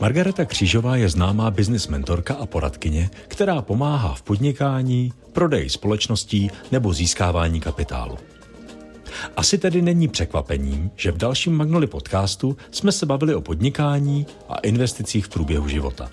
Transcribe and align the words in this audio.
Margareta 0.00 0.44
Křížová 0.44 0.96
je 0.96 1.08
známá 1.08 1.50
business 1.50 1.88
mentorka 1.88 2.34
a 2.34 2.46
poradkyně, 2.46 3.10
která 3.28 3.62
pomáhá 3.62 4.14
v 4.14 4.22
podnikání, 4.22 5.12
prodeji 5.32 5.70
společností 5.70 6.50
nebo 6.72 6.92
získávání 6.92 7.60
kapitálu. 7.60 8.18
Asi 9.36 9.58
tedy 9.58 9.82
není 9.82 10.08
překvapením, 10.08 10.90
že 10.96 11.12
v 11.12 11.16
dalším 11.16 11.56
Magnoli 11.56 11.86
podcastu 11.86 12.56
jsme 12.70 12.92
se 12.92 13.06
bavili 13.06 13.34
o 13.34 13.40
podnikání 13.40 14.26
a 14.48 14.58
investicích 14.58 15.26
v 15.26 15.28
průběhu 15.28 15.68
života. 15.68 16.10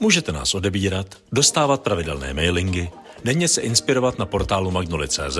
Můžete 0.00 0.32
nás 0.32 0.54
odebírat, 0.54 1.14
dostávat 1.32 1.82
pravidelné 1.82 2.34
mailingy, 2.34 2.90
denně 3.24 3.48
se 3.48 3.60
inspirovat 3.60 4.18
na 4.18 4.26
portálu 4.26 4.70
magnoli.cz 4.70 5.38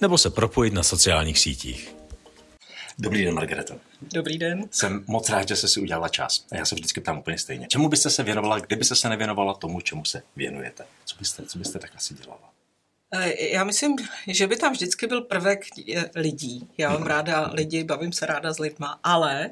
nebo 0.00 0.18
se 0.18 0.30
propojit 0.30 0.74
na 0.74 0.82
sociálních 0.82 1.38
sítích. 1.38 1.96
Dobrý 2.98 3.24
den, 3.24 3.34
Margareto. 3.34 3.74
Dobrý 4.14 4.38
den. 4.38 4.64
Jsem 4.70 5.04
moc 5.06 5.28
rád, 5.28 5.48
že 5.48 5.56
jste 5.56 5.68
si 5.68 5.80
udělala 5.80 6.08
čas. 6.08 6.46
A 6.52 6.56
já 6.56 6.64
se 6.64 6.74
vždycky 6.74 7.00
ptám 7.00 7.18
úplně 7.18 7.38
stejně. 7.38 7.66
Čemu 7.66 7.88
byste 7.88 8.10
se 8.10 8.22
věnovala, 8.22 8.58
kdybyste 8.58 8.96
se 8.96 9.08
nevěnovala 9.08 9.54
tomu, 9.54 9.80
čemu 9.80 10.04
se 10.04 10.22
věnujete? 10.36 10.84
Co 11.04 11.16
byste, 11.18 11.46
co 11.46 11.58
byste 11.58 11.78
tak 11.78 11.90
asi 11.96 12.14
dělala? 12.14 12.52
Eh, 13.12 13.48
já 13.52 13.64
myslím, 13.64 13.96
že 14.26 14.46
by 14.46 14.56
tam 14.56 14.72
vždycky 14.72 15.06
byl 15.06 15.20
prvek 15.20 15.64
eh, 15.94 16.10
lidí. 16.14 16.68
Já 16.78 16.92
mám 16.92 17.02
ráda 17.02 17.50
lidi, 17.52 17.84
bavím 17.84 18.12
se 18.12 18.26
ráda 18.26 18.52
s 18.52 18.58
lidma, 18.58 19.00
ale 19.02 19.50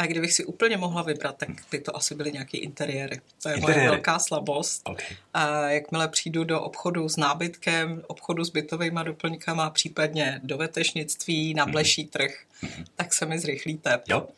a 0.00 0.06
kdybych 0.06 0.32
si 0.32 0.44
úplně 0.44 0.76
mohla 0.76 1.02
vybrat, 1.02 1.36
tak 1.36 1.48
by 1.70 1.80
to 1.80 1.96
asi 1.96 2.14
byly 2.14 2.32
nějaké 2.32 2.58
interiéry. 2.58 3.20
To 3.42 3.48
je 3.48 3.54
interiéry. 3.54 3.80
moje 3.80 3.90
velká 3.90 4.18
slabost. 4.18 4.82
Okay. 4.84 5.16
A 5.34 5.70
jakmile 5.70 6.08
přijdu 6.08 6.44
do 6.44 6.60
obchodu 6.60 7.08
s 7.08 7.16
nábytkem, 7.16 8.02
obchodu 8.06 8.44
s 8.44 8.50
bytovými 8.50 9.00
doplňkama, 9.04 9.70
případně 9.70 10.40
do 10.42 10.56
vetešnictví, 10.56 11.54
na 11.54 11.64
mhm. 11.64 11.72
bleší 11.72 12.04
trh, 12.04 12.30
mm-hmm. 12.62 12.84
tak 12.96 13.14
se 13.14 13.26
mi 13.26 13.38
zrychlíte. 13.38 14.00
Jo. 14.08 14.28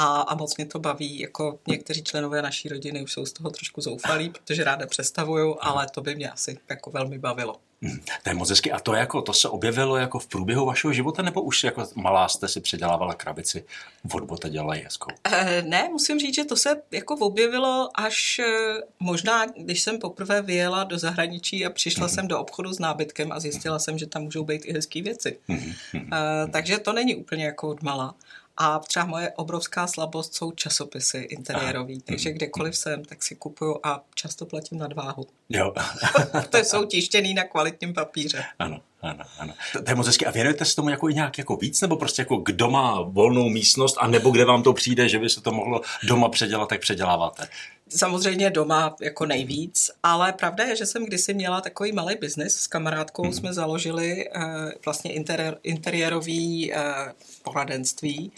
A, 0.00 0.20
a 0.20 0.34
moc 0.34 0.56
mě 0.56 0.66
to 0.66 0.78
baví, 0.78 1.18
jako 1.18 1.58
někteří 1.68 2.02
členové 2.02 2.42
naší 2.42 2.68
rodiny 2.68 3.02
už 3.02 3.12
jsou 3.12 3.26
z 3.26 3.32
toho 3.32 3.50
trošku 3.50 3.80
zoufalí, 3.80 4.30
protože 4.30 4.64
ráda 4.64 4.86
přestavuju, 4.86 5.56
ale 5.60 5.86
to 5.94 6.00
by 6.00 6.14
mě 6.14 6.30
asi 6.30 6.58
jako 6.70 6.90
velmi 6.90 7.18
bavilo. 7.18 7.56
Hmm, 7.82 7.98
to 8.22 8.30
je 8.30 8.34
moc 8.34 8.50
hezky. 8.50 8.72
A 8.72 8.80
to, 8.80 8.94
jako, 8.94 9.22
to 9.22 9.32
se 9.32 9.48
objevilo 9.48 9.96
jako 9.96 10.18
v 10.18 10.26
průběhu 10.26 10.66
vašeho 10.66 10.92
života, 10.92 11.22
nebo 11.22 11.42
už 11.42 11.64
jako 11.64 11.86
malá 11.94 12.28
jste 12.28 12.48
si 12.48 12.60
předělávala 12.60 13.14
krabici 13.14 13.64
od 14.12 14.24
bota 14.24 14.48
dělala 14.48 14.74
hezkou? 14.74 15.10
E, 15.24 15.62
ne, 15.62 15.88
musím 15.88 16.18
říct, 16.18 16.34
že 16.34 16.44
to 16.44 16.56
se 16.56 16.82
jako 16.90 17.14
objevilo 17.14 17.88
až 17.94 18.38
e, 18.38 18.46
možná, 19.00 19.46
když 19.46 19.82
jsem 19.82 19.98
poprvé 19.98 20.42
vyjela 20.42 20.84
do 20.84 20.98
zahraničí 20.98 21.66
a 21.66 21.70
přišla 21.70 22.06
hmm. 22.06 22.14
jsem 22.14 22.28
do 22.28 22.40
obchodu 22.40 22.72
s 22.72 22.78
nábytkem 22.78 23.32
a 23.32 23.40
zjistila 23.40 23.78
jsem, 23.78 23.98
že 23.98 24.06
tam 24.06 24.22
můžou 24.22 24.44
být 24.44 24.62
i 24.64 24.72
hezké 24.72 25.02
věci. 25.02 25.38
Hmm. 25.48 25.72
E, 26.12 26.48
takže 26.50 26.78
to 26.78 26.92
není 26.92 27.16
úplně 27.16 27.44
jako 27.44 27.68
od 27.68 27.82
mala. 27.82 28.14
A 28.60 28.78
třeba 28.78 29.04
moje 29.04 29.32
obrovská 29.36 29.86
slabost 29.86 30.34
jsou 30.34 30.52
časopisy 30.52 31.18
interiérový, 31.18 32.00
takže 32.00 32.32
kdekoliv 32.32 32.76
jsem, 32.76 33.04
tak 33.04 33.22
si 33.22 33.34
kupuju 33.34 33.78
a 33.82 34.04
často 34.14 34.46
platím 34.46 34.78
nadváhu. 34.78 35.26
Jo. 35.48 35.74
to 36.50 36.58
jsou 36.58 36.84
tištěný 36.84 37.34
na 37.34 37.44
kvalitním 37.44 37.94
papíře. 37.94 38.44
Ano. 38.58 38.80
Ano, 39.02 39.24
ano. 39.38 39.54
To, 39.72 39.82
to 39.82 39.90
je 39.90 39.94
moc 39.94 40.06
hezky. 40.06 40.26
A 40.26 40.30
věnujete 40.30 40.64
se 40.64 40.76
tomu 40.76 40.88
jako 40.88 41.08
nějak 41.08 41.38
jako 41.38 41.56
víc, 41.56 41.80
nebo 41.80 41.96
prostě 41.96 42.22
jako 42.22 42.36
kdo 42.36 42.70
má 42.70 43.02
volnou 43.02 43.48
místnost, 43.48 43.96
a 44.00 44.06
nebo 44.06 44.30
kde 44.30 44.44
vám 44.44 44.62
to 44.62 44.72
přijde, 44.72 45.08
že 45.08 45.18
by 45.18 45.30
se 45.30 45.40
to 45.40 45.52
mohlo 45.52 45.80
doma 46.02 46.28
předělat, 46.28 46.68
tak 46.68 46.80
předěláváte? 46.80 47.48
Samozřejmě 47.88 48.50
doma 48.50 48.96
jako 49.00 49.26
nejvíc, 49.26 49.90
ale 50.02 50.32
pravda 50.32 50.64
je, 50.64 50.76
že 50.76 50.86
jsem 50.86 51.04
kdysi 51.04 51.34
měla 51.34 51.60
takový 51.60 51.92
malý 51.92 52.16
biznis 52.20 52.54
s 52.54 52.66
kamarádkou, 52.66 53.22
hmm. 53.22 53.32
jsme 53.32 53.52
založili 53.52 54.28
uh, 54.36 54.42
vlastně 54.84 55.12
interiér, 55.12 55.58
interiérový 55.62 56.72
uh, 56.72 56.78
poradenství 57.48 58.32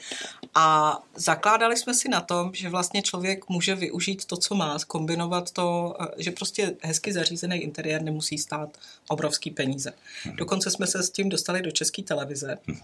a 0.55 0.99
zakládali 1.15 1.77
jsme 1.77 1.95
si 1.95 2.09
na 2.09 2.21
tom, 2.21 2.51
že 2.55 2.69
vlastně 2.69 3.03
člověk 3.03 3.49
může 3.49 3.75
využít 3.75 4.25
to, 4.25 4.37
co 4.37 4.55
má, 4.55 4.77
kombinovat 4.87 5.51
to, 5.51 5.97
uh, 6.01 6.07
že 6.17 6.31
prostě 6.31 6.75
hezky 6.83 7.13
zařízený 7.13 7.57
interiér 7.57 8.03
nemusí 8.03 8.39
stát 8.39 8.79
obrovský 9.09 9.51
peníze. 9.51 9.93
Hmm. 10.25 10.37
Dokonce 10.37 10.71
jsme 10.71 10.87
se 10.87 11.03
s 11.03 11.11
tím 11.11 11.29
dostali 11.29 11.63
do 11.63 11.71
české 11.71 12.03
televize, 12.03 12.59
hmm. 12.67 12.79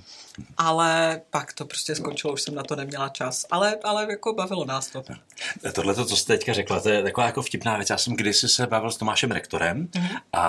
ale 0.56 1.20
pak 1.30 1.52
to 1.52 1.64
prostě 1.64 1.94
skončilo, 1.94 2.32
už 2.32 2.42
jsem 2.42 2.54
na 2.54 2.62
to 2.62 2.76
neměla 2.76 3.08
čas, 3.08 3.46
ale, 3.50 3.78
ale 3.84 4.06
jako 4.10 4.32
bavilo 4.32 4.64
nás 4.64 4.86
to. 4.86 5.04
Tohle, 5.72 5.94
co 5.94 6.16
jste 6.16 6.38
teďka 6.38 6.52
řekla, 6.52 6.80
to 6.80 6.88
je 6.88 7.02
taková 7.02 7.26
jako 7.26 7.42
vtipná 7.42 7.76
věc. 7.76 7.90
Já 7.90 7.98
jsem 7.98 8.16
kdysi 8.16 8.48
se 8.48 8.66
bavil 8.66 8.90
s 8.90 8.96
Tomášem 8.96 9.30
rektorem 9.30 9.86
mm-hmm. 9.86 10.20
a, 10.32 10.42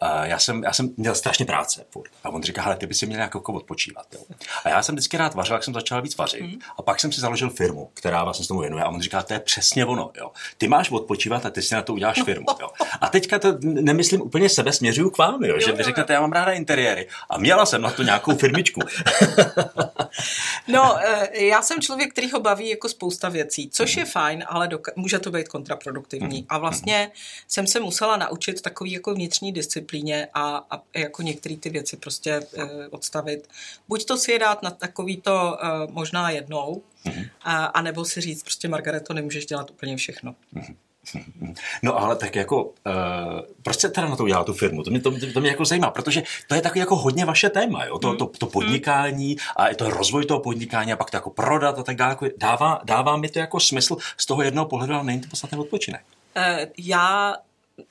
a 0.00 0.26
já, 0.26 0.38
jsem, 0.38 0.62
já 0.62 0.72
jsem 0.72 0.90
měl 0.96 1.14
strašně 1.14 1.44
práce 1.44 1.84
furt. 1.90 2.10
A 2.24 2.28
on 2.28 2.42
říká, 2.42 2.62
hele, 2.62 2.76
ty 2.76 2.86
by 2.86 2.94
si 2.94 3.06
měl 3.06 3.20
jako 3.20 3.52
odpočívat. 3.52 4.06
Jo. 4.12 4.20
A 4.64 4.68
já 4.68 4.82
jsem 4.82 4.94
vždycky 4.94 5.11
rád 5.16 5.34
vařil, 5.34 5.54
jak 5.54 5.64
jsem 5.64 5.74
začal 5.74 6.02
víc 6.02 6.16
vařit. 6.16 6.42
Mm-hmm. 6.42 6.58
A 6.78 6.82
pak 6.82 7.00
jsem 7.00 7.12
si 7.12 7.20
založil 7.20 7.50
firmu, 7.50 7.90
která 7.94 8.24
vlastně 8.24 8.44
s 8.44 8.48
tomu 8.48 8.60
věnuje. 8.60 8.84
A 8.84 8.88
on 8.88 9.00
říká, 9.00 9.22
to 9.22 9.32
je 9.32 9.40
přesně 9.40 9.86
ono. 9.86 10.10
Jo. 10.16 10.30
Ty 10.58 10.68
máš 10.68 10.90
odpočívat 10.90 11.46
a 11.46 11.50
ty 11.50 11.62
si 11.62 11.74
na 11.74 11.82
to 11.82 11.92
uděláš 11.92 12.22
firmu. 12.22 12.46
Jo. 12.60 12.68
A 13.00 13.08
teďka 13.08 13.38
to 13.38 13.54
nemyslím 13.62 14.22
úplně 14.22 14.48
sebe, 14.48 14.72
směřuju 14.72 15.10
k 15.10 15.18
vám, 15.18 15.44
jo, 15.44 15.54
jo, 15.54 15.60
že 15.60 15.72
vy 15.72 15.82
řeknete, 15.82 16.12
já 16.12 16.20
mám 16.20 16.32
ráda 16.32 16.52
interiéry. 16.52 17.08
A 17.30 17.38
měla 17.38 17.66
jsem 17.66 17.82
na 17.82 17.90
to 17.90 18.02
nějakou 18.02 18.36
firmičku. 18.36 18.80
no, 20.68 20.98
eh, 21.00 21.44
já 21.44 21.62
jsem 21.62 21.80
člověk, 21.80 22.12
který 22.12 22.30
ho 22.30 22.40
baví 22.40 22.68
jako 22.68 22.88
spousta 22.88 23.28
věcí, 23.28 23.70
což 23.70 23.96
je 23.96 24.04
fajn, 24.04 24.44
ale 24.46 24.68
doka- 24.68 24.92
může 24.96 25.18
to 25.18 25.30
být 25.30 25.48
kontraproduktivní. 25.48 26.38
Mhm. 26.38 26.46
A 26.48 26.58
vlastně 26.58 27.10
jsem 27.48 27.66
se 27.66 27.80
musela 27.80 28.16
naučit 28.16 28.62
takový 28.62 28.92
jako 28.92 29.14
vnitřní 29.14 29.52
disciplíně 29.52 30.28
a, 30.34 30.66
a 30.70 30.82
jako 30.94 31.22
některé 31.22 31.56
ty 31.56 31.70
věci 31.70 31.96
prostě 31.96 32.30
e, 32.32 32.88
odstavit. 32.90 33.48
Buď 33.88 34.04
to 34.04 34.16
si 34.16 34.32
je 34.32 34.38
dát 34.38 34.62
na 34.62 34.70
takový 34.70 35.16
to 35.16 35.58
e, 35.64 35.68
možná 35.90 36.30
jednou, 36.30 36.82
a, 37.42 37.64
a 37.64 37.82
nebo 37.82 38.04
si 38.04 38.20
říct 38.20 38.42
prostě 38.42 38.68
Margareto, 38.68 39.14
nemůžeš 39.14 39.46
dělat 39.46 39.70
úplně 39.70 39.96
všechno. 39.96 40.34
Mm-hmm. 40.54 40.76
No 41.82 41.98
ale 41.98 42.16
tak 42.16 42.36
jako, 42.36 42.64
uh, 42.64 42.72
proč 43.62 43.76
jste 43.76 43.88
teda 43.88 44.08
na 44.08 44.16
to 44.16 44.22
udělala 44.22 44.44
tu 44.44 44.52
firmu? 44.52 44.82
To 44.82 44.90
mě, 44.90 45.00
to, 45.00 45.12
to 45.34 45.40
mě 45.40 45.50
jako 45.50 45.64
zajímá, 45.64 45.90
protože 45.90 46.22
to 46.48 46.54
je 46.54 46.60
takový 46.60 46.80
jako 46.80 46.96
hodně 46.96 47.24
vaše 47.24 47.50
téma, 47.50 47.84
jo? 47.84 47.98
To, 47.98 48.08
hmm. 48.08 48.16
to, 48.16 48.26
to 48.26 48.46
podnikání 48.46 49.36
a 49.56 49.68
je 49.68 49.74
to 49.74 49.90
rozvoj 49.90 50.26
toho 50.26 50.40
podnikání 50.40 50.92
a 50.92 50.96
pak 50.96 51.10
to 51.10 51.16
jako 51.16 51.30
prodat 51.30 51.78
a 51.78 51.82
tak 51.82 51.96
dále. 51.96 52.12
Jako 52.12 52.26
dává, 52.36 52.80
dává 52.84 53.16
mi 53.16 53.28
to 53.28 53.38
jako 53.38 53.60
smysl 53.60 53.96
z 54.16 54.26
toho 54.26 54.42
jednoho 54.42 54.68
pohledu, 54.68 54.94
ale 54.94 55.04
není 55.04 55.20
to 55.20 55.28
podstatně 55.28 55.58
odpočinek. 55.58 56.02
Uh, 56.36 56.42
já 56.78 57.34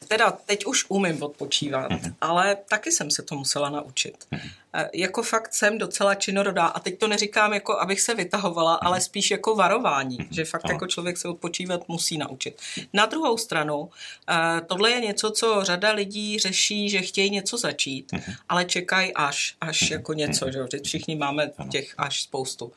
teda 0.08 0.32
teď 0.32 0.66
už 0.66 0.86
umím 0.90 1.24
odpočívat, 1.24 1.92
mm-hmm. 1.92 2.14
ale 2.22 2.58
taky 2.70 2.92
jsem 2.92 3.12
se 3.12 3.22
to 3.22 3.36
musela 3.36 3.70
naučit. 3.70 4.26
Mm-hmm. 4.32 4.50
Jako 4.94 5.24
fakt 5.24 5.54
jsem 5.54 5.78
docela 5.78 6.16
činorodá 6.16 6.66
a 6.66 6.80
teď 6.80 7.00
to 7.00 7.08
neříkám 7.08 7.54
jako, 7.54 7.80
abych 7.80 8.02
se 8.02 8.16
vytahovala, 8.16 8.76
ale 8.76 9.02
spíš 9.02 9.32
jako 9.32 9.56
varování, 9.56 10.18
mm-hmm. 10.18 10.28
že 10.32 10.46
fakt 10.46 10.70
jako 10.70 10.88
člověk 10.88 11.18
se 11.18 11.28
odpočívat 11.28 11.88
musí 11.88 12.18
naučit. 12.18 12.62
Na 12.94 13.06
druhou 13.06 13.38
stranu, 13.38 13.90
eh, 14.30 14.62
tohle 14.68 14.92
je 14.92 15.02
něco, 15.02 15.32
co 15.32 15.64
řada 15.64 15.92
lidí 15.92 16.40
řeší, 16.40 16.90
že 16.90 17.02
chtějí 17.02 17.30
něco 17.30 17.58
začít, 17.58 18.12
mm-hmm. 18.12 18.36
ale 18.50 18.66
čekají 18.66 19.14
až, 19.14 19.56
až 19.62 19.92
jako 19.92 20.14
něco, 20.14 20.52
že 20.52 20.60
všichni 20.84 21.16
máme 21.16 21.52
těch 21.72 21.94
až 21.98 22.22
spoustu. 22.22 22.72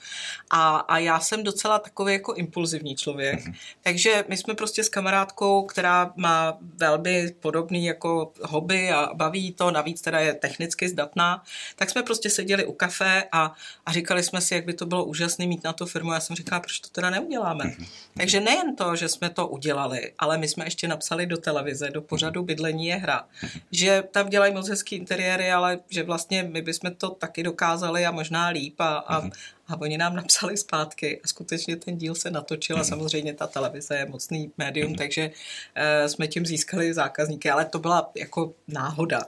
A, 0.50 0.76
a 0.76 0.98
já 0.98 1.20
jsem 1.20 1.42
docela 1.42 1.78
takový 1.78 2.12
jako 2.12 2.34
impulzivní 2.34 2.96
člověk, 2.96 3.40
takže 3.82 4.24
my 4.28 4.36
jsme 4.36 4.54
prostě 4.54 4.84
s 4.84 4.88
kamarádkou, 4.88 5.62
která 5.62 6.12
má 6.16 6.58
velmi 6.60 7.04
velmi 7.04 7.32
podobný 7.40 7.84
jako 7.84 8.32
hobby 8.42 8.90
a 8.90 9.14
baví 9.14 9.52
to, 9.52 9.70
navíc 9.70 10.00
teda 10.00 10.20
je 10.20 10.34
technicky 10.34 10.88
zdatná, 10.88 11.42
tak 11.76 11.83
jsme 11.90 12.02
prostě 12.02 12.30
seděli 12.30 12.66
u 12.66 12.72
kafe 12.72 13.24
a, 13.32 13.54
a 13.86 13.92
říkali 13.92 14.22
jsme 14.22 14.40
si, 14.40 14.54
jak 14.54 14.64
by 14.64 14.72
to 14.74 14.86
bylo 14.86 15.04
úžasné 15.04 15.46
mít 15.46 15.64
na 15.64 15.72
to 15.72 15.86
firmu. 15.86 16.12
Já 16.12 16.20
jsem 16.20 16.36
říkala, 16.36 16.60
proč 16.60 16.78
to 16.78 16.88
teda 16.88 17.10
neuděláme. 17.10 17.64
Mhm. 17.64 17.86
Takže 18.16 18.40
nejen 18.40 18.76
to, 18.76 18.96
že 18.96 19.08
jsme 19.08 19.30
to 19.30 19.46
udělali, 19.46 20.12
ale 20.18 20.38
my 20.38 20.48
jsme 20.48 20.66
ještě 20.66 20.88
napsali 20.88 21.26
do 21.26 21.36
televize, 21.36 21.90
do 21.90 22.02
pořadu 22.02 22.42
Bydlení 22.42 22.86
je 22.86 22.96
hra, 22.96 23.24
že 23.72 24.04
tam 24.10 24.28
dělají 24.28 24.54
moc 24.54 24.68
hezký 24.68 24.96
interiéry, 24.96 25.52
ale 25.52 25.78
že 25.88 26.02
vlastně 26.02 26.42
my 26.42 26.62
bychom 26.62 26.94
to 26.94 27.10
taky 27.10 27.42
dokázali 27.42 28.06
a 28.06 28.10
možná 28.10 28.48
líp 28.48 28.80
a, 28.80 28.96
a, 28.96 29.20
mhm. 29.20 29.30
A 29.68 29.80
oni 29.80 29.98
nám 29.98 30.16
napsali 30.16 30.56
zpátky 30.56 31.20
a 31.24 31.28
skutečně 31.28 31.76
ten 31.76 31.96
díl 31.96 32.14
se 32.14 32.30
natočil 32.30 32.76
a 32.76 32.78
mhm. 32.78 32.88
samozřejmě 32.88 33.34
ta 33.34 33.46
televize 33.46 33.96
je 33.96 34.06
mocný 34.06 34.52
médium, 34.58 34.90
mm. 34.90 34.96
takže 34.96 35.26
uh, 35.30 36.08
jsme 36.08 36.28
tím 36.28 36.46
získali 36.46 36.94
zákazníky, 36.94 37.50
ale 37.50 37.64
to 37.64 37.78
byla 37.78 38.10
jako 38.16 38.52
náhoda. 38.68 39.22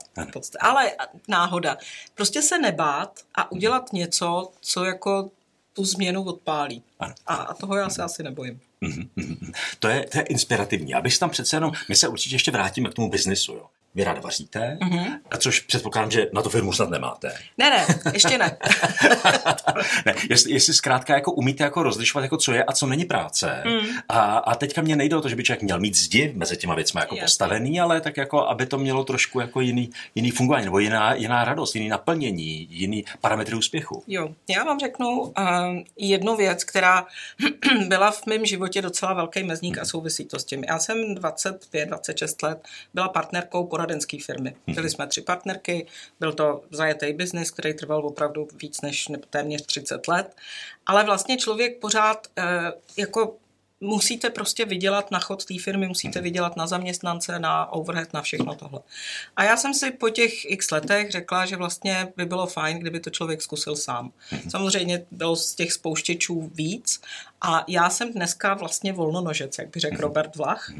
Ale 0.59 0.91
náhoda. 1.27 1.77
Prostě 2.15 2.41
se 2.41 2.59
nebát 2.59 3.19
a 3.35 3.51
udělat 3.51 3.93
něco, 3.93 4.51
co 4.61 4.85
jako 4.85 5.31
tu 5.73 5.85
změnu 5.85 6.23
odpálí. 6.23 6.83
A, 6.99 7.35
a 7.35 7.53
toho 7.53 7.75
já 7.75 7.89
se 7.89 8.03
asi 8.03 8.23
nebojím. 8.23 8.59
Mhm, 8.81 9.09
mhm, 9.15 9.51
to 9.79 9.87
je, 9.87 10.07
to 10.11 10.17
je 10.17 10.23
inspirativní. 10.23 10.93
Abych 10.93 11.19
tam 11.19 11.29
přece 11.29 11.55
jenom, 11.55 11.71
my 11.89 11.95
se 11.95 12.07
určitě 12.07 12.35
ještě 12.35 12.51
vrátíme 12.51 12.89
k 12.89 12.93
tomu 12.93 13.09
biznisu. 13.09 13.53
Jo. 13.53 13.65
Vy 13.97 14.03
ráda 14.03 14.21
vaříte, 14.21 14.77
mm-hmm. 14.81 15.19
což 15.37 15.59
předpokládám, 15.59 16.11
že 16.11 16.27
na 16.33 16.41
to 16.41 16.49
firmu 16.49 16.73
snad 16.73 16.89
nemáte. 16.89 17.33
Ne, 17.57 17.69
ne, 17.69 17.85
ještě 18.13 18.37
ne. 18.37 18.57
ne 20.05 20.15
jestli, 20.29 20.51
jestli 20.51 20.73
zkrátka 20.73 21.13
jako 21.13 21.31
umíte 21.31 21.63
jako 21.63 21.83
rozlišovat, 21.83 22.23
jako 22.23 22.37
co 22.37 22.53
je 22.53 22.63
a 22.63 22.73
co 22.73 22.87
není 22.87 23.05
práce. 23.05 23.63
Mm. 23.65 23.87
A, 24.09 24.37
a 24.37 24.55
teďka 24.55 24.81
mě 24.81 24.95
nejde 24.95 25.15
o 25.15 25.21
to, 25.21 25.29
že 25.29 25.35
by 25.35 25.43
člověk 25.43 25.61
měl 25.61 25.79
mít 25.79 25.95
zdi 25.95 26.33
mezi 26.35 26.57
těma 26.57 26.75
věcmi 26.75 26.99
jako 26.99 27.15
postavený, 27.15 27.79
ale 27.79 28.01
tak 28.01 28.17
jako, 28.17 28.47
aby 28.47 28.65
to 28.65 28.77
mělo 28.77 29.03
trošku 29.03 29.39
jako 29.39 29.61
jiný, 29.61 29.89
jiný 30.15 30.31
fungování, 30.31 30.65
nebo 30.65 30.79
jiná, 30.79 31.13
jiná 31.13 31.43
radost, 31.43 31.75
jiný 31.75 31.89
naplnění, 31.89 32.67
jiný 32.69 33.05
parametry 33.21 33.55
úspěchu. 33.55 34.03
Jo, 34.07 34.29
já 34.49 34.63
vám 34.63 34.79
řeknu 34.79 35.19
uh, 35.19 35.33
jednu 35.97 36.35
věc, 36.35 36.63
která 36.63 37.05
byla 37.87 38.11
v 38.11 38.25
mém 38.25 38.45
životě 38.45 38.81
docela 38.81 39.13
velký 39.13 39.43
mezník 39.43 39.77
a 39.77 39.85
souvisí 39.85 40.25
to 40.25 40.39
s 40.39 40.45
tím. 40.45 40.63
Já 40.63 40.79
jsem 40.79 40.97
25-26 40.97 42.47
let 42.47 42.67
byla 42.93 43.09
partnerkou 43.09 43.63
poradenské 43.87 44.17
firmy. 44.19 44.55
Mhm. 44.67 44.75
Byli 44.75 44.89
jsme 44.89 45.07
tři 45.07 45.21
partnerky, 45.21 45.85
byl 46.19 46.33
to 46.33 46.63
zajetý 46.71 47.13
biznis, 47.13 47.51
který 47.51 47.73
trval 47.73 48.05
opravdu 48.05 48.47
víc 48.61 48.81
než 48.81 49.07
téměř 49.29 49.65
30 49.65 50.07
let, 50.07 50.35
ale 50.85 51.03
vlastně 51.03 51.37
člověk 51.37 51.79
pořád 51.79 52.27
uh, 52.37 52.43
jako 52.97 53.35
musíte 53.81 54.29
prostě 54.29 54.65
vydělat 54.65 55.11
na 55.11 55.19
chod 55.19 55.45
té 55.45 55.59
firmy, 55.59 55.87
musíte 55.87 56.21
vydělat 56.21 56.55
na 56.55 56.67
zaměstnance, 56.67 57.39
na 57.39 57.71
overhead, 57.71 58.13
na 58.13 58.21
všechno 58.21 58.55
tohle. 58.55 58.79
A 59.35 59.43
já 59.43 59.57
jsem 59.57 59.73
si 59.73 59.91
po 59.91 60.09
těch 60.09 60.51
x 60.51 60.71
letech 60.71 61.11
řekla, 61.11 61.45
že 61.45 61.55
vlastně 61.55 62.13
by 62.17 62.25
bylo 62.25 62.47
fajn, 62.47 62.79
kdyby 62.79 62.99
to 62.99 63.09
člověk 63.09 63.41
zkusil 63.41 63.75
sám. 63.75 64.11
Samozřejmě 64.49 65.05
bylo 65.11 65.35
z 65.35 65.53
těch 65.53 65.73
spouštěčů 65.73 66.51
víc 66.53 67.01
a 67.41 67.63
já 67.67 67.89
jsem 67.89 68.13
dneska 68.13 68.53
vlastně 68.53 68.93
volnonožec, 68.93 69.57
jak 69.57 69.69
by 69.69 69.79
řekl 69.79 70.01
Robert 70.01 70.35
Vlach. 70.35 70.71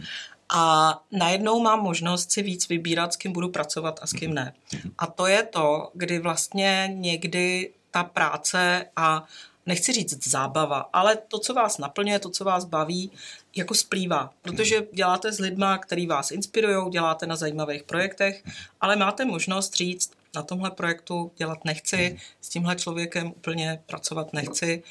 A 0.49 0.93
najednou 1.11 1.59
mám 1.59 1.79
možnost 1.79 2.31
si 2.31 2.41
víc 2.41 2.69
vybírat, 2.69 3.13
s 3.13 3.15
kým 3.15 3.33
budu 3.33 3.49
pracovat 3.49 3.99
a 4.01 4.07
s 4.07 4.13
kým 4.13 4.33
ne. 4.33 4.53
A 4.97 5.07
to 5.07 5.27
je 5.27 5.43
to, 5.43 5.91
kdy 5.93 6.19
vlastně 6.19 6.89
někdy 6.93 7.73
ta 7.91 8.03
práce 8.03 8.85
a 8.95 9.23
nechci 9.65 9.93
říct 9.93 10.27
zábava, 10.27 10.89
ale 10.93 11.15
to, 11.15 11.39
co 11.39 11.53
vás 11.53 11.77
naplňuje, 11.77 12.19
to, 12.19 12.29
co 12.29 12.43
vás 12.43 12.65
baví, 12.65 13.11
jako 13.55 13.73
splývá. 13.73 14.33
Protože 14.41 14.87
děláte 14.93 15.31
s 15.31 15.39
lidma, 15.39 15.77
který 15.77 16.07
vás 16.07 16.31
inspirují, 16.31 16.91
děláte 16.91 17.25
na 17.25 17.35
zajímavých 17.35 17.83
projektech, 17.83 18.43
ale 18.81 18.95
máte 18.95 19.25
možnost 19.25 19.75
říct, 19.75 20.11
na 20.35 20.43
tomhle 20.43 20.71
projektu 20.71 21.31
dělat 21.37 21.65
nechci, 21.65 22.17
s 22.41 22.49
tímhle 22.49 22.75
člověkem 22.75 23.27
úplně 23.27 23.83
pracovat 23.85 24.33
nechci. 24.33 24.83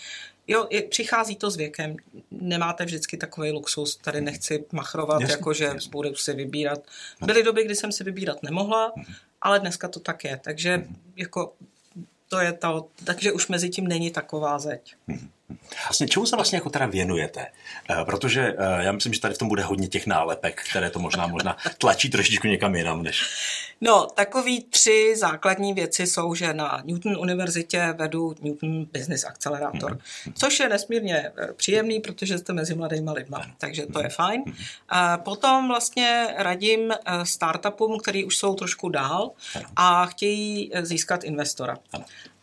Jo, 0.49 0.67
je, 0.71 0.83
přichází 0.83 1.37
to 1.37 1.51
s 1.51 1.57
věkem. 1.57 1.97
Nemáte 2.31 2.85
vždycky 2.85 3.17
takový 3.17 3.53
luxus, 3.53 3.97
tady 3.97 4.21
nechci 4.21 4.65
machrovat, 4.73 5.21
jasně, 5.21 5.33
jako 5.33 5.53
že 5.53 5.65
jasně. 5.65 5.91
budu 5.91 6.15
si 6.15 6.33
vybírat. 6.33 6.79
Byly 7.21 7.43
doby, 7.43 7.65
kdy 7.65 7.75
jsem 7.75 7.93
si 7.93 8.05
vybírat 8.05 8.43
nemohla, 8.43 8.93
mhm. 8.97 9.15
ale 9.41 9.61
dneska 9.61 9.89
to 9.89 10.01
tak 10.01 10.25
je. 10.25 10.41
Takže 10.45 10.77
mhm. 10.77 10.97
jako 11.17 11.53
to 12.29 12.41
je 12.41 12.53
to, 12.53 12.89
takže 13.05 13.33
už 13.33 13.49
mezi 13.49 13.71
tím 13.71 13.87
není 13.87 14.11
taková 14.11 14.59
zeď. 14.59 14.95
Vlastně 15.85 16.09
čemu 16.09 16.27
se 16.27 16.37
vlastně 16.37 16.57
jako 16.57 16.71
teda 16.71 16.87
věnujete? 16.87 17.47
Eh, 17.91 18.05
protože 18.05 18.55
eh, 18.59 18.85
já 18.85 18.93
myslím, 18.93 19.15
že 19.15 19.21
tady 19.21 19.35
v 19.35 19.39
tom 19.39 19.49
bude 19.49 19.63
hodně 19.63 19.89
těch 19.89 20.07
nálepek, 20.07 20.63
které 20.71 20.91
to 20.91 20.99
možná 20.99 21.27
možná 21.27 21.57
tlačí 21.79 22.11
trošičku 22.11 22.47
někam 22.47 22.75
jinam 22.75 23.03
než... 23.03 23.23
No, 23.81 24.07
takový 24.15 24.65
tři 24.65 25.15
základní 25.17 25.73
věci 25.73 26.07
jsou, 26.07 26.35
že 26.35 26.55
na 26.55 26.83
Newton 26.85 27.17
univerzitě 27.17 27.95
vedu 27.99 28.35
Newton 28.41 28.85
Business 28.85 29.25
Accelerator, 29.25 29.93
mm-hmm. 29.93 30.33
což 30.35 30.61
je 30.61 30.69
nesmírně 30.69 31.33
eh, 31.39 31.53
příjemný, 31.53 32.01
protože 32.01 32.39
jste 32.39 32.53
mezi 32.53 32.75
mladýma 32.75 33.13
lidma, 33.13 33.47
takže 33.59 33.87
to 33.87 34.03
je 34.03 34.09
fajn. 34.09 34.43
Mm-hmm. 34.43 35.23
Potom 35.23 35.69
vlastně 35.69 36.35
radím 36.37 36.93
startupům, 37.23 37.99
který 37.99 38.25
už 38.25 38.37
jsou 38.37 38.55
trošku 38.55 38.89
dál 38.89 39.31
a 39.77 40.07
chtějí 40.07 40.71
získat 40.83 41.25
investora. 41.25 41.79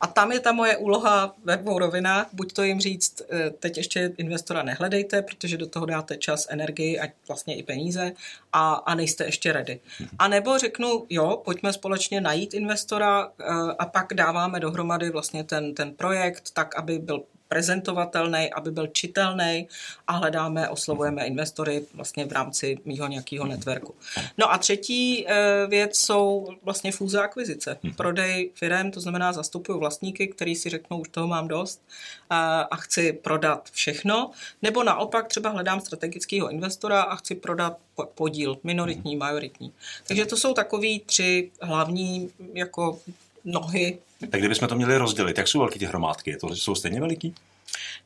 A 0.03 0.07
tam 0.07 0.31
je 0.31 0.39
ta 0.39 0.51
moje 0.51 0.77
úloha 0.77 1.35
ve 1.43 1.57
dvou 1.57 1.79
rovinách. 1.79 2.27
Buď 2.33 2.53
to 2.53 2.63
jim 2.63 2.79
říct, 2.79 3.21
eh, 3.31 3.49
teď 3.49 3.77
ještě 3.77 4.11
investora 4.17 4.63
nehledejte, 4.63 5.21
protože 5.21 5.57
do 5.57 5.67
toho 5.67 5.85
dáte 5.85 6.17
čas, 6.17 6.47
energii 6.49 6.99
a 6.99 7.07
vlastně 7.27 7.55
i 7.55 7.63
peníze 7.63 8.11
a, 8.53 8.73
a 8.73 8.95
nejste 8.95 9.25
ještě 9.25 9.53
ready. 9.53 9.79
A 10.19 10.27
nebo 10.27 10.57
řeknu, 10.57 11.05
jo, 11.09 11.41
pojďme 11.45 11.73
společně 11.73 12.21
najít 12.21 12.53
investora 12.53 13.31
eh, 13.39 13.45
a 13.79 13.85
pak 13.85 14.13
dáváme 14.13 14.59
dohromady 14.59 15.09
vlastně 15.09 15.43
ten, 15.43 15.73
ten 15.73 15.93
projekt 15.93 16.51
tak, 16.53 16.75
aby 16.75 16.99
byl 16.99 17.23
prezentovatelný, 17.47 18.53
aby 18.53 18.71
byl 18.71 18.87
čitelný 18.87 19.67
a 20.07 20.13
hledáme, 20.13 20.69
oslovujeme 20.69 21.25
investory 21.25 21.85
vlastně 21.93 22.25
v 22.25 22.31
rámci 22.31 22.77
mýho 22.85 23.07
nějakého 23.07 23.47
networku. 23.47 23.95
No 24.37 24.53
a 24.53 24.57
třetí 24.57 25.27
eh, 25.27 25.67
věc 25.67 25.97
jsou 25.97 26.47
vlastně 26.63 26.91
fúze 26.91 27.21
akvizice. 27.21 27.77
Mhm. 27.83 27.93
Prodej 27.93 28.51
firm, 28.53 28.91
to 28.91 28.99
znamená 28.99 29.33
zastupuju 29.33 29.79
vlastníky, 29.79 30.27
který 30.27 30.55
si 30.55 30.69
řeknou, 30.69 30.99
už 30.99 31.09
toho 31.09 31.27
mám 31.27 31.47
dost 31.47 31.81
a 32.29 32.75
chci 32.75 33.13
prodat 33.13 33.69
všechno, 33.71 34.31
nebo 34.61 34.83
naopak 34.83 35.27
třeba 35.27 35.49
hledám 35.49 35.81
strategického 35.81 36.49
investora 36.49 37.01
a 37.01 37.15
chci 37.15 37.35
prodat 37.35 37.77
podíl, 38.15 38.57
minoritní, 38.63 39.15
majoritní. 39.15 39.73
Takže 40.07 40.25
to 40.25 40.37
jsou 40.37 40.53
takový 40.53 40.99
tři 40.99 41.51
hlavní 41.61 42.29
jako 42.53 42.99
nohy. 43.45 43.99
Tak 44.29 44.41
kdybychom 44.41 44.67
to 44.67 44.75
měli 44.75 44.97
rozdělit, 44.97 45.37
jak 45.37 45.47
jsou 45.47 45.59
velké 45.59 45.79
ty 45.79 45.85
hromádky? 45.85 46.37
To 46.37 46.55
jsou 46.55 46.75
stejně 46.75 46.99
veliký? 46.99 47.35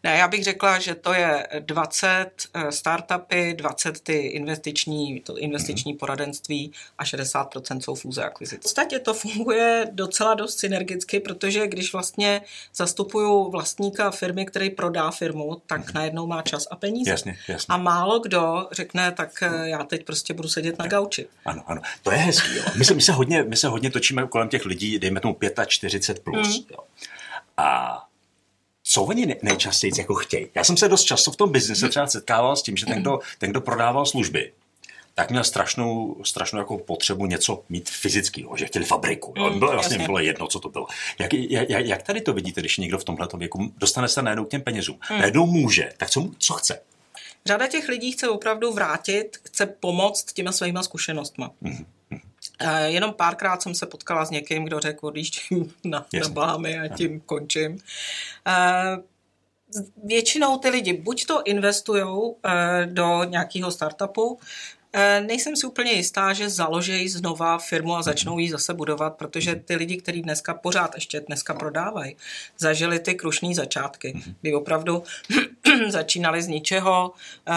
Ne, 0.04 0.18
já 0.18 0.28
bych 0.28 0.44
řekla, 0.44 0.80
že 0.80 0.96
to 0.96 1.14
je 1.14 1.48
20 1.60 2.30
eh, 2.54 2.72
startupy, 2.72 3.54
20 3.54 4.00
ty 4.00 4.14
investiční, 4.14 5.22
to 5.22 5.38
investiční 5.38 5.94
mm-hmm. 5.94 5.98
poradenství 5.98 6.72
a 6.98 7.04
60% 7.04 7.80
jsou 7.80 7.96
fúze 7.96 8.24
akvizice. 8.24 8.58
V 8.58 8.62
podstatě 8.62 9.00
to 9.00 9.14
funguje 9.14 9.88
docela 9.92 10.34
dost 10.34 10.60
synergicky, 10.60 11.20
protože 11.20 11.68
když 11.68 11.94
vlastně 11.94 12.42
zastupuju 12.76 13.52
vlastníka 13.52 14.12
firmy, 14.12 14.46
který 14.46 14.70
prodá 14.70 15.12
firmu, 15.12 15.62
tak 15.66 15.82
mm-hmm. 15.82 15.96
najednou 15.96 16.28
má 16.28 16.42
čas 16.42 16.68
a 16.72 16.76
peníze. 16.76 17.12
Jasně, 17.12 17.38
jasně. 17.48 17.74
A 17.74 17.78
málo 17.78 18.20
kdo 18.20 18.68
řekne, 18.72 19.12
tak 19.12 19.44
eh, 19.44 19.70
já 19.70 19.84
teď 19.84 20.06
prostě 20.06 20.34
budu 20.34 20.50
sedět 20.50 20.80
na 20.80 20.88
gauči. 20.88 21.28
Ano, 21.46 21.64
ano. 21.68 21.82
To 22.04 22.12
je 22.12 22.18
hezký. 22.18 22.56
Jo. 22.56 22.64
My, 22.78 22.86
se, 22.86 22.94
my, 22.94 23.02
se 23.02 23.12
hodně, 23.12 23.44
my 23.44 23.56
se 23.56 23.68
hodně 23.68 23.92
točíme 23.92 24.28
kolem 24.28 24.50
těch 24.50 24.66
lidí, 24.66 25.00
dejme 25.00 25.20
tomu 25.20 25.38
45 25.68 26.24
plus. 26.24 26.58
Mm. 26.58 26.66
Jo. 26.72 26.78
A 27.58 28.07
co 28.90 29.04
oni 29.04 29.36
nejčastěji 29.42 29.92
jako 29.98 30.16
chtějí. 30.16 30.48
Já 30.56 30.64
jsem 30.64 30.78
se 30.78 30.88
dost 30.88 31.04
často 31.04 31.32
v 31.32 31.36
tom 31.36 31.52
biznise 31.52 31.90
třeba 31.90 32.08
setkával 32.08 32.56
s 32.56 32.64
tím, 32.64 32.78
že 32.78 32.86
ten, 32.86 33.02
kdo, 33.02 33.20
ten, 33.38 33.50
kdo 33.50 33.62
prodával 33.62 34.06
služby, 34.06 34.52
tak 35.16 35.32
měl 35.32 35.44
strašnou, 35.44 36.18
strašnou 36.24 36.60
jako 36.60 36.78
potřebu 36.78 37.26
něco 37.26 37.64
mít 37.70 37.90
fyzického, 37.90 38.58
že 38.58 38.66
chtěli 38.66 38.86
fabriku. 38.86 39.34
Mm, 39.38 39.60
bylo, 39.60 39.72
vlastně 39.72 40.00
bylo 40.00 40.20
jedno, 40.20 40.48
co 40.48 40.60
to 40.60 40.70
bylo. 40.70 40.88
Jak, 41.20 41.34
jak, 41.34 41.70
jak 41.70 42.04
tady 42.04 42.22
to 42.22 42.34
vidíte, 42.34 42.62
když 42.62 42.78
někdo 42.78 42.98
v 42.98 43.04
tomhle 43.04 43.28
věku 43.38 43.72
dostane 43.78 44.08
se 44.08 44.22
najednou 44.22 44.46
k 44.46 44.50
těm 44.50 44.62
penězům? 44.62 45.00
Mm. 45.12 45.20
Najednou 45.20 45.46
může, 45.46 45.90
tak 45.98 46.10
co, 46.10 46.30
co 46.38 46.54
chce? 46.54 46.82
Řada 47.46 47.68
těch 47.68 47.88
lidí 47.88 48.12
chce 48.12 48.30
opravdu 48.30 48.74
vrátit, 48.74 49.38
chce 49.44 49.66
pomoct 49.66 50.34
těma 50.34 50.52
svýma 50.52 50.84
zkušenostma. 50.84 51.52
Mm. 51.62 51.86
Eh, 52.60 52.90
jenom 52.90 53.14
párkrát 53.14 53.62
jsem 53.62 53.76
se 53.76 53.86
potkala 53.86 54.26
s 54.26 54.30
někým, 54.30 54.64
kdo 54.66 54.80
řekl, 54.80 55.08
odjíždím 55.08 55.74
na, 55.84 56.06
na 56.22 56.30
Bámy 56.30 56.80
a 56.80 56.88
tím 56.88 57.20
končím. 57.20 57.78
Eh, 58.48 58.98
většinou 60.04 60.58
ty 60.58 60.70
lidi 60.70 60.94
buď 60.94 61.26
to 61.26 61.44
investují 61.44 62.34
eh, 62.46 62.86
do 62.86 63.24
nějakého 63.24 63.72
startupu, 63.72 64.40
nejsem 65.22 65.56
si 65.56 65.68
úplně 65.68 65.92
jistá, 65.92 66.34
že 66.34 66.50
založejí 66.50 67.10
znova 67.10 67.58
firmu 67.58 67.96
a 67.96 68.02
začnou 68.02 68.40
ji 68.40 68.52
zase 68.52 68.74
budovat, 68.74 69.10
protože 69.10 69.56
ty 69.56 69.76
lidi, 69.76 69.98
kteří 69.98 70.22
dneska 70.22 70.54
pořád 70.54 70.96
ještě 70.96 71.20
dneska 71.20 71.54
prodávají, 71.54 72.16
zažili 72.58 73.00
ty 73.00 73.16
krušné 73.16 73.56
začátky, 73.56 74.22
kdy 74.42 74.54
opravdu 74.54 75.04
začínali 75.88 76.42
z 76.42 76.48
ničeho 76.48 77.12
eh, 77.48 77.52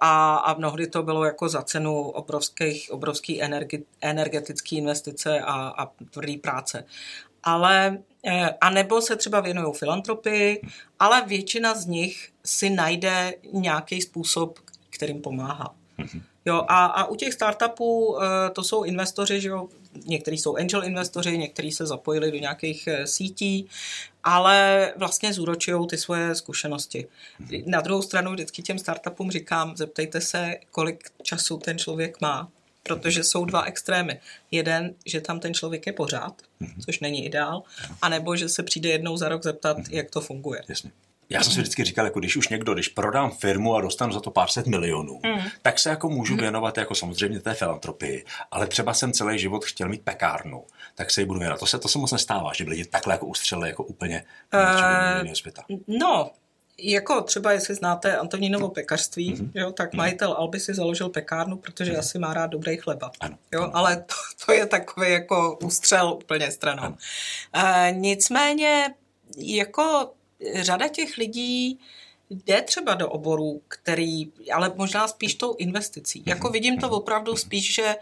a, 0.00 0.36
a 0.36 0.54
mnohdy 0.54 0.86
to 0.86 1.02
bylo 1.02 1.24
jako 1.24 1.48
za 1.48 1.62
cenu 1.62 2.00
obrovských, 2.00 2.90
obrovský 2.90 3.42
energi, 3.42 3.84
energetické 4.00 4.76
investice 4.76 5.40
a, 5.40 5.52
a 5.78 5.86
tvrdý 6.10 6.36
práce. 6.36 6.84
Ale 7.42 7.98
eh, 8.26 8.50
a 8.60 8.70
nebo 8.70 9.00
se 9.00 9.16
třeba 9.16 9.40
věnují 9.40 9.74
filantropii, 9.74 10.62
ale 10.98 11.22
většina 11.26 11.74
z 11.74 11.86
nich 11.86 12.32
si 12.44 12.70
najde 12.70 13.34
nějaký 13.52 14.02
způsob, 14.02 14.58
kterým 14.90 15.22
pomáhá. 15.22 15.74
Mm-hmm. 15.98 16.22
Jo, 16.46 16.64
a, 16.68 16.84
a 16.84 17.04
u 17.04 17.16
těch 17.16 17.34
startupů 17.34 18.18
eh, 18.22 18.50
to 18.50 18.64
jsou 18.64 18.84
investoři, 18.84 19.40
že 19.40 19.48
jo, 19.48 19.68
někteří 20.04 20.38
jsou 20.38 20.56
angel 20.56 20.84
investoři, 20.84 21.38
někteří 21.38 21.72
se 21.72 21.86
zapojili 21.86 22.32
do 22.32 22.38
nějakých 22.38 22.86
eh, 22.86 23.06
sítí, 23.06 23.68
ale 24.24 24.92
vlastně 24.96 25.32
zúročují 25.32 25.86
ty 25.86 25.96
svoje 25.96 26.34
zkušenosti. 26.34 27.06
Na 27.66 27.80
druhou 27.80 28.02
stranu 28.02 28.32
vždycky 28.32 28.62
těm 28.62 28.78
startupům 28.78 29.30
říkám, 29.30 29.76
zeptejte 29.76 30.20
se, 30.20 30.54
kolik 30.70 31.10
času 31.22 31.58
ten 31.58 31.78
člověk 31.78 32.20
má, 32.20 32.48
protože 32.82 33.24
jsou 33.24 33.44
dva 33.44 33.62
extrémy. 33.62 34.20
Jeden, 34.50 34.94
že 35.06 35.20
tam 35.20 35.40
ten 35.40 35.54
člověk 35.54 35.86
je 35.86 35.92
pořád, 35.92 36.42
což 36.84 37.00
není 37.00 37.26
ideál, 37.26 37.62
anebo 38.02 38.36
že 38.36 38.48
se 38.48 38.62
přijde 38.62 38.88
jednou 38.88 39.16
za 39.16 39.28
rok 39.28 39.42
zeptat, 39.42 39.76
jak 39.90 40.10
to 40.10 40.20
funguje. 40.20 40.62
Jasně. 40.68 40.90
Já 41.30 41.42
jsem 41.42 41.52
si 41.52 41.60
vždycky 41.60 41.84
říkal, 41.84 42.04
jako 42.04 42.18
když 42.18 42.36
už 42.36 42.48
někdo, 42.48 42.74
když 42.74 42.88
prodám 42.88 43.30
firmu 43.30 43.74
a 43.74 43.80
dostanu 43.80 44.12
za 44.12 44.20
to 44.20 44.30
pár 44.30 44.48
set 44.48 44.66
milionů, 44.66 45.20
mm. 45.26 45.40
tak 45.62 45.78
se 45.78 45.90
jako 45.90 46.08
můžu 46.08 46.36
věnovat 46.36 46.78
jako 46.78 46.94
samozřejmě 46.94 47.40
té 47.40 47.54
filantropii, 47.54 48.24
ale 48.50 48.66
třeba 48.66 48.94
jsem 48.94 49.12
celý 49.12 49.38
život 49.38 49.64
chtěl 49.64 49.88
mít 49.88 50.02
pekárnu, 50.02 50.64
tak 50.94 51.10
se 51.10 51.20
ji 51.20 51.24
budu 51.24 51.40
věnovat. 51.40 51.60
To 51.60 51.66
se, 51.66 51.78
to 51.78 51.88
se 51.88 51.98
moc 51.98 52.12
nestává, 52.12 52.50
že 52.54 52.64
by 52.64 52.70
lidi 52.70 52.84
takhle 52.84 53.14
jako 53.14 53.26
ustřeli 53.26 53.68
jako 53.68 53.84
úplně 53.84 54.24
uh, 55.24 55.32
světa. 55.32 55.64
No, 55.86 56.30
jako 56.78 57.20
třeba, 57.20 57.52
jestli 57.52 57.74
znáte 57.74 58.16
Antonínovo 58.16 58.68
pekařství, 58.68 59.34
mm-hmm. 59.34 59.50
jo, 59.54 59.72
tak 59.72 59.92
mhm. 59.92 59.98
majitel 59.98 60.32
Alby 60.32 60.60
si 60.60 60.74
založil 60.74 61.08
pekárnu, 61.08 61.56
protože 61.56 61.92
mm-hmm. 61.92 61.98
asi 61.98 62.18
má 62.18 62.34
rád 62.34 62.46
dobrý 62.46 62.76
chleba. 62.76 63.10
Ano. 63.20 63.38
Jo, 63.52 63.62
ano. 63.62 63.76
ale 63.76 63.96
to, 63.96 64.14
to 64.46 64.52
je 64.52 64.66
takový 64.66 65.10
jako 65.10 65.58
ústřel 65.64 66.08
úplně 66.08 66.50
stranou. 66.50 66.96
E, 67.52 67.92
nicméně, 67.92 68.94
jako 69.38 70.12
řada 70.54 70.88
těch 70.88 71.16
lidí 71.16 71.78
jde 72.30 72.62
třeba 72.62 72.94
do 72.94 73.08
oboru, 73.08 73.62
který, 73.68 74.32
ale 74.52 74.72
možná 74.76 75.08
spíš 75.08 75.34
tou 75.34 75.54
investicí. 75.56 76.22
Jako 76.26 76.48
vidím 76.48 76.78
to 76.78 76.90
opravdu 76.90 77.36
spíš, 77.36 77.74
že 77.74 77.84
e, 77.84 77.96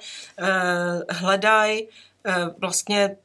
hledají 1.11 1.89
Eh, 2.27 2.51
vlastně 2.59 3.17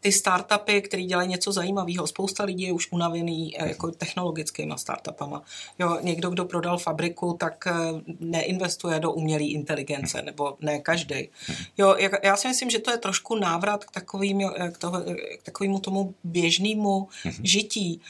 ty 0.00 0.12
startupy, 0.12 0.82
které 0.82 1.02
dělají 1.02 1.28
něco 1.28 1.52
zajímavého. 1.52 2.06
Spousta 2.06 2.44
lidí 2.44 2.64
je 2.64 2.72
už 2.72 2.92
unavený 2.92 3.60
eh, 3.60 3.68
jako 3.68 3.90
technologickými 3.90 4.74
startupama. 4.76 5.42
Jo, 5.78 5.98
někdo, 6.02 6.30
kdo 6.30 6.44
prodal 6.44 6.78
fabriku, 6.78 7.36
tak 7.40 7.66
eh, 7.66 7.72
neinvestuje 8.20 9.00
do 9.00 9.12
umělé 9.12 9.42
inteligence, 9.42 10.22
nebo 10.22 10.56
ne 10.60 10.78
každý. 10.78 11.28
Jo, 11.78 11.96
já 12.22 12.36
si 12.36 12.48
myslím, 12.48 12.70
že 12.70 12.78
to 12.78 12.90
je 12.90 12.98
trošku 12.98 13.34
návrat 13.34 13.84
k, 13.84 13.90
takovým, 13.90 14.50
k, 14.72 14.78
toho, 14.78 15.00
k 15.38 15.42
takovému 15.42 15.80
tomu 15.80 16.14
běžnému 16.24 17.08
žití, 17.42 18.00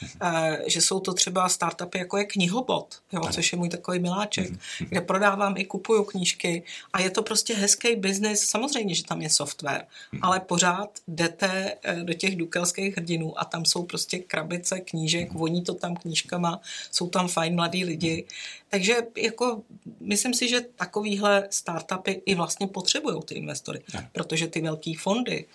že 0.67 0.81
jsou 0.81 0.99
to 0.99 1.13
třeba 1.13 1.49
startupy, 1.49 1.97
jako 1.97 2.17
je 2.17 2.25
knihobot, 2.25 2.95
jo, 3.13 3.21
což 3.31 3.51
je 3.51 3.57
můj 3.57 3.69
takový 3.69 3.99
miláček, 3.99 4.51
kde 4.89 5.01
prodávám 5.01 5.57
i 5.57 5.65
kupuju 5.65 6.03
knížky 6.03 6.63
a 6.93 7.01
je 7.01 7.09
to 7.09 7.23
prostě 7.23 7.55
hezký 7.55 7.95
biznis. 7.95 8.41
Samozřejmě, 8.41 8.95
že 8.95 9.03
tam 9.03 9.21
je 9.21 9.29
software, 9.29 9.85
ale 10.21 10.35
ale 10.35 10.39
pořád 10.39 10.89
jdete 11.07 11.44
eh, 11.45 12.03
do 12.03 12.13
těch 12.13 12.35
dukelských 12.35 12.97
hrdinů 12.97 13.39
a 13.39 13.45
tam 13.45 13.65
jsou 13.65 13.83
prostě 13.83 14.19
krabice 14.19 14.79
knížek, 14.79 15.33
voní 15.33 15.63
to 15.63 15.73
tam 15.73 15.95
knížkama, 15.95 16.61
jsou 16.91 17.09
tam 17.09 17.27
fajn 17.27 17.55
mladí 17.55 17.85
lidi. 17.85 18.25
Takže 18.75 18.95
jako 19.17 19.61
myslím 19.99 20.33
si, 20.33 20.47
že 20.47 20.61
takovýhle 20.61 21.47
startupy 21.49 22.21
i 22.25 22.35
vlastně 22.35 22.67
potřebují 22.67 23.21
ty 23.25 23.35
investory, 23.35 23.81
protože 24.11 24.47
ty 24.47 24.61
velké 24.61 24.91
fondy 24.99 25.45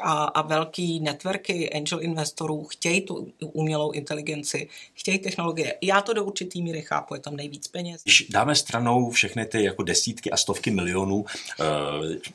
a, 0.00 0.24
a 0.24 0.42
velký 0.42 1.00
networky 1.00 1.70
angel 1.70 2.02
investorů 2.02 2.64
chtějí 2.64 3.00
tu 3.00 3.32
umělou 3.40 3.90
inteligenci, 3.90 4.68
chtějí 4.94 5.18
technologie. 5.18 5.74
Já 5.82 6.00
to 6.00 6.12
do 6.12 6.24
určitý 6.24 6.62
míry 6.62 6.82
chápu, 6.82 7.14
je 7.14 7.20
tam 7.20 7.36
nejvíc 7.36 7.68
peněz. 7.68 8.02
Když 8.04 8.26
dáme 8.30 8.54
stranou 8.54 9.10
všechny 9.10 9.46
ty 9.46 9.64
jako 9.64 9.82
desítky 9.82 10.30
a 10.30 10.36
stovky 10.36 10.70
milionů 10.70 11.16
uh, 11.16 11.26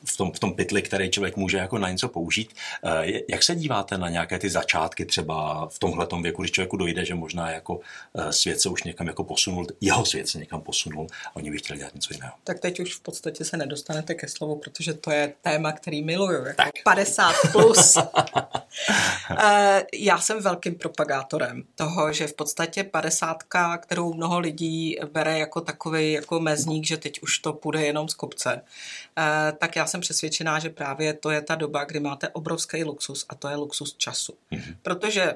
v, 0.04 0.16
tom, 0.16 0.32
v 0.32 0.38
tom 0.38 0.54
pytli, 0.54 0.82
který 0.82 1.10
člověk 1.10 1.36
může 1.36 1.56
jako 1.56 1.78
na 1.78 1.90
něco 1.90 2.08
použít, 2.08 2.54
uh, 2.82 2.90
jak 3.28 3.42
se 3.42 3.54
díváte 3.54 3.98
na 3.98 4.08
nějaké 4.08 4.38
ty 4.38 4.50
začátky 4.50 5.04
třeba 5.04 5.68
v 5.68 5.78
tomhle 5.78 6.06
věku, 6.22 6.42
když 6.42 6.52
člověku 6.52 6.76
dojde, 6.76 7.04
že 7.04 7.14
možná 7.14 7.50
jako 7.50 7.74
uh, 7.76 8.28
svět 8.30 8.60
se 8.60 8.68
už 8.68 8.82
někam 8.82 9.06
jako 9.06 9.24
posunul, 9.24 9.66
jeho 9.80 10.04
svět 10.04 10.28
se 10.34 10.38
někam 10.40 10.60
posunul 10.60 11.06
a 11.26 11.36
oni 11.36 11.50
by 11.50 11.58
chtěli 11.58 11.78
dělat 11.78 11.94
něco 11.94 12.14
jiného. 12.14 12.32
Tak 12.44 12.60
teď 12.60 12.80
už 12.80 12.94
v 12.94 13.00
podstatě 13.00 13.44
se 13.44 13.56
nedostanete 13.56 14.14
ke 14.14 14.28
slovu, 14.28 14.56
protože 14.56 14.94
to 14.94 15.10
je 15.10 15.34
téma, 15.42 15.72
který 15.72 16.04
miluju. 16.04 16.44
Jako 16.44 16.56
tak. 16.56 16.72
50 16.84 17.34
plus. 17.52 17.96
Eh, 19.40 19.86
já 19.94 20.18
jsem 20.18 20.42
velkým 20.42 20.74
propagátorem 20.74 21.62
toho, 21.74 22.12
že 22.12 22.26
v 22.26 22.34
podstatě 22.34 22.84
padesátka, 22.84 23.78
kterou 23.78 24.14
mnoho 24.14 24.38
lidí 24.38 24.96
bere 25.12 25.38
jako 25.38 25.60
takový 25.60 26.12
jako 26.12 26.40
mezník, 26.40 26.86
že 26.86 26.96
teď 26.96 27.22
už 27.22 27.38
to 27.38 27.52
půjde 27.52 27.82
jenom 27.82 28.08
z 28.08 28.14
kopce, 28.14 28.60
eh, 29.18 29.52
tak 29.58 29.76
já 29.76 29.86
jsem 29.86 30.00
přesvědčená, 30.00 30.58
že 30.58 30.70
právě 30.70 31.14
to 31.14 31.30
je 31.30 31.42
ta 31.42 31.54
doba, 31.54 31.84
kdy 31.84 32.00
máte 32.00 32.28
obrovský 32.28 32.84
luxus 32.84 33.26
a 33.28 33.34
to 33.34 33.48
je 33.48 33.56
luxus 33.56 33.94
času. 33.98 34.34
Mm-hmm. 34.52 34.76
Protože 34.82 35.34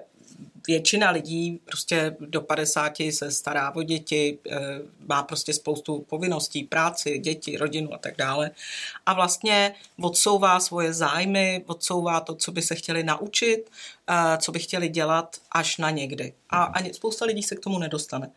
většina 0.66 1.10
lidí 1.10 1.60
prostě 1.64 2.16
do 2.20 2.40
50 2.40 2.92
se 3.10 3.30
stará 3.30 3.74
o 3.74 3.82
děti, 3.82 4.38
eh, 4.50 4.58
má 5.06 5.22
prostě 5.22 5.52
spoustu 5.52 6.06
povinností, 6.08 6.64
práci, 6.64 7.18
děti, 7.18 7.56
rodinu 7.56 7.94
a 7.94 7.98
tak 7.98 8.16
dále. 8.16 8.50
A 9.06 9.12
vlastně 9.12 9.74
odsouvá 10.02 10.60
svoje 10.60 10.92
zájmy, 10.92 11.64
odsouvá 11.66 12.20
to, 12.20 12.34
co 12.34 12.52
by 12.52 12.62
se 12.62 12.74
chtěli 12.74 13.02
naučit, 13.02 13.70
co 14.38 14.52
by 14.52 14.58
chtěli 14.58 14.88
dělat 14.88 15.36
až 15.52 15.76
na 15.76 15.90
někdy. 15.90 16.32
A 16.50 16.62
ani 16.62 16.94
spousta 16.94 17.24
lidí 17.24 17.42
se 17.42 17.56
k 17.56 17.60
tomu 17.60 17.78
nedostane. 17.78 18.30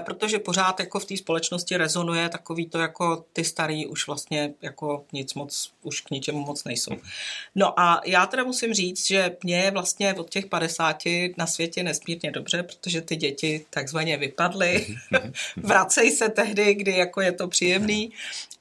Protože 0.00 0.38
pořád 0.38 0.80
jako 0.80 1.00
v 1.00 1.04
té 1.04 1.16
společnosti 1.16 1.76
rezonuje 1.76 2.28
takový 2.28 2.66
to 2.66 2.78
jako 2.78 3.24
ty 3.32 3.44
starý 3.44 3.86
už 3.86 4.06
vlastně 4.06 4.54
jako 4.62 5.04
nic 5.12 5.34
moc, 5.34 5.72
už 5.82 6.00
k 6.00 6.10
ničemu 6.10 6.40
moc 6.40 6.64
nejsou. 6.64 6.92
No 7.54 7.80
a 7.80 8.00
já 8.04 8.26
teda 8.26 8.44
musím 8.44 8.74
říct, 8.74 9.06
že 9.06 9.36
mě 9.42 9.58
je 9.58 9.70
vlastně 9.70 10.14
od 10.14 10.30
těch 10.30 10.46
50 10.46 11.02
na 11.36 11.46
světě 11.46 11.82
nesmírně 11.82 12.30
dobře, 12.30 12.62
protože 12.62 13.00
ty 13.00 13.16
děti 13.16 13.66
takzvaně 13.70 14.16
vypadly. 14.16 14.86
Vracej 15.56 16.10
se 16.10 16.28
tehdy, 16.28 16.74
kdy 16.74 16.96
jako 16.96 17.20
je 17.20 17.32
to 17.32 17.48
příjemný. 17.48 18.12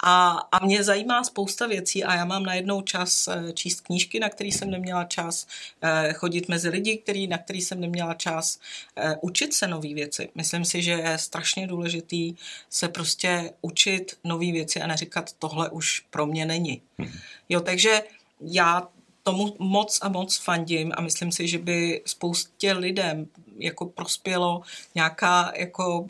A, 0.03 0.29
a 0.51 0.65
mě 0.65 0.83
zajímá 0.83 1.23
spousta 1.23 1.67
věcí 1.67 2.03
a 2.03 2.15
já 2.15 2.25
mám 2.25 2.43
najednou 2.43 2.81
čas 2.81 3.27
eh, 3.27 3.53
číst 3.53 3.81
knížky, 3.81 4.19
na 4.19 4.29
který 4.29 4.51
jsem 4.51 4.69
neměla 4.69 5.03
čas, 5.03 5.47
eh, 5.81 6.13
chodit 6.13 6.49
mezi 6.53 6.69
lidi, 6.69 6.97
který, 6.97 7.27
na 7.27 7.37
který 7.37 7.61
jsem 7.61 7.81
neměla 7.81 8.13
čas, 8.13 8.59
eh, 8.95 9.15
učit 9.21 9.53
se 9.53 9.67
nové 9.67 9.93
věci. 9.93 10.29
Myslím 10.35 10.65
si, 10.65 10.81
že 10.81 10.91
je 10.91 11.17
strašně 11.17 11.67
důležitý 11.67 12.35
se 12.69 12.87
prostě 12.87 13.53
učit 13.61 14.17
nové 14.23 14.51
věci 14.51 14.81
a 14.81 14.87
neříkat, 14.87 15.33
tohle 15.39 15.69
už 15.69 16.05
pro 16.09 16.25
mě 16.25 16.45
není. 16.45 16.81
Hmm. 16.97 17.11
Jo, 17.49 17.59
takže 17.59 18.01
já 18.41 18.87
tomu 19.23 19.55
moc 19.59 19.99
a 20.01 20.09
moc 20.09 20.37
fandím 20.37 20.91
a 20.97 21.01
myslím 21.01 21.31
si, 21.31 21.47
že 21.47 21.57
by 21.57 22.01
spoustě 22.05 22.73
lidem 22.73 23.27
jako 23.57 23.85
prospělo 23.85 24.61
nějaká 24.95 25.53
jako 25.55 26.09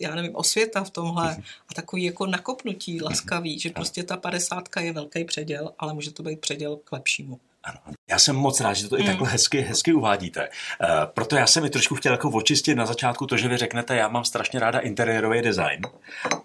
já 0.00 0.14
nevím, 0.14 0.36
osvěta 0.36 0.84
v 0.84 0.90
tomhle 0.90 1.36
a 1.68 1.74
takový 1.74 2.04
jako 2.04 2.26
nakopnutí 2.26 3.02
laskavý, 3.02 3.58
že 3.58 3.70
prostě 3.70 4.02
ta 4.02 4.16
padesátka 4.16 4.80
je 4.80 4.92
velký 4.92 5.24
předěl, 5.24 5.74
ale 5.78 5.94
může 5.94 6.10
to 6.10 6.22
být 6.22 6.40
předěl 6.40 6.76
k 6.76 6.92
lepšímu. 6.92 7.40
Ano. 7.68 7.78
Já 8.10 8.18
jsem 8.18 8.36
moc 8.36 8.60
rád, 8.60 8.72
že 8.72 8.88
to 8.88 8.96
mm. 8.96 9.02
i 9.02 9.04
takhle 9.04 9.28
hezky, 9.28 9.60
hezky 9.60 9.92
uvádíte. 9.92 10.48
Uh, 10.48 10.88
proto 11.04 11.36
já 11.36 11.46
jsem 11.46 11.62
mi 11.62 11.70
trošku 11.70 11.94
chtěl 11.94 12.12
jako 12.12 12.30
očistit 12.30 12.74
na 12.74 12.86
začátku 12.86 13.26
to, 13.26 13.36
že 13.36 13.48
vy 13.48 13.56
řeknete, 13.56 13.96
já 13.96 14.08
mám 14.08 14.24
strašně 14.24 14.60
ráda 14.60 14.78
interiérový 14.78 15.42
design 15.42 15.80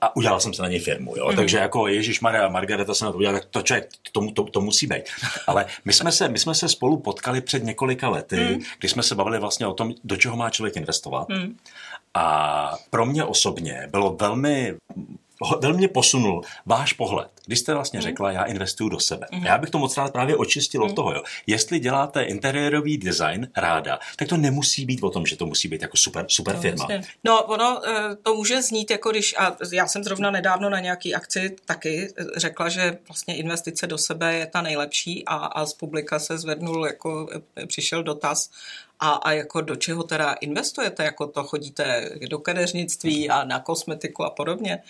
a 0.02 0.16
udělal 0.16 0.40
jsem 0.40 0.54
se 0.54 0.62
na 0.62 0.68
něj 0.68 0.80
firmu. 0.80 1.14
Jo? 1.18 1.30
Mm. 1.30 1.36
Takže 1.36 1.58
jako 1.58 1.88
Ježíš 1.88 2.22
Maria 2.22 2.50
Margareta 2.50 2.94
se 2.94 3.06
na 3.06 3.12
to 3.12 3.18
udělala, 3.18 3.40
tak 3.40 3.50
to, 3.50 3.62
člověk, 3.62 3.90
to, 4.12 4.32
to, 4.32 4.44
to, 4.44 4.62
musí 4.62 4.88
být. 4.88 5.04
Ale 5.48 5.66
my 5.86 5.94
jsme, 5.94 6.12
se, 6.12 6.30
my 6.30 6.40
jsme 6.40 6.56
se 6.56 6.70
spolu 6.70 6.98
potkali 6.98 7.42
před 7.42 7.64
několika 7.64 8.10
lety, 8.10 8.38
mm. 8.38 8.62
kdy 8.80 8.90
jsme 8.90 9.04
se 9.04 9.16
bavili 9.16 9.40
vlastně 9.40 9.68
o 9.68 9.74
tom, 9.74 9.94
do 10.04 10.18
čeho 10.18 10.38
má 10.38 10.50
člověk 10.50 10.78
investovat. 10.78 11.30
Mm. 11.30 11.58
A 12.14 12.78
pro 12.90 13.06
mě 13.06 13.24
osobně 13.24 13.88
bylo 13.92 14.16
velmi 14.16 14.76
velmi 15.62 15.78
mě 15.78 15.88
posunul 15.88 16.42
váš 16.66 16.94
pohled, 16.94 17.28
když 17.46 17.60
jste 17.60 17.74
vlastně 17.74 18.00
mm. 18.00 18.04
řekla, 18.04 18.32
já 18.32 18.44
investuju 18.44 18.90
do 18.90 19.00
sebe. 19.00 19.28
Mm. 19.32 19.46
Já 19.46 19.58
bych 19.58 19.70
to 19.70 19.80
moc 19.80 19.98
rád 19.98 20.14
právě 20.14 20.36
očistil 20.36 20.82
mm. 20.82 20.90
od 20.90 20.96
toho. 20.96 21.14
Jo. 21.14 21.24
Jestli 21.48 21.80
děláte 21.80 22.24
interiérový 22.24 22.98
design 22.98 23.48
ráda, 23.58 24.00
tak 24.16 24.28
to 24.28 24.38
nemusí 24.38 24.86
být 24.86 25.04
o 25.04 25.10
tom, 25.10 25.26
že 25.26 25.36
to 25.36 25.46
musí 25.46 25.68
být 25.68 25.82
jako 25.82 25.98
super, 25.98 26.26
super 26.28 26.58
firma. 26.58 26.86
Vlastně. 26.86 27.02
No, 27.24 27.44
ono 27.44 27.82
eh, 27.88 28.16
to 28.16 28.36
může 28.36 28.62
znít 28.62 28.92
jako 28.92 29.12
když, 29.12 29.36
a 29.38 29.58
já 29.74 29.88
jsem 29.88 30.04
zrovna 30.04 30.32
nedávno 30.32 30.70
na 30.70 30.80
nějaký 30.80 31.16
akci 31.16 31.56
taky 31.66 32.14
řekla, 32.36 32.70
že 32.70 32.98
vlastně 33.08 33.36
investice 33.36 33.88
do 33.88 33.98
sebe 33.98 34.34
je 34.34 34.48
ta 34.48 34.62
nejlepší 34.62 35.26
a, 35.26 35.36
a 35.36 35.66
z 35.66 35.74
publika 35.74 36.20
se 36.20 36.38
zvednul, 36.38 36.86
jako 36.86 37.28
eh, 37.58 37.66
přišel 37.68 38.04
dotaz, 38.04 38.50
a, 39.00 39.10
a 39.10 39.32
jako 39.32 39.62
do 39.62 39.76
čeho 39.76 40.04
teda 40.04 40.34
investujete? 40.34 41.04
Jako 41.04 41.28
to 41.28 41.44
chodíte 41.44 42.10
do 42.30 42.40
kadeřnictví 42.40 43.30
a 43.30 43.44
na 43.44 43.60
kosmetiku 43.60 44.24
a 44.24 44.30
podobně? 44.30 44.84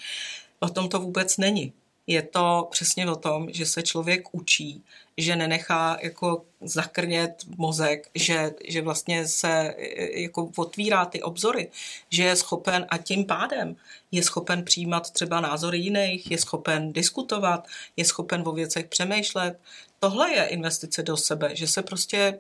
O 0.63 0.70
tom 0.70 0.89
to 0.89 1.00
vůbec 1.00 1.38
není. 1.38 1.74
Je 2.08 2.22
to 2.22 2.67
přesně 2.72 3.12
o 3.12 3.15
tom, 3.15 3.48
že 3.51 3.65
se 3.65 3.84
člověk 3.84 4.24
učí, 4.32 4.84
že 5.17 5.36
nenechá 5.36 5.98
jako 6.01 6.46
zakrnět 6.62 7.43
mozek, 7.58 8.10
že, 8.15 8.51
že 8.67 8.82
vlastně 8.82 9.27
se 9.27 9.75
jako 10.13 10.51
otvírá 10.55 11.05
ty 11.05 11.22
obzory, 11.22 11.70
že 12.10 12.24
je 12.24 12.36
schopen 12.36 12.86
a 12.89 12.98
tím 12.98 13.25
pádem 13.25 13.75
je 14.12 14.24
schopen 14.24 14.63
přijímat 14.63 15.12
třeba 15.12 15.41
názory 15.41 15.77
jiných, 15.77 16.32
je 16.32 16.38
schopen 16.38 16.93
diskutovat, 16.93 17.67
je 17.98 18.05
schopen 18.05 18.43
o 18.46 18.51
věcech 18.51 18.86
přemýšlet, 18.86 19.60
tohle 20.00 20.32
je 20.34 20.46
investice 20.46 21.03
do 21.03 21.17
sebe, 21.17 21.50
že 21.53 21.67
se 21.67 21.82
prostě, 21.84 22.39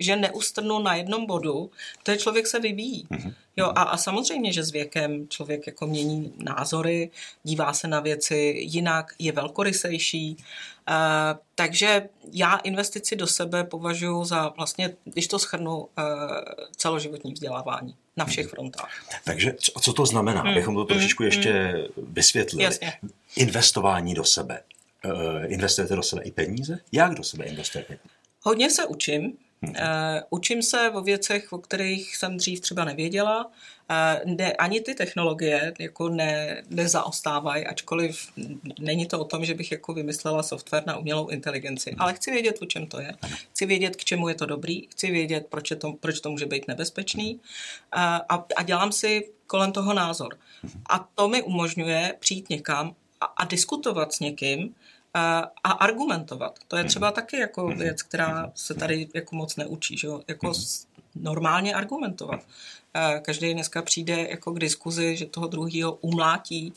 že 0.00 0.16
neustrnu 0.16 0.78
na 0.78 0.94
jednom 0.94 1.26
bodu, 1.26 1.70
je 2.08 2.16
člověk 2.16 2.46
se 2.46 2.60
vyvíjí. 2.60 3.06
Mm-hmm. 3.10 3.34
Jo, 3.56 3.66
a, 3.66 3.82
a 3.82 3.96
samozřejmě, 3.96 4.52
že 4.52 4.64
s 4.64 4.70
věkem 4.70 5.28
člověk 5.28 5.66
jako 5.66 5.86
mění 5.86 6.32
názory, 6.38 7.10
dívá 7.42 7.72
se 7.72 7.88
na 7.88 8.00
věci 8.00 8.54
jinak, 8.58 9.14
je 9.18 9.32
velkorysejší, 9.32 10.36
takže 11.54 12.08
já 12.32 12.56
investici 12.56 13.16
do 13.16 13.26
sebe 13.26 13.64
považuji 13.64 14.24
za 14.24 14.48
vlastně, 14.48 14.96
když 15.04 15.26
to 15.26 15.38
schrnu, 15.38 15.88
celoživotní 16.76 17.32
vzdělávání 17.32 17.96
na 18.16 18.24
všech 18.24 18.46
frontách. 18.46 18.90
Takže 19.24 19.54
co 19.80 19.92
to 19.92 20.06
znamená, 20.06 20.40
hmm. 20.40 20.50
abychom 20.50 20.74
to 20.74 20.84
trošičku 20.84 21.22
hmm. 21.22 21.32
ještě 21.32 21.84
vysvětlili? 21.96 22.64
Jasně. 22.64 22.92
Investování 23.36 24.14
do 24.14 24.24
sebe. 24.24 24.62
Investujete 25.46 25.96
do 25.96 26.02
sebe 26.02 26.22
i 26.22 26.30
peníze? 26.30 26.78
Jak 26.92 27.14
do 27.14 27.24
sebe 27.24 27.44
investujete? 27.44 27.98
Hodně 28.42 28.70
se 28.70 28.84
učím. 28.84 29.32
Uh, 29.62 29.72
učím 30.30 30.62
se 30.62 30.90
o 30.90 31.00
věcech, 31.00 31.52
o 31.52 31.58
kterých 31.58 32.16
jsem 32.16 32.36
dřív 32.36 32.60
třeba 32.60 32.84
nevěděla. 32.84 33.50
Uh, 33.90 34.34
ne, 34.36 34.52
ani 34.52 34.80
ty 34.80 34.94
technologie 34.94 35.72
jako 35.78 36.08
ne, 36.08 36.62
nezaostávají, 36.70 37.66
ačkoliv 37.66 38.32
není 38.78 39.06
to 39.06 39.20
o 39.20 39.24
tom, 39.24 39.44
že 39.44 39.54
bych 39.54 39.72
jako 39.72 39.94
vymyslela 39.94 40.42
software 40.42 40.86
na 40.86 40.96
umělou 40.96 41.28
inteligenci, 41.28 41.94
ale 41.98 42.14
chci 42.14 42.30
vědět, 42.30 42.58
o 42.62 42.66
čem 42.66 42.86
to 42.86 43.00
je. 43.00 43.12
Chci 43.50 43.66
vědět, 43.66 43.96
k 43.96 44.04
čemu 44.04 44.28
je 44.28 44.34
to 44.34 44.46
dobrý, 44.46 44.86
chci 44.86 45.10
vědět, 45.10 45.46
proč, 45.50 45.70
je 45.70 45.76
to, 45.76 45.92
proč 45.92 46.20
to 46.20 46.30
může 46.30 46.46
být 46.46 46.68
nebezpečný 46.68 47.34
uh, 47.34 47.40
a, 48.28 48.44
a 48.56 48.62
dělám 48.62 48.92
si 48.92 49.30
kolem 49.46 49.72
toho 49.72 49.94
názor. 49.94 50.38
A 50.90 51.08
to 51.14 51.28
mi 51.28 51.42
umožňuje 51.42 52.14
přijít 52.20 52.50
někam 52.50 52.94
a, 53.20 53.24
a 53.24 53.44
diskutovat 53.44 54.12
s 54.12 54.20
někým, 54.20 54.74
a 55.64 55.70
argumentovat. 55.70 56.58
To 56.68 56.76
je 56.76 56.84
třeba 56.84 57.12
taky 57.12 57.36
jako 57.36 57.68
věc, 57.68 58.02
která 58.02 58.52
se 58.54 58.74
tady 58.74 59.08
jako 59.14 59.36
moc 59.36 59.56
neučí, 59.56 59.98
že? 59.98 60.08
Jako. 60.28 60.52
Normálně 61.20 61.74
argumentovat. 61.74 62.46
Každý 63.22 63.54
dneska 63.54 63.82
přijde 63.82 64.26
jako 64.30 64.52
k 64.52 64.58
diskuzi, 64.58 65.16
že 65.16 65.26
toho 65.26 65.46
druhého 65.46 65.92
umlátí 65.92 66.72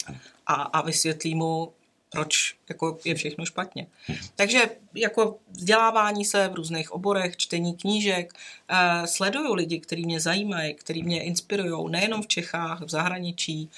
a, 0.48 0.54
a 0.54 0.82
vysvětlí 0.82 1.36
mu, 1.36 1.74
proč 2.10 2.56
jako 2.70 2.98
je 3.06 3.16
všechno 3.16 3.46
špatně. 3.46 3.88
Takže 4.36 4.70
jako 4.96 5.38
vzdělávání 5.52 6.26
se 6.26 6.48
v 6.48 6.56
různých 6.56 6.92
oborech, 6.92 7.38
čtení 7.38 7.74
knížek, 7.74 8.34
eh, 8.70 9.08
sleduju 9.08 9.54
lidi, 9.54 9.80
kteří 9.80 10.06
mě 10.06 10.20
zajímají, 10.20 10.74
kteří 10.74 11.04
mě 11.04 11.24
inspirují, 11.24 11.92
nejenom 11.92 12.22
v 12.22 12.28
Čechách, 12.28 12.82
v 12.82 12.90
zahraničí. 12.90 13.70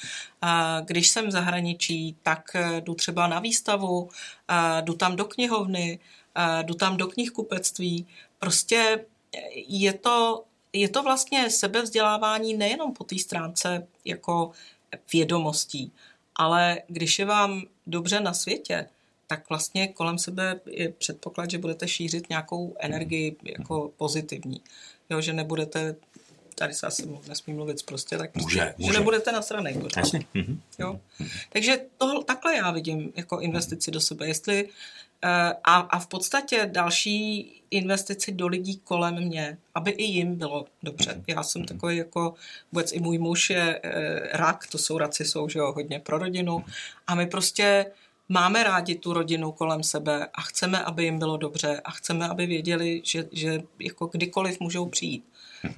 Eh, 0.44 0.48
když 0.86 1.10
jsem 1.10 1.28
v 1.28 1.32
zahraničí, 1.32 2.16
tak 2.24 2.52
eh, 2.56 2.82
jdu 2.82 2.96
třeba 2.96 3.28
na 3.28 3.40
výstavu, 3.40 4.10
jdu 4.82 4.94
tam 4.94 5.16
do 5.16 5.26
knihovny, 5.26 6.00
jdu 6.62 6.74
tam 6.74 6.98
do 6.98 7.08
knihkupectví. 7.08 8.08
Prostě 8.40 9.06
je 9.68 9.94
to, 9.94 10.44
je 10.74 10.90
to 10.90 11.04
vlastně 11.04 11.50
sebevzdělávání 11.50 12.54
nejenom 12.54 12.94
po 12.94 13.04
té 13.04 13.20
stránce 13.20 13.88
jako 14.06 14.52
vědomostí, 15.14 15.92
ale 16.36 16.82
když 16.88 17.20
je 17.20 17.26
vám 17.26 17.64
dobře 17.88 18.20
na 18.20 18.34
světě, 18.34 18.88
tak 19.28 19.50
vlastně 19.50 19.88
kolem 19.88 20.18
sebe 20.18 20.60
je 20.66 20.90
předpoklad, 20.90 21.52
že 21.52 21.58
budete 21.58 21.88
šířit 21.88 22.30
nějakou 22.30 22.76
energii 22.80 23.36
jako 23.44 23.92
pozitivní. 23.98 24.62
Jo, 25.10 25.22
že 25.22 25.34
nebudete, 25.34 25.96
tady 26.56 26.74
se 26.74 26.88
asi 26.88 27.10
nesmím 27.28 27.56
mluvit 27.56 27.86
prostě, 27.86 28.18
tak 28.18 28.32
prostě, 28.32 28.46
může, 28.46 28.74
může. 28.78 28.94
že 28.94 29.00
nebudete 29.00 29.32
na 29.32 29.42
straně. 29.42 29.76
Mhm. 30.34 30.62
Jo? 30.80 31.00
Takže 31.50 31.80
to, 31.98 32.24
takhle 32.24 32.56
já 32.56 32.72
vidím 32.72 33.14
jako 33.16 33.40
investici 33.40 33.92
do 33.92 34.02
sebe. 34.02 34.28
Jestli 34.28 34.70
a, 35.64 35.76
a 35.80 36.00
v 36.00 36.08
podstatě 36.08 36.70
další 36.72 37.52
investici 37.72 38.32
do 38.32 38.48
lidí 38.48 38.78
kolem 38.78 39.16
mě, 39.16 39.58
aby 39.76 39.92
i 39.92 40.04
jim 40.04 40.36
bylo 40.36 40.66
dobře. 40.84 41.24
Já 41.28 41.44
jsem 41.44 41.66
takový 41.66 41.98
jako, 41.98 42.34
vůbec 42.72 42.92
i 42.92 43.00
můj 43.00 43.18
muž 43.18 43.50
je 43.50 43.80
e, 43.84 44.38
rak, 44.38 44.68
to 44.68 44.78
jsou 44.78 44.98
raci, 44.98 45.26
jsou 45.26 45.50
že 45.50 45.60
jo, 45.60 45.72
hodně 45.72 46.00
pro 46.00 46.18
rodinu 46.18 46.66
a 47.08 47.16
my 47.16 47.28
prostě 47.28 47.86
máme 48.30 48.64
rádi 48.64 48.96
tu 48.96 49.14
rodinu 49.14 49.52
kolem 49.52 49.84
sebe 49.84 50.28
a 50.34 50.42
chceme, 50.42 50.84
aby 50.84 51.04
jim 51.04 51.20
bylo 51.20 51.38
dobře 51.38 51.82
a 51.84 51.92
chceme, 51.92 52.28
aby 52.28 52.46
věděli, 52.46 53.02
že, 53.06 53.28
že 53.32 53.64
jako 53.80 54.06
kdykoliv 54.06 54.60
můžou 54.60 54.86
přijít. 54.86 55.24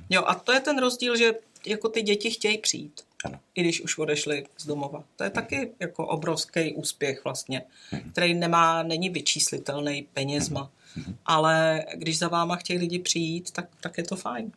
Jo, 0.10 0.24
a 0.26 0.36
to 0.36 0.52
je 0.52 0.60
ten 0.60 0.80
rozdíl, 0.80 1.18
že 1.18 1.34
jako 1.66 1.90
ty 1.90 2.02
děti 2.02 2.30
chtějí 2.30 2.58
přijít. 2.58 3.02
Ano. 3.24 3.40
I 3.56 3.62
když 3.62 3.82
už 3.82 3.98
odešli 3.98 4.46
z 4.58 4.66
domova. 4.66 5.04
To 5.16 5.24
je 5.24 5.30
taky 5.30 5.72
jako 5.80 6.08
obrovský 6.08 6.74
úspěch 6.74 7.24
vlastně, 7.24 7.62
mhm. 7.92 8.12
který 8.12 8.34
nemá, 8.34 8.84
není 8.84 9.10
vyčíslitelný 9.10 10.08
penězma. 10.14 10.72
Mhm. 10.96 11.18
Ale 11.26 11.86
když 11.96 12.20
za 12.20 12.28
váma 12.28 12.56
chtějí 12.56 12.80
lidi 12.80 13.00
přijít, 13.00 13.52
tak, 13.52 13.66
tak 13.82 13.98
je 13.98 14.04
to 14.04 14.16
fajn. 14.16 14.52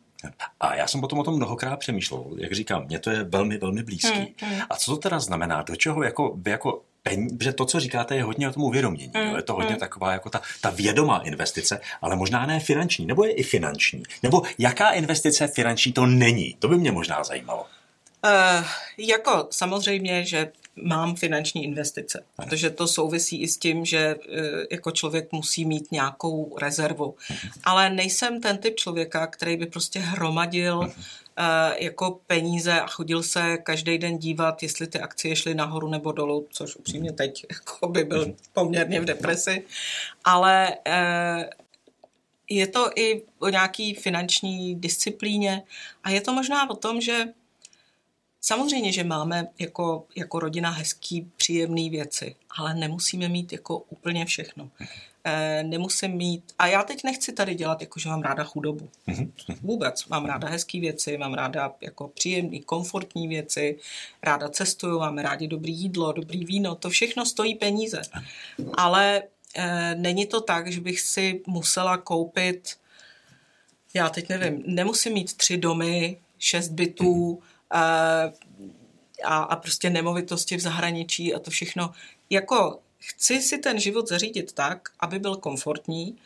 A 0.59 0.75
já 0.75 0.87
jsem 0.87 1.01
potom 1.01 1.19
o 1.19 1.23
tom 1.23 1.35
mnohokrát 1.35 1.77
přemýšlel. 1.77 2.25
Jak 2.37 2.53
říkám, 2.53 2.85
mně 2.85 2.99
to 2.99 3.09
je 3.09 3.23
velmi, 3.23 3.57
velmi 3.57 3.83
blízký. 3.83 4.17
Hmm, 4.17 4.27
hmm. 4.37 4.61
A 4.69 4.75
co 4.75 4.91
to 4.91 4.97
teda 4.97 5.19
znamená? 5.19 5.61
Do 5.61 5.75
čeho 5.75 6.03
jako, 6.03 6.33
vy 6.37 6.51
jako 6.51 6.81
peníze, 7.03 7.35
protože 7.37 7.53
to, 7.53 7.65
co 7.65 7.79
říkáte, 7.79 8.15
je 8.15 8.23
hodně 8.23 8.49
o 8.49 8.53
tom 8.53 8.63
uvědomění. 8.63 9.11
Mm, 9.15 9.35
je 9.35 9.41
to 9.41 9.53
hodně 9.53 9.73
mm. 9.73 9.79
taková 9.79 10.11
jako 10.11 10.29
ta, 10.29 10.41
ta 10.61 10.69
vědomá 10.69 11.17
investice, 11.17 11.81
ale 12.01 12.15
možná 12.15 12.45
ne 12.45 12.59
finanční, 12.59 13.05
nebo 13.05 13.25
je 13.25 13.31
i 13.31 13.43
finanční. 13.43 14.03
Nebo 14.23 14.41
jaká 14.57 14.89
investice 14.89 15.47
finanční 15.47 15.93
to 15.93 16.05
není? 16.05 16.55
To 16.59 16.67
by 16.67 16.77
mě 16.77 16.91
možná 16.91 17.23
zajímalo. 17.23 17.65
Uh, 18.27 18.65
jako 18.97 19.47
samozřejmě, 19.51 20.25
že 20.25 20.51
mám 20.75 21.15
finanční 21.15 21.63
investice, 21.63 22.23
protože 22.35 22.69
to 22.69 22.87
souvisí 22.87 23.41
i 23.41 23.47
s 23.47 23.57
tím, 23.57 23.85
že 23.85 24.15
uh, 24.15 24.23
jako 24.71 24.91
člověk 24.91 25.31
musí 25.31 25.65
mít 25.65 25.91
nějakou 25.91 26.57
rezervu. 26.57 27.15
Ale 27.63 27.89
nejsem 27.89 28.41
ten 28.41 28.57
typ 28.57 28.75
člověka, 28.75 29.27
který 29.27 29.57
by 29.57 29.65
prostě 29.65 29.99
hromadil 29.99 30.77
uh, 30.77 30.87
jako 31.77 32.19
peníze 32.27 32.81
a 32.81 32.87
chodil 32.87 33.23
se 33.23 33.57
každý 33.57 33.97
den 33.97 34.17
dívat, 34.17 34.63
jestli 34.63 34.87
ty 34.87 34.99
akcie 34.99 35.35
šly 35.35 35.55
nahoru 35.55 35.87
nebo 35.87 36.11
dolů, 36.11 36.47
což 36.51 36.75
upřímně 36.75 37.11
teď 37.11 37.45
jako 37.51 37.87
by 37.87 38.03
byl 38.03 38.35
poměrně 38.53 39.01
v 39.01 39.05
depresi. 39.05 39.65
Ale 40.23 40.77
je 42.49 42.67
to 42.67 42.89
i 42.95 43.21
o 43.39 43.49
nějaký 43.49 43.93
finanční 43.93 44.75
disciplíně 44.75 45.63
a 46.03 46.09
je 46.09 46.21
to 46.21 46.33
možná 46.33 46.69
o 46.69 46.75
tom, 46.75 47.01
že 47.01 47.25
Samozřejmě, 48.47 48.91
že 48.91 49.03
máme 49.03 49.47
jako, 49.59 50.05
jako 50.15 50.39
rodina 50.39 50.69
hezký, 50.69 51.31
příjemné 51.37 51.89
věci, 51.89 52.35
ale 52.57 52.75
nemusíme 52.75 53.29
mít 53.29 53.51
jako 53.51 53.77
úplně 53.77 54.25
všechno. 54.25 54.69
E, 55.23 55.63
nemusím 55.63 56.11
mít, 56.11 56.43
a 56.59 56.67
já 56.67 56.83
teď 56.83 57.03
nechci 57.03 57.33
tady 57.33 57.55
dělat, 57.55 57.81
jako 57.81 57.99
že 57.99 58.09
mám 58.09 58.21
ráda 58.21 58.43
chudobu. 58.43 58.89
Vůbec. 59.61 60.05
Mám 60.05 60.25
ráda 60.25 60.47
hezké 60.47 60.79
věci, 60.79 61.17
mám 61.17 61.33
ráda 61.33 61.73
jako 61.81 62.07
příjemné, 62.07 62.59
komfortní 62.59 63.27
věci, 63.27 63.79
ráda 64.23 64.49
cestuju, 64.49 64.99
máme 64.99 65.21
rádi 65.21 65.47
dobrý 65.47 65.73
jídlo, 65.73 66.11
dobrý 66.11 66.45
víno, 66.45 66.75
to 66.75 66.89
všechno 66.89 67.25
stojí 67.25 67.55
peníze. 67.55 68.01
Ale 68.77 69.23
e, 69.55 69.95
není 69.95 70.25
to 70.25 70.41
tak, 70.41 70.71
že 70.71 70.81
bych 70.81 71.01
si 71.01 71.41
musela 71.47 71.97
koupit, 71.97 72.77
já 73.93 74.09
teď 74.09 74.29
nevím, 74.29 74.63
nemusím 74.65 75.13
mít 75.13 75.33
tři 75.33 75.57
domy, 75.57 76.17
šest 76.39 76.69
bytů, 76.69 77.39
a, 77.71 79.37
a 79.37 79.55
prostě 79.55 79.89
nemovitosti 79.89 80.57
v 80.57 80.61
zahraničí 80.61 81.33
a 81.33 81.39
to 81.39 81.51
všechno. 81.51 81.91
Jako 82.29 82.79
chci 82.99 83.41
si 83.41 83.57
ten 83.57 83.79
život 83.79 84.09
zařídit 84.09 84.51
tak, 84.51 84.89
aby 84.99 85.19
byl 85.19 85.35
komfortní, 85.35 86.17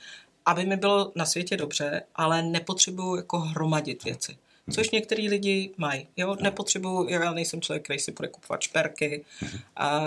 aby 0.46 0.66
mi 0.66 0.78
bylo 0.78 1.12
na 1.16 1.26
světě 1.26 1.58
dobře, 1.58 2.04
ale 2.16 2.42
nepotřebuju 2.42 3.16
jako 3.16 3.40
hromadit 3.40 4.04
věci. 4.04 4.38
Což 4.72 4.92
některý 4.92 5.30
lidi 5.30 5.72
mají. 5.78 6.08
Jo, 6.18 6.36
nepotřebuju, 6.42 7.10
já 7.10 7.34
nejsem 7.34 7.62
člověk, 7.62 7.84
který 7.84 8.00
si 8.00 8.12
bude 8.12 8.28
kupovat 8.28 8.62
šperky. 8.62 9.26
A 9.76 10.02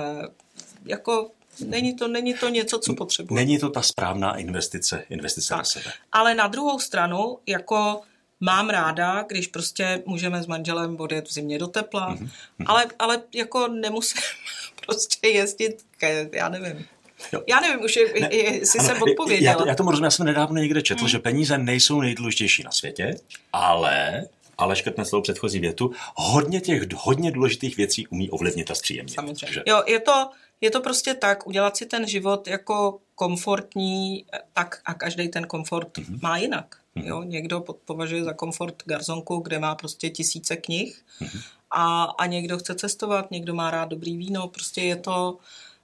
jako 0.85 1.31
Není 1.61 1.94
to, 1.94 2.09
není 2.09 2.35
to 2.35 2.49
něco, 2.49 2.79
co 2.79 2.94
potřebuje. 2.94 3.44
Není 3.44 3.59
to 3.59 3.70
ta 3.70 3.83
správná 3.83 4.37
investice, 4.37 5.05
investice 5.09 5.49
tak. 5.49 5.59
na 5.59 5.64
sebe. 5.64 5.92
Ale 6.12 6.35
na 6.35 6.47
druhou 6.47 6.79
stranu, 6.79 7.38
jako 7.47 8.01
mám 8.40 8.70
ráda, 8.70 9.25
když 9.29 9.47
prostě 9.47 10.03
můžeme 10.07 10.42
s 10.42 10.47
manželem 10.47 10.97
odjet 11.01 11.29
v 11.29 11.33
zimě 11.33 11.59
do 11.59 11.66
tepla, 11.66 12.14
mm-hmm. 12.14 12.31
ale, 12.66 12.87
ale 12.99 13.23
jako 13.35 13.68
nemusím 13.68 14.23
prostě 14.87 15.29
jezdit, 15.29 15.85
ke, 15.99 16.31
já 16.33 16.49
nevím, 16.49 16.87
Jo. 17.33 17.42
Já 17.47 17.61
nevím 17.61 17.85
už, 17.85 17.99
ne, 18.20 18.29
jestli 18.35 18.81
jsem 18.81 19.03
odpověděla. 19.03 19.57
Já, 19.61 19.68
já 19.68 19.75
tomu 19.75 19.90
rozumím, 19.90 20.05
já 20.05 20.11
jsem 20.11 20.27
nedávno 20.27 20.61
někde 20.61 20.83
četl, 20.83 21.01
hmm. 21.01 21.09
že 21.09 21.18
peníze 21.18 21.59
nejsou 21.59 22.01
nejdůležitější 22.01 22.62
na 22.62 22.70
světě, 22.70 23.16
ale 23.53 24.25
ale 24.59 24.77
škrtne 24.77 25.05
svou 25.05 25.20
předchozí 25.20 25.59
větu, 25.59 25.92
hodně 26.14 26.61
těch 26.61 26.83
hodně 26.94 27.31
důležitých 27.31 27.77
věcí 27.77 28.07
umí 28.07 28.31
ovlivnit 28.31 28.70
a 28.70 28.75
zpříjemnit. 28.75 29.14
Samozřejmě. 29.14 29.47
Takže... 29.47 29.62
Jo, 29.66 29.83
je 29.87 30.01
to, 30.01 30.31
je 30.61 30.70
to 30.70 30.81
prostě 30.81 31.14
tak, 31.14 31.47
udělat 31.47 31.77
si 31.77 31.87
ten 31.87 32.09
život 32.09 32.49
jako 32.49 32.99
komfortní, 33.14 34.25
tak 34.53 34.81
a 34.85 34.94
každý 34.94 35.29
ten 35.29 35.47
komfort 35.47 35.99
mm-hmm. 35.99 36.18
má 36.23 36.37
jinak. 36.37 36.77
Mm-hmm. 36.96 37.07
Jo, 37.07 37.22
někdo 37.22 37.61
považuje 37.61 38.24
za 38.24 38.33
komfort 38.33 38.83
garzonku, 38.87 39.37
kde 39.37 39.59
má 39.59 39.74
prostě 39.74 40.11
tisíce 40.11 40.57
knih 40.57 41.04
mm-hmm. 41.20 41.42
a, 41.70 42.02
a 42.04 42.26
někdo 42.26 42.59
chce 42.59 42.74
cestovat, 42.74 43.30
někdo 43.30 43.54
má 43.54 43.70
rád 43.70 43.88
dobrý 43.88 44.16
víno, 44.16 44.48
prostě 44.48 44.80
je 44.80 44.96
to... 44.96 45.38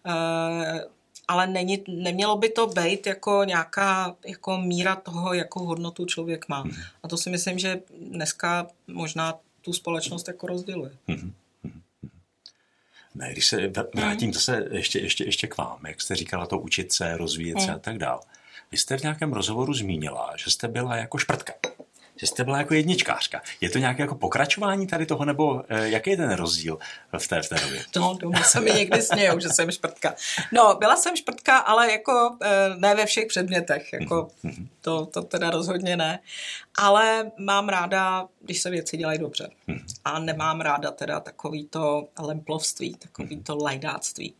Uh, 0.07 0.81
ale 1.29 1.47
není, 1.47 1.85
nemělo 1.89 2.37
by 2.37 2.49
to 2.49 2.67
být 2.67 3.07
jako 3.07 3.45
nějaká 3.45 4.17
jako 4.27 4.59
míra 4.59 4.97
toho, 4.97 5.35
jakou 5.35 5.65
hodnotu 5.65 6.05
člověk 6.05 6.49
má. 6.49 6.65
Mm-hmm. 6.65 6.85
A 7.03 7.09
to 7.09 7.17
si 7.17 7.31
myslím, 7.31 7.59
že 7.59 7.83
dneska 8.01 8.67
možná 8.87 9.35
tu 9.61 9.73
společnost 9.73 10.29
jako 10.29 10.47
rozděluje. 10.47 10.93
Mm-hmm. 11.09 11.33
Ne, 13.15 13.33
když 13.33 13.47
se 13.47 13.73
vrátím 13.95 14.33
zase 14.33 14.69
ještě, 14.71 14.99
ještě, 14.99 15.25
ještě 15.25 15.47
k 15.47 15.57
vám, 15.57 15.79
jak 15.87 16.01
jste 16.01 16.17
říkala 16.17 16.47
to 16.47 16.59
učit 16.59 16.93
se, 16.93 17.17
rozvíjet 17.17 17.59
mm. 17.59 17.65
se 17.65 17.73
a 17.73 17.79
tak 17.79 17.99
dál. 17.99 18.21
Vy 18.73 18.79
jste 18.79 18.99
v 18.99 19.03
nějakém 19.03 19.33
rozhovoru 19.33 19.75
zmínila, 19.75 20.33
že 20.37 20.51
jste 20.51 20.69
byla 20.69 20.97
jako 20.97 21.19
šprtka 21.19 21.53
že 22.21 22.27
jste 22.27 22.45
byla 22.45 22.59
jako 22.59 22.75
jedničkářka. 22.75 23.43
Je 23.61 23.71
to 23.71 23.79
nějaké 23.79 24.03
jako 24.03 24.15
pokračování 24.15 24.87
tady 24.87 25.07
toho, 25.07 25.25
nebo 25.25 25.63
eh, 25.69 25.89
jaký 25.89 26.11
je 26.11 26.17
ten 26.17 26.33
rozdíl 26.33 26.79
v 27.19 27.29
té, 27.29 27.43
v 27.43 27.49
té 27.49 27.57
době? 27.61 27.83
No, 27.97 28.17
doma 28.21 28.43
se 28.43 28.61
mi 28.61 28.71
někdy 28.71 29.03
smějou, 29.03 29.39
že 29.39 29.49
jsem 29.49 29.71
šprtka. 29.71 30.15
No, 30.53 30.77
byla 30.79 30.97
jsem 30.97 31.17
šprtka, 31.17 31.59
ale 31.59 31.93
jako 31.93 32.37
eh, 32.43 32.71
ne 32.77 32.95
ve 32.95 33.07
všech 33.07 33.27
předmětech, 33.27 33.93
jako 33.93 34.31
mhm, 34.43 34.55
mhm. 34.55 34.69
to, 34.81 35.07
to 35.07 35.23
teda 35.23 35.51
rozhodně 35.51 35.97
ne. 35.97 36.19
Ale 36.79 37.31
mám 37.39 37.69
ráda, 37.69 38.27
když 38.41 38.61
se 38.61 38.71
věci 38.71 38.97
dělají 38.97 39.19
dobře. 39.19 39.51
Mhm. 39.67 39.87
A 40.05 40.19
nemám 40.19 40.61
ráda 40.61 40.91
teda 40.91 41.21
takový 41.21 41.65
to 41.65 42.09
lemplovství, 42.19 42.95
takový 42.95 43.43
to 43.43 43.57
lajdáctví. 43.57 44.35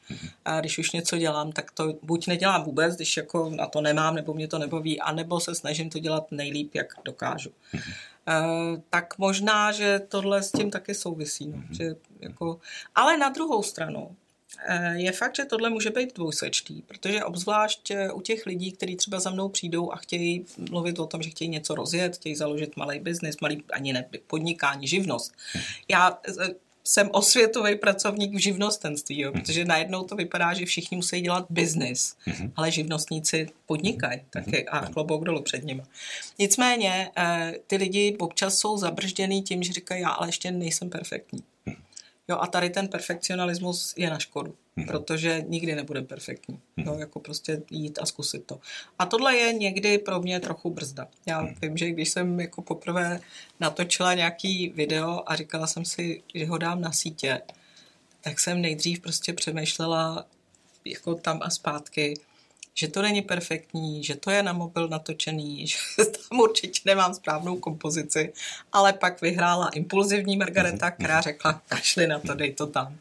A 0.45 0.61
když 0.61 0.79
už 0.79 0.93
něco 0.93 1.19
dělám, 1.19 1.53
tak 1.53 1.71
to 1.71 1.95
buď 2.03 2.27
nedělám 2.27 2.63
vůbec, 2.63 2.97
když 2.97 3.17
jako 3.17 3.51
na 3.51 3.67
to 3.67 3.81
nemám, 3.81 4.15
nebo 4.15 4.35
mě 4.35 4.49
to 4.49 4.59
nebaví, 4.59 5.01
anebo 5.01 5.41
se 5.41 5.55
snažím 5.55 5.91
to 5.91 5.99
dělat 5.99 6.27
nejlíp, 6.31 6.75
jak 6.75 6.87
dokážu. 7.05 7.51
Uh, 7.75 8.81
tak 8.91 9.19
možná, 9.19 9.73
že 9.73 10.01
tohle 10.09 10.43
s 10.43 10.53
tím 10.53 10.71
taky 10.71 10.95
souvisí. 10.95 11.47
No. 11.47 11.57
Mm-hmm. 11.59 11.77
Že 11.77 11.95
jako, 12.21 12.61
ale 12.95 13.17
na 13.17 13.29
druhou 13.29 13.63
stranu 13.63 14.17
uh, 14.71 14.93
je 14.93 15.13
fakt, 15.13 15.37
že 15.37 15.45
tohle 15.45 15.71
může 15.71 15.91
být 15.91 16.17
dvojsečtý, 16.17 16.83
protože 16.83 17.25
obzvlášť 17.25 17.91
uh, 17.91 18.19
u 18.19 18.21
těch 18.21 18.47
lidí, 18.47 18.73
kteří 18.73 18.97
třeba 18.97 19.21
za 19.21 19.31
mnou 19.31 19.49
přijdou 19.49 19.93
a 19.93 19.97
chtějí 19.97 20.47
mluvit 20.71 20.99
o 20.99 21.07
tom, 21.07 21.23
že 21.23 21.31
chtějí 21.31 21.49
něco 21.49 21.75
rozjet, 21.75 22.17
chtějí 22.17 22.37
založit 22.37 22.77
malý 22.77 22.99
biznis, 22.99 23.41
malý 23.41 23.65
ani 23.73 23.93
ne 23.93 24.09
podnikání, 24.27 24.87
živnost. 24.87 25.33
Mhm. 25.55 25.65
Já 25.89 26.19
jsem 26.91 27.09
osvětový 27.13 27.77
pracovník 27.77 28.35
v 28.35 28.39
živnostenství, 28.39 29.21
jo, 29.21 29.31
mhm. 29.31 29.41
protože 29.41 29.65
najednou 29.65 30.05
to 30.05 30.17
vypadá, 30.17 30.55
že 30.55 30.67
všichni 30.67 30.97
musí 30.97 31.21
dělat 31.21 31.47
biznis, 31.51 32.17
mm-hmm. 32.27 32.53
ale 32.57 32.71
živnostníci 32.71 33.49
podnikají 33.67 34.19
mm-hmm. 34.19 34.31
taky 34.31 34.69
a 34.69 34.87
klobouk 34.87 35.25
dolů 35.25 35.43
před 35.43 35.65
nimi. 35.65 35.83
Nicméně 36.39 37.11
eh, 37.17 37.55
ty 37.67 37.77
lidi 37.77 38.17
občas 38.19 38.59
jsou 38.59 38.79
zabržděný 38.79 39.43
tím, 39.43 39.63
že 39.63 39.73
říkají, 39.73 40.03
já 40.03 40.09
ale 40.09 40.29
ještě 40.29 40.51
nejsem 40.51 40.91
perfektní. 40.91 41.43
Jo, 42.31 42.39
a 42.41 42.47
tady 42.47 42.71
ten 42.71 42.89
perfekcionalismus 42.89 43.95
je 43.97 44.11
na 44.11 44.19
škodu, 44.19 44.55
mm-hmm. 44.77 44.87
protože 44.87 45.45
nikdy 45.49 45.75
nebude 45.75 46.03
perfektní. 46.03 46.55
Mm-hmm. 46.55 46.87
Jo, 46.87 46.99
jako 46.99 47.21
prostě 47.21 47.63
jít 47.71 47.99
a 48.03 48.07
zkusit 48.07 48.45
to. 48.45 48.61
A 48.99 49.07
tohle 49.07 49.37
je 49.37 49.53
někdy 49.53 49.99
pro 49.99 50.21
mě 50.21 50.41
trochu 50.41 50.71
brzda. 50.71 51.09
Já 51.27 51.43
mm-hmm. 51.43 51.57
vím, 51.63 51.77
že 51.77 51.91
když 51.91 52.09
jsem 52.09 52.41
jako 52.41 52.63
poprvé 52.63 53.21
natočila 53.61 54.15
nějaký 54.15 54.69
video 54.69 55.23
a 55.27 55.37
říkala 55.37 55.67
jsem 55.67 55.85
si, 55.85 56.23
že 56.35 56.47
ho 56.47 56.59
dám 56.59 56.81
na 56.81 56.93
sítě, 56.93 57.41
tak 58.21 58.41
jsem 58.41 58.61
nejdřív 58.61 59.01
prostě 59.01 59.33
přemýšlela 59.33 60.27
jako 60.85 61.15
tam 61.15 61.39
a 61.43 61.51
zpátky, 61.51 62.15
že 62.81 62.89
to 62.89 63.03
není 63.03 63.23
perfektní, 63.23 64.05
že 64.05 64.17
to 64.17 64.31
je 64.31 64.43
na 64.43 64.53
mobil 64.53 64.89
natočený, 64.89 65.67
že 65.67 65.77
tam 66.05 66.41
určitě 66.41 66.81
nemám 66.85 67.15
správnou 67.15 67.57
kompozici, 67.57 68.33
ale 68.73 68.93
pak 68.93 69.21
vyhrála 69.21 69.69
impulzivní 69.69 70.37
Margareta, 70.37 70.87
mhm, 70.87 70.95
která 70.95 71.15
mhm. 71.15 71.23
řekla, 71.23 71.63
kašli 71.69 72.07
na 72.07 72.19
to, 72.19 72.35
dej 72.35 72.53
to 72.53 72.67
tam. 72.67 72.97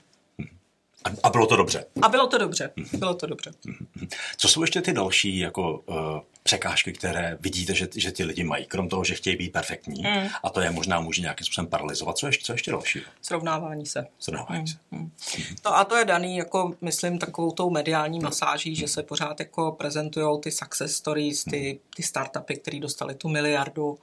A 1.24 1.30
bylo 1.30 1.46
to 1.46 1.56
dobře. 1.56 1.86
A 2.02 2.10
bylo 2.10 2.28
to 2.28 2.38
dobře. 2.38 2.72
Bylo 2.94 3.14
to 3.14 3.26
dobře. 3.28 3.52
Co 4.38 4.48
jsou 4.48 4.62
ještě 4.62 4.82
ty 4.82 4.94
další 4.94 5.38
jako 5.38 5.78
uh, 5.78 5.96
překážky, 6.44 6.94
které 6.94 7.38
vidíte, 7.40 7.74
že, 7.76 7.88
že 7.96 8.12
ty 8.12 8.24
lidi 8.24 8.44
mají, 8.44 8.66
krom 8.66 8.90
toho, 8.90 9.04
že 9.04 9.16
chtějí 9.16 9.36
být 9.36 9.52
perfektní 9.52 10.02
mm. 10.02 10.28
a 10.44 10.50
to 10.50 10.62
je 10.62 10.72
možná 10.72 11.00
může 11.00 11.22
nějakým 11.22 11.46
způsobem 11.46 11.68
paralizovat. 11.68 12.18
Co 12.18 12.28
ještě, 12.28 12.46
co 12.46 12.52
ještě 12.52 12.72
další? 12.72 13.02
Srovnávání 13.22 13.86
se. 13.86 14.08
Srovnávání 14.20 14.62
mm. 14.62 14.68
se. 14.68 14.78
Mm. 14.92 15.12
No 15.66 15.78
a 15.78 15.86
to 15.86 15.96
je 15.96 16.06
daný, 16.06 16.38
jako 16.38 16.74
myslím, 16.82 17.20
takovou 17.20 17.52
tou 17.52 17.70
mediální 17.70 18.20
masáží, 18.20 18.70
mm. 18.70 18.76
že 18.76 18.88
se 18.88 19.04
pořád 19.04 19.40
jako 19.40 19.72
prezentují 19.72 20.40
ty 20.42 20.52
success 20.52 20.96
stories, 20.96 21.44
ty, 21.44 21.80
ty 21.96 22.04
startupy, 22.04 22.56
které 22.56 22.80
dostali 22.80 23.16
tu 23.16 23.30
miliardu 23.30 24.00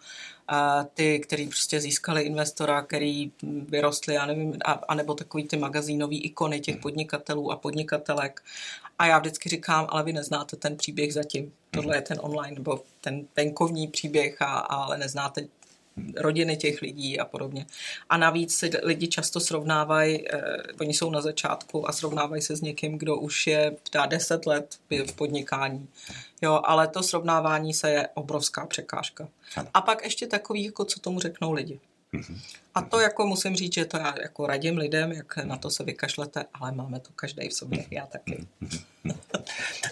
a 0.48 0.84
ty, 0.84 1.20
který 1.20 1.46
prostě 1.46 1.80
získali 1.80 2.22
investora, 2.22 2.82
který 2.82 3.32
vyrostli, 3.42 4.14
já 4.14 4.26
nevím, 4.26 4.58
a, 4.64 4.72
anebo 4.72 5.14
takový 5.14 5.44
ty 5.44 5.56
magazínový 5.56 6.22
ikony 6.22 6.60
těch 6.60 6.76
podnikatelů 6.76 7.52
a 7.52 7.56
podnikatelek. 7.56 8.42
A 8.98 9.06
já 9.06 9.18
vždycky 9.18 9.48
říkám, 9.48 9.86
ale 9.88 10.02
vy 10.02 10.12
neznáte 10.12 10.56
ten 10.56 10.76
příběh 10.76 11.14
zatím. 11.14 11.52
Tohle 11.70 11.96
je 11.96 12.02
ten 12.02 12.18
online 12.22 12.54
nebo 12.54 12.80
ten 13.00 13.26
venkovní 13.36 13.88
příběh, 13.88 14.42
a, 14.42 14.46
ale 14.58 14.98
neznáte 14.98 15.48
rodiny 16.16 16.56
těch 16.56 16.82
lidí 16.82 17.20
a 17.20 17.24
podobně. 17.24 17.66
A 18.08 18.16
navíc 18.16 18.56
se 18.56 18.70
lidi 18.82 19.08
často 19.08 19.40
srovnávají, 19.40 20.28
eh, 20.28 20.56
oni 20.80 20.94
jsou 20.94 21.10
na 21.10 21.20
začátku 21.20 21.88
a 21.88 21.92
srovnávají 21.92 22.42
se 22.42 22.56
s 22.56 22.60
někým, 22.60 22.98
kdo 22.98 23.16
už 23.16 23.46
je 23.46 23.76
dá 23.92 24.06
10 24.06 24.46
let 24.46 24.76
v 25.06 25.12
podnikání. 25.12 25.88
Jo, 26.42 26.60
ale 26.64 26.88
to 26.88 27.02
srovnávání 27.02 27.74
se 27.74 27.90
je 27.90 28.08
obrovská 28.14 28.66
překážka. 28.66 29.28
A 29.74 29.80
pak 29.80 30.04
ještě 30.04 30.26
takový, 30.26 30.64
jako 30.64 30.84
co 30.84 31.00
tomu 31.00 31.20
řeknou 31.20 31.52
lidi. 31.52 31.80
A 32.74 32.82
to 32.82 33.00
jako 33.00 33.26
musím 33.26 33.56
říct, 33.56 33.74
že 33.74 33.84
to 33.84 33.96
já 33.96 34.14
jako 34.22 34.46
radím 34.46 34.78
lidem, 34.78 35.12
jak 35.12 35.36
na 35.36 35.56
to 35.56 35.70
se 35.70 35.84
vykašlete, 35.84 36.44
ale 36.54 36.72
máme 36.72 37.00
to 37.00 37.10
každý 37.16 37.48
v 37.48 37.52
sobě, 37.52 37.84
já 37.90 38.06
taky. 38.06 38.46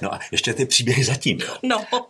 No 0.03 0.15
a 0.15 0.21
ještě 0.33 0.55
ty 0.55 0.67
příběhy 0.67 1.05
zatím. 1.05 1.41
Jo. 1.41 1.57
No. 1.63 1.79
Uh, 1.79 2.05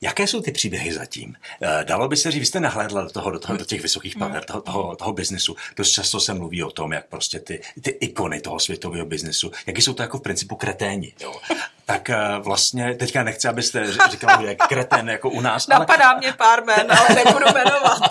jaké 0.00 0.26
jsou 0.26 0.40
ty 0.40 0.52
příběhy 0.52 0.92
zatím? 0.92 1.28
Uh, 1.62 1.84
dalo 1.84 2.08
by 2.08 2.16
se 2.16 2.30
říct, 2.30 2.40
vy 2.40 2.46
jste 2.46 2.60
nahlédla 2.60 3.02
do, 3.02 3.10
toho, 3.10 3.30
do, 3.30 3.38
toho, 3.38 3.56
do 3.56 3.64
těch 3.64 3.82
vysokých 3.82 4.16
pater, 4.16 4.44
toho, 4.44 4.60
toho, 4.60 4.96
toho 4.96 5.12
biznesu. 5.12 5.56
Dost 5.76 5.90
často 5.90 6.20
se 6.20 6.34
mluví 6.34 6.62
o 6.62 6.70
tom, 6.70 6.92
jak 6.92 7.06
prostě 7.06 7.40
ty, 7.40 7.60
ty 7.80 7.90
ikony 7.90 8.40
toho 8.40 8.60
světového 8.60 9.06
biznesu, 9.06 9.50
jaký 9.66 9.82
jsou 9.82 9.94
to 9.94 10.02
jako 10.02 10.18
v 10.18 10.22
principu 10.22 10.56
kreténi. 10.56 11.14
Jo 11.20 11.34
tak 11.86 12.10
eh, 12.10 12.18
vlastně 12.38 12.94
teďka 12.94 13.22
nechci, 13.22 13.48
abyste 13.48 13.92
říkal, 14.10 14.42
že 14.42 14.46
je 14.46 14.54
kreten 14.54 15.08
jako 15.08 15.30
u 15.30 15.40
nás. 15.40 15.66
Napadá 15.66 16.08
ale... 16.08 16.18
mě 16.18 16.32
pár 16.32 16.64
men, 16.64 16.86
ale 16.92 17.24
nebudu 17.24 17.46
jmenovat. 17.54 18.02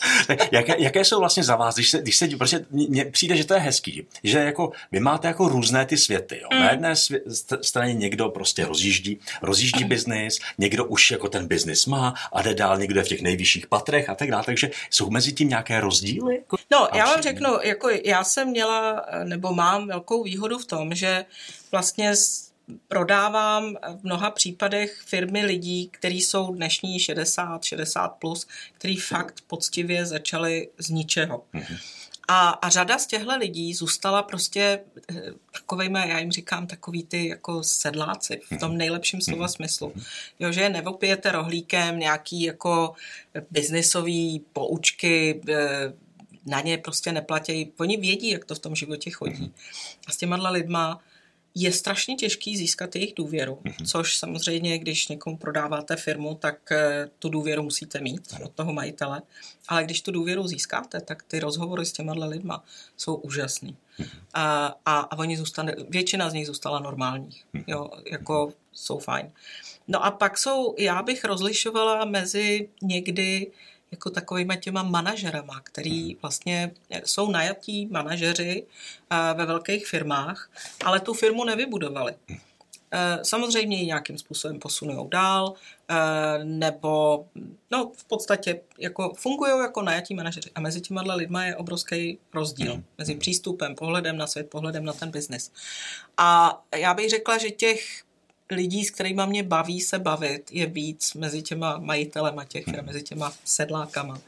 jaké, 0.52 0.74
jaké 0.78 1.04
jsou 1.04 1.18
vlastně 1.18 1.44
za 1.44 1.56
vás, 1.56 1.74
když 1.74 1.90
se, 1.90 1.98
když 1.98 2.16
se 2.16 2.28
prostě 2.28 2.64
mně 2.70 3.04
přijde, 3.04 3.36
že 3.36 3.44
to 3.44 3.54
je 3.54 3.60
hezký, 3.60 4.06
že 4.24 4.38
jako 4.38 4.72
vy 4.92 5.00
máte 5.00 5.28
jako 5.28 5.48
různé 5.48 5.86
ty 5.86 5.96
světy. 5.96 6.40
Jo? 6.42 6.48
Mm. 6.52 6.60
Na 6.60 6.70
jedné 6.70 6.92
svě- 6.92 7.58
straně 7.62 7.94
někdo 7.94 8.28
prostě 8.28 8.64
rozjíždí, 8.64 9.20
rozjíždí 9.42 9.84
biznis, 9.84 10.38
někdo 10.58 10.84
už 10.84 11.10
jako 11.10 11.28
ten 11.28 11.46
biznis 11.46 11.86
má 11.86 12.14
a 12.32 12.42
jde 12.42 12.54
dál, 12.54 12.78
někdo 12.78 13.00
je 13.00 13.04
v 13.04 13.08
těch 13.08 13.22
nejvyšších 13.22 13.66
patrech 13.66 14.08
a 14.08 14.14
tak 14.14 14.30
dále, 14.30 14.44
takže 14.44 14.70
jsou 14.90 15.10
mezi 15.10 15.32
tím 15.32 15.48
nějaké 15.48 15.80
rozdíly? 15.80 16.36
Jako 16.36 16.56
no, 16.72 16.88
já 16.94 17.04
vám 17.06 17.22
řeknu, 17.22 17.58
jako 17.62 17.88
já 18.04 18.24
jsem 18.24 18.48
měla, 18.48 19.06
nebo 19.24 19.54
mám 19.54 19.86
velkou 19.86 20.22
výhodu 20.22 20.58
v 20.58 20.66
tom, 20.66 20.94
že 20.94 21.24
vlastně 21.72 22.12
prodávám 22.88 23.76
v 24.00 24.04
mnoha 24.04 24.30
případech 24.30 25.02
firmy 25.06 25.44
lidí, 25.44 25.88
kteří 25.88 26.20
jsou 26.20 26.54
dnešní 26.54 27.00
60, 27.00 27.64
60 27.64 28.08
plus, 28.08 28.46
který 28.74 28.96
fakt 28.96 29.40
poctivě 29.46 30.06
začali 30.06 30.68
z 30.78 30.90
ničeho. 30.90 31.44
Mm-hmm. 31.54 31.78
A, 32.28 32.48
a 32.48 32.68
řada 32.68 32.98
z 32.98 33.06
těchto 33.06 33.36
lidí 33.36 33.74
zůstala 33.74 34.22
prostě 34.22 34.80
eh, 35.10 35.22
takovými, 35.52 35.98
já 36.06 36.18
jim 36.18 36.32
říkám, 36.32 36.66
takový 36.66 37.04
ty 37.04 37.28
jako 37.28 37.62
sedláci 37.62 38.40
v 38.50 38.58
tom 38.58 38.68
mhm. 38.68 38.78
nejlepším 38.78 39.20
slova 39.20 39.44
mhm. 39.44 39.52
smyslu. 39.52 39.92
Jo, 40.38 40.52
že 40.52 40.68
neopijete 40.68 41.32
rohlíkem 41.32 41.98
nějaký 41.98 42.42
jako 42.42 42.94
biznisový 43.50 44.44
poučky, 44.52 45.40
eh, 45.48 45.92
na 46.46 46.60
ně 46.60 46.78
prostě 46.78 47.12
neplatí. 47.12 47.72
Oni 47.76 47.96
vědí, 47.96 48.30
jak 48.30 48.44
to 48.44 48.54
v 48.54 48.58
tom 48.58 48.74
životě 48.74 49.10
chodí. 49.10 49.42
Mhm. 49.42 49.52
A 50.06 50.12
s 50.12 50.16
těma 50.16 50.50
lidma 50.50 51.00
je 51.54 51.72
strašně 51.72 52.14
těžký 52.14 52.56
získat 52.56 52.96
jejich 52.96 53.14
důvěru, 53.14 53.58
mm-hmm. 53.64 53.86
což 53.86 54.16
samozřejmě, 54.16 54.78
když 54.78 55.08
někomu 55.08 55.36
prodáváte 55.36 55.96
firmu, 55.96 56.34
tak 56.34 56.72
eh, 56.72 57.10
tu 57.18 57.28
důvěru 57.28 57.62
musíte 57.62 58.00
mít 58.00 58.34
od 58.44 58.52
toho 58.52 58.72
majitele, 58.72 59.22
ale 59.68 59.84
když 59.84 60.02
tu 60.02 60.12
důvěru 60.12 60.46
získáte, 60.46 61.00
tak 61.00 61.22
ty 61.22 61.40
rozhovory 61.40 61.86
s 61.86 61.92
těma 61.92 62.12
lidma 62.12 62.64
jsou 62.96 63.14
úžasný. 63.14 63.76
Mm-hmm. 63.98 64.08
A, 64.34 64.66
a, 64.86 65.00
a 65.00 65.18
oni 65.18 65.36
zůstane, 65.36 65.74
většina 65.88 66.30
z 66.30 66.32
nich 66.32 66.46
zůstala 66.46 66.78
normálních, 66.78 67.44
mm-hmm. 67.54 67.64
jo, 67.66 67.90
jako 68.10 68.52
jsou 68.72 68.98
fajn. 68.98 69.32
No 69.88 70.04
a 70.04 70.10
pak 70.10 70.38
jsou, 70.38 70.74
já 70.78 71.02
bych 71.02 71.24
rozlišovala 71.24 72.04
mezi 72.04 72.68
někdy 72.82 73.52
jako 73.92 74.10
takovýma 74.10 74.56
těma 74.56 74.82
manažerama, 74.82 75.60
který 75.60 76.04
mhm. 76.04 76.18
vlastně 76.22 76.70
jsou 77.04 77.30
najatí 77.30 77.86
manažeři 77.86 78.66
eh, 79.10 79.34
ve 79.34 79.46
velkých 79.46 79.86
firmách, 79.86 80.50
ale 80.84 81.00
tu 81.00 81.14
firmu 81.14 81.44
nevybudovali. 81.44 82.14
Mhm. 82.28 82.40
Eh, 82.94 83.18
samozřejmě 83.22 83.76
ji 83.76 83.86
nějakým 83.86 84.18
způsobem 84.18 84.58
posunují 84.58 85.08
dál, 85.08 85.54
eh, 85.88 86.44
nebo 86.44 87.24
no, 87.70 87.92
v 87.96 88.04
podstatě 88.04 88.60
jako 88.78 89.12
fungují 89.14 89.52
jako 89.62 89.82
najatí 89.82 90.14
manažeři. 90.14 90.50
A 90.54 90.60
mezi 90.60 90.80
těma 90.80 91.02
lidma 91.14 91.44
je 91.44 91.56
obrovský 91.56 92.18
rozdíl 92.34 92.72
mhm. 92.72 92.84
mezi 92.98 93.14
přístupem, 93.14 93.74
pohledem 93.74 94.16
na 94.16 94.26
svět, 94.26 94.50
pohledem 94.50 94.84
na 94.84 94.92
ten 94.92 95.10
biznis. 95.10 95.52
A 96.16 96.60
já 96.76 96.94
bych 96.94 97.10
řekla, 97.10 97.38
že 97.38 97.50
těch 97.50 98.01
lidí, 98.54 98.84
s 98.84 98.90
kterými 98.90 99.22
mě 99.26 99.42
baví 99.42 99.80
se 99.80 99.98
bavit, 99.98 100.50
je 100.52 100.66
víc 100.66 101.14
mezi 101.14 101.42
těma 101.42 101.78
majitelema 101.78 102.44
těch 102.44 102.64
firm, 102.64 102.86
mezi 102.86 103.02
těma 103.02 103.32
sedlákama. 103.44 104.18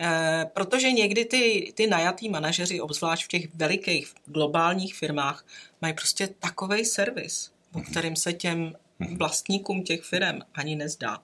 E, 0.00 0.46
protože 0.54 0.92
někdy 0.92 1.24
ty, 1.24 1.72
ty 1.76 1.86
najatý 1.86 2.28
manažeři, 2.28 2.80
obzvlášť 2.80 3.24
v 3.24 3.28
těch 3.28 3.54
velikých 3.54 4.14
globálních 4.26 4.94
firmách, 4.94 5.46
mají 5.82 5.94
prostě 5.94 6.26
takový 6.26 6.84
servis, 6.84 7.50
o 7.72 7.80
kterým 7.80 8.16
se 8.16 8.32
těm 8.32 8.74
vlastníkům 9.16 9.82
těch 9.82 10.02
firm 10.02 10.38
ani 10.54 10.76
nezdá. 10.76 11.18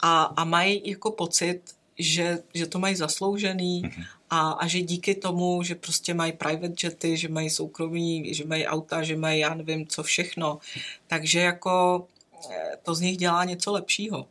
A, 0.00 0.22
a 0.22 0.44
mají 0.44 0.82
jako 0.90 1.10
pocit, 1.10 1.73
že, 1.98 2.38
že 2.54 2.66
to 2.66 2.78
mají 2.78 2.96
zasloužený 2.96 3.82
a, 4.30 4.50
a 4.50 4.66
že 4.66 4.80
díky 4.80 5.14
tomu, 5.14 5.62
že 5.62 5.74
prostě 5.74 6.14
mají 6.14 6.32
private 6.32 6.74
jety, 6.84 7.16
že 7.16 7.28
mají 7.28 7.50
soukromí, 7.50 8.34
že 8.34 8.44
mají 8.44 8.66
auta, 8.66 9.02
že 9.02 9.16
mají 9.16 9.40
já 9.40 9.54
nevím 9.54 9.86
co 9.86 10.02
všechno, 10.02 10.58
takže 11.06 11.40
jako 11.40 12.06
eh, 12.50 12.76
to 12.82 12.94
z 12.94 13.00
nich 13.00 13.16
dělá 13.16 13.44
něco 13.44 13.72
lepšího. 13.72 14.28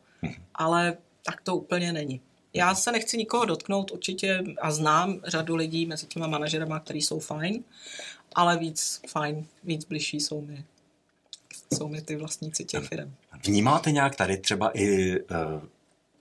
Ale 0.56 0.98
tak 1.24 1.42
to 1.42 1.56
úplně 1.56 1.94
není. 1.94 2.22
Já 2.54 2.76
se 2.76 2.92
nechci 2.92 3.18
nikoho 3.18 3.46
dotknout 3.46 3.92
určitě 3.92 4.44
a 4.62 4.72
znám 4.72 5.20
řadu 5.26 5.56
lidí 5.56 5.86
mezi 5.86 6.06
těma 6.06 6.28
manažerama, 6.28 6.80
kteří 6.80 7.02
jsou 7.02 7.20
fajn, 7.20 7.64
ale 8.36 8.58
víc 8.58 9.02
fajn, 9.08 9.48
víc 9.64 9.86
bližší 9.86 10.20
jsou 10.20 10.42
mi, 10.42 10.66
jsou 11.74 11.88
mi 11.88 12.02
ty 12.02 12.16
vlastníci 12.16 12.66
těch 12.66 12.84
firm. 12.84 13.14
Vnímáte 13.46 13.92
nějak 13.92 14.16
tady 14.16 14.38
třeba 14.38 14.72
i 14.78 15.20
uh 15.22 15.62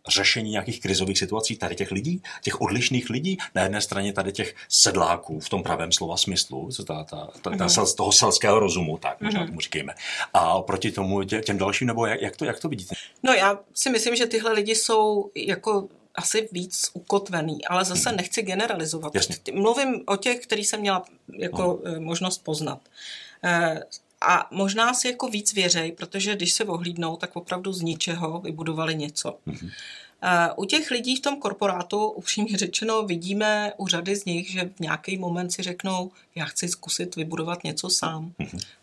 řešení 0.09 0.51
nějakých 0.51 0.81
krizových 0.81 1.19
situací 1.19 1.57
tady 1.57 1.75
těch 1.75 1.91
lidí, 1.91 2.23
těch 2.43 2.61
odlišných 2.61 3.11
lidí, 3.11 3.38
na 3.55 3.62
jedné 3.62 3.81
straně 3.81 4.12
tady 4.12 4.33
těch 4.33 4.55
sedláků 4.69 5.41
v 5.41 5.49
tom 5.49 5.62
pravém 5.62 5.93
slova 5.93 6.17
smyslu, 6.17 6.69
ta, 6.87 7.05
ta, 7.05 7.29
ta, 7.43 7.51
ta, 7.57 7.65
mm 7.65 7.69
z 7.69 7.95
toho 7.95 8.12
selského 8.12 8.59
rozumu, 8.59 8.99
tak 8.99 9.21
možná 9.21 9.41
mm 9.41 9.47
tomu 9.47 9.61
říkejme. 9.61 9.95
A 10.35 10.55
oproti 10.55 10.93
tomu 10.93 11.25
tě, 11.25 11.41
těm 11.41 11.59
dalším, 11.59 11.87
nebo 11.87 12.07
jak, 12.07 12.23
jak, 12.23 12.37
to, 12.37 12.45
jak 12.45 12.61
to 12.61 12.69
vidíte? 12.69 12.95
No 13.23 13.33
já 13.33 13.59
si 13.75 13.91
myslím, 13.91 14.17
že 14.17 14.27
tyhle 14.27 14.53
lidi 14.53 14.75
jsou 14.75 15.31
jako 15.35 15.88
asi 16.15 16.49
víc 16.53 16.91
ukotvený, 16.93 17.65
ale 17.65 17.85
zase 17.85 18.09
hmm. 18.09 18.17
nechci 18.17 18.43
generalizovat. 18.43 19.15
Jasně. 19.15 19.37
Mluvím 19.55 20.03
o 20.07 20.17
těch, 20.17 20.38
který 20.41 20.65
jsem 20.65 20.81
měla 20.81 21.05
jako 21.38 21.81
hmm. 21.85 22.05
možnost 22.05 22.38
poznat. 22.38 22.81
A 24.23 24.49
možná 24.51 24.95
si 24.95 25.09
jako 25.09 25.29
víc 25.29 25.55
věřej, 25.55 25.93
protože 25.93 26.37
když 26.37 26.53
se 26.53 26.65
ohlídnou, 26.65 27.17
tak 27.17 27.37
opravdu 27.37 27.73
z 27.73 27.83
ničeho 27.83 28.41
vybudovali 28.41 28.95
něco. 28.95 29.39
Mm-hmm. 29.47 29.71
U 30.57 30.65
těch 30.65 30.91
lidí 30.91 31.17
v 31.17 31.21
tom 31.21 31.37
korporátu, 31.37 32.07
upřímně 32.07 32.59
řečeno, 32.59 33.03
vidíme 33.03 33.73
u 33.77 33.87
řady 33.87 34.17
z 34.17 34.25
nich, 34.25 34.51
že 34.51 34.71
v 34.77 34.81
nějaký 34.81 35.19
moment 35.19 35.51
si 35.51 35.63
řeknou, 35.63 36.11
já 36.35 36.45
chci 36.45 36.69
zkusit 36.69 37.17
vybudovat 37.17 37.65
něco 37.65 37.91
sám. 37.91 38.33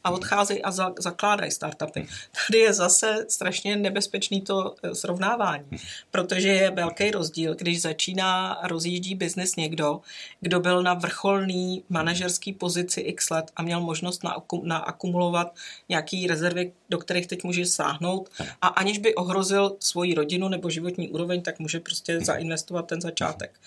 A 0.03 0.11
odcházejí 0.11 0.61
a 0.61 0.71
za, 0.71 0.93
zakládají 0.99 1.51
startupy. 1.51 2.07
Tady 2.47 2.59
je 2.59 2.73
zase 2.73 3.25
strašně 3.29 3.75
nebezpečný 3.75 4.41
to 4.41 4.75
eh, 4.83 4.95
srovnávání, 4.95 5.65
protože 6.11 6.47
je 6.47 6.71
velký 6.71 7.11
rozdíl, 7.11 7.55
když 7.55 7.81
začíná 7.81 8.59
rozjíždí 8.63 9.15
biznis 9.15 9.55
někdo, 9.55 10.01
kdo 10.41 10.59
byl 10.59 10.83
na 10.83 10.93
vrcholný 10.93 11.83
manažerský 11.89 12.53
pozici 12.53 13.01
x 13.01 13.29
let 13.29 13.51
a 13.55 13.61
měl 13.61 13.81
možnost 13.81 14.21
naakumulovat 14.63 15.55
nějaký 15.89 16.27
rezervy, 16.27 16.71
do 16.89 16.97
kterých 16.97 17.27
teď 17.27 17.43
může 17.43 17.65
sáhnout 17.65 18.29
a 18.61 18.67
aniž 18.67 18.97
by 18.97 19.15
ohrozil 19.15 19.75
svoji 19.79 20.13
rodinu 20.13 20.49
nebo 20.49 20.69
životní 20.69 21.09
úroveň, 21.09 21.28
tak 21.41 21.59
může 21.59 21.79
prostě 21.79 22.19
zainvestovat 22.19 22.87
ten 22.87 23.01
začátek. 23.01 23.59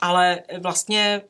Ale 0.00 0.42
vlastně 0.58 1.22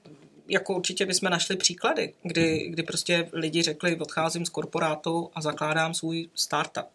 jako 0.48 0.74
určitě 0.74 1.06
bychom 1.06 1.30
našli 1.30 1.56
příklady, 1.56 2.14
kdy, 2.22 2.68
kdy 2.68 2.82
prostě 2.82 3.28
lidi 3.32 3.62
řekli, 3.62 3.96
odcházím 3.96 4.46
z 4.46 4.48
korporátu 4.48 5.30
a 5.34 5.40
zakládám 5.40 5.94
svůj 5.94 6.28
startup. 6.34 6.86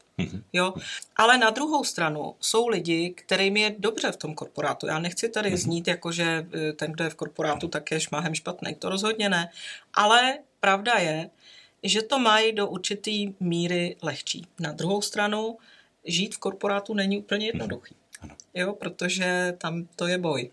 Jo? 0.53 0.73
Ale 1.15 1.37
na 1.37 1.49
druhou 1.49 1.83
stranu 1.83 2.35
jsou 2.39 2.67
lidi, 2.67 3.09
kterým 3.09 3.57
je 3.57 3.75
dobře 3.79 4.11
v 4.11 4.17
tom 4.17 4.35
korporátu. 4.35 4.87
Já 4.87 4.99
nechci 4.99 5.29
tady 5.29 5.57
znít 5.57 5.87
jako, 5.87 6.11
že 6.11 6.47
eh, 6.53 6.73
ten, 6.73 6.91
kdo 6.91 7.03
je 7.03 7.09
v 7.09 7.15
korporátu, 7.15 7.67
tak 7.67 7.91
je 7.91 7.99
šmahem 7.99 8.35
špatný. 8.35 8.75
To 8.75 8.89
rozhodně 8.89 9.29
ne. 9.29 9.49
Ale 9.93 10.39
pravda 10.59 10.93
je, 10.93 11.29
že 11.83 12.01
to 12.01 12.19
mají 12.19 12.53
do 12.53 12.67
určitý 12.67 13.33
míry 13.39 13.95
lehčí. 14.01 14.47
Na 14.59 14.71
druhou 14.71 15.01
stranu, 15.01 15.57
žít 16.05 16.35
v 16.35 16.37
korporátu 16.37 16.93
není 16.93 17.19
úplně 17.19 17.45
jednoduchý. 17.45 17.95
Jo, 18.53 18.73
protože 18.73 19.53
tam 19.57 19.87
to 19.95 20.07
je 20.07 20.17
boj. 20.17 20.49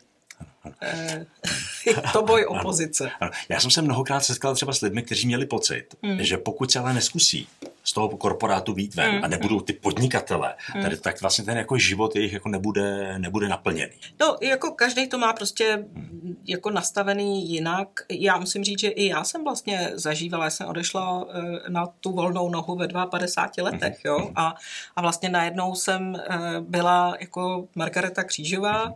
Eh, 0.82 1.26
to 2.12 2.22
boj 2.22 2.44
opozice. 2.44 3.10
Já 3.48 3.60
jsem 3.60 3.70
se 3.70 3.82
mnohokrát 3.82 4.20
setkal 4.20 4.54
třeba 4.54 4.72
s 4.72 4.80
lidmi, 4.80 5.02
kteří 5.02 5.26
měli 5.26 5.46
pocit, 5.46 5.84
hmm. 6.02 6.24
že 6.24 6.38
pokud 6.38 6.70
se 6.70 6.78
ale 6.78 6.94
neskusí 6.94 7.48
z 7.90 7.92
toho 7.92 8.08
korporátu 8.08 8.74
být 8.74 8.94
ven 8.94 9.10
hmm. 9.10 9.24
a 9.24 9.28
nebudou 9.28 9.60
ty 9.60 9.72
podnikatele, 9.72 10.54
hmm. 10.58 10.82
tady, 10.82 10.96
tak 10.96 11.20
vlastně 11.20 11.44
ten 11.44 11.56
jako 11.56 11.78
život 11.78 12.16
jejich 12.16 12.32
jako 12.32 12.48
nebude, 12.48 13.18
nebude 13.18 13.48
naplněný. 13.48 13.92
No, 14.20 14.36
jako 14.42 14.70
každý 14.70 15.08
to 15.08 15.18
má 15.18 15.32
prostě 15.32 15.84
hmm. 15.94 16.36
jako 16.46 16.70
nastavený 16.70 17.50
jinak. 17.50 17.88
Já 18.10 18.38
musím 18.38 18.64
říct, 18.64 18.80
že 18.80 18.88
i 18.88 19.06
já 19.06 19.24
jsem 19.24 19.44
vlastně 19.44 19.90
zažívala, 19.94 20.44
já 20.44 20.50
jsem 20.50 20.66
odešla 20.68 21.26
eh, 21.30 21.70
na 21.70 21.86
tu 21.86 22.12
volnou 22.12 22.50
nohu 22.50 22.76
ve 22.76 22.88
52 22.88 23.70
letech, 23.70 24.04
hmm. 24.04 24.14
jo, 24.14 24.30
a, 24.36 24.54
a 24.96 25.02
vlastně 25.02 25.28
najednou 25.28 25.74
jsem 25.74 26.16
eh, 26.16 26.38
byla 26.60 27.16
jako 27.20 27.68
Margareta 27.74 28.24
Křížová, 28.24 28.92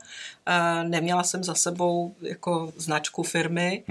neměla 0.83 1.23
jsem 1.23 1.45
za 1.45 1.55
sebou 1.55 2.15
jako 2.21 2.73
značku 2.77 3.23
firmy 3.23 3.85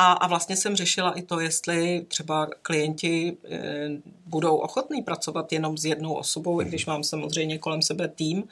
a, 0.00 0.12
a 0.12 0.26
vlastně 0.26 0.56
jsem 0.56 0.76
řešila 0.76 1.12
i 1.12 1.22
to, 1.22 1.40
jestli 1.40 2.04
třeba 2.08 2.46
klienti 2.62 3.36
e, 3.50 3.88
budou 4.26 4.56
ochotní 4.56 5.02
pracovat 5.02 5.52
jenom 5.52 5.78
s 5.78 5.84
jednou 5.84 6.14
osobou, 6.14 6.60
i 6.60 6.64
když 6.64 6.86
mám 6.86 7.04
samozřejmě 7.04 7.58
kolem 7.58 7.82
sebe 7.82 8.08
tým 8.08 8.44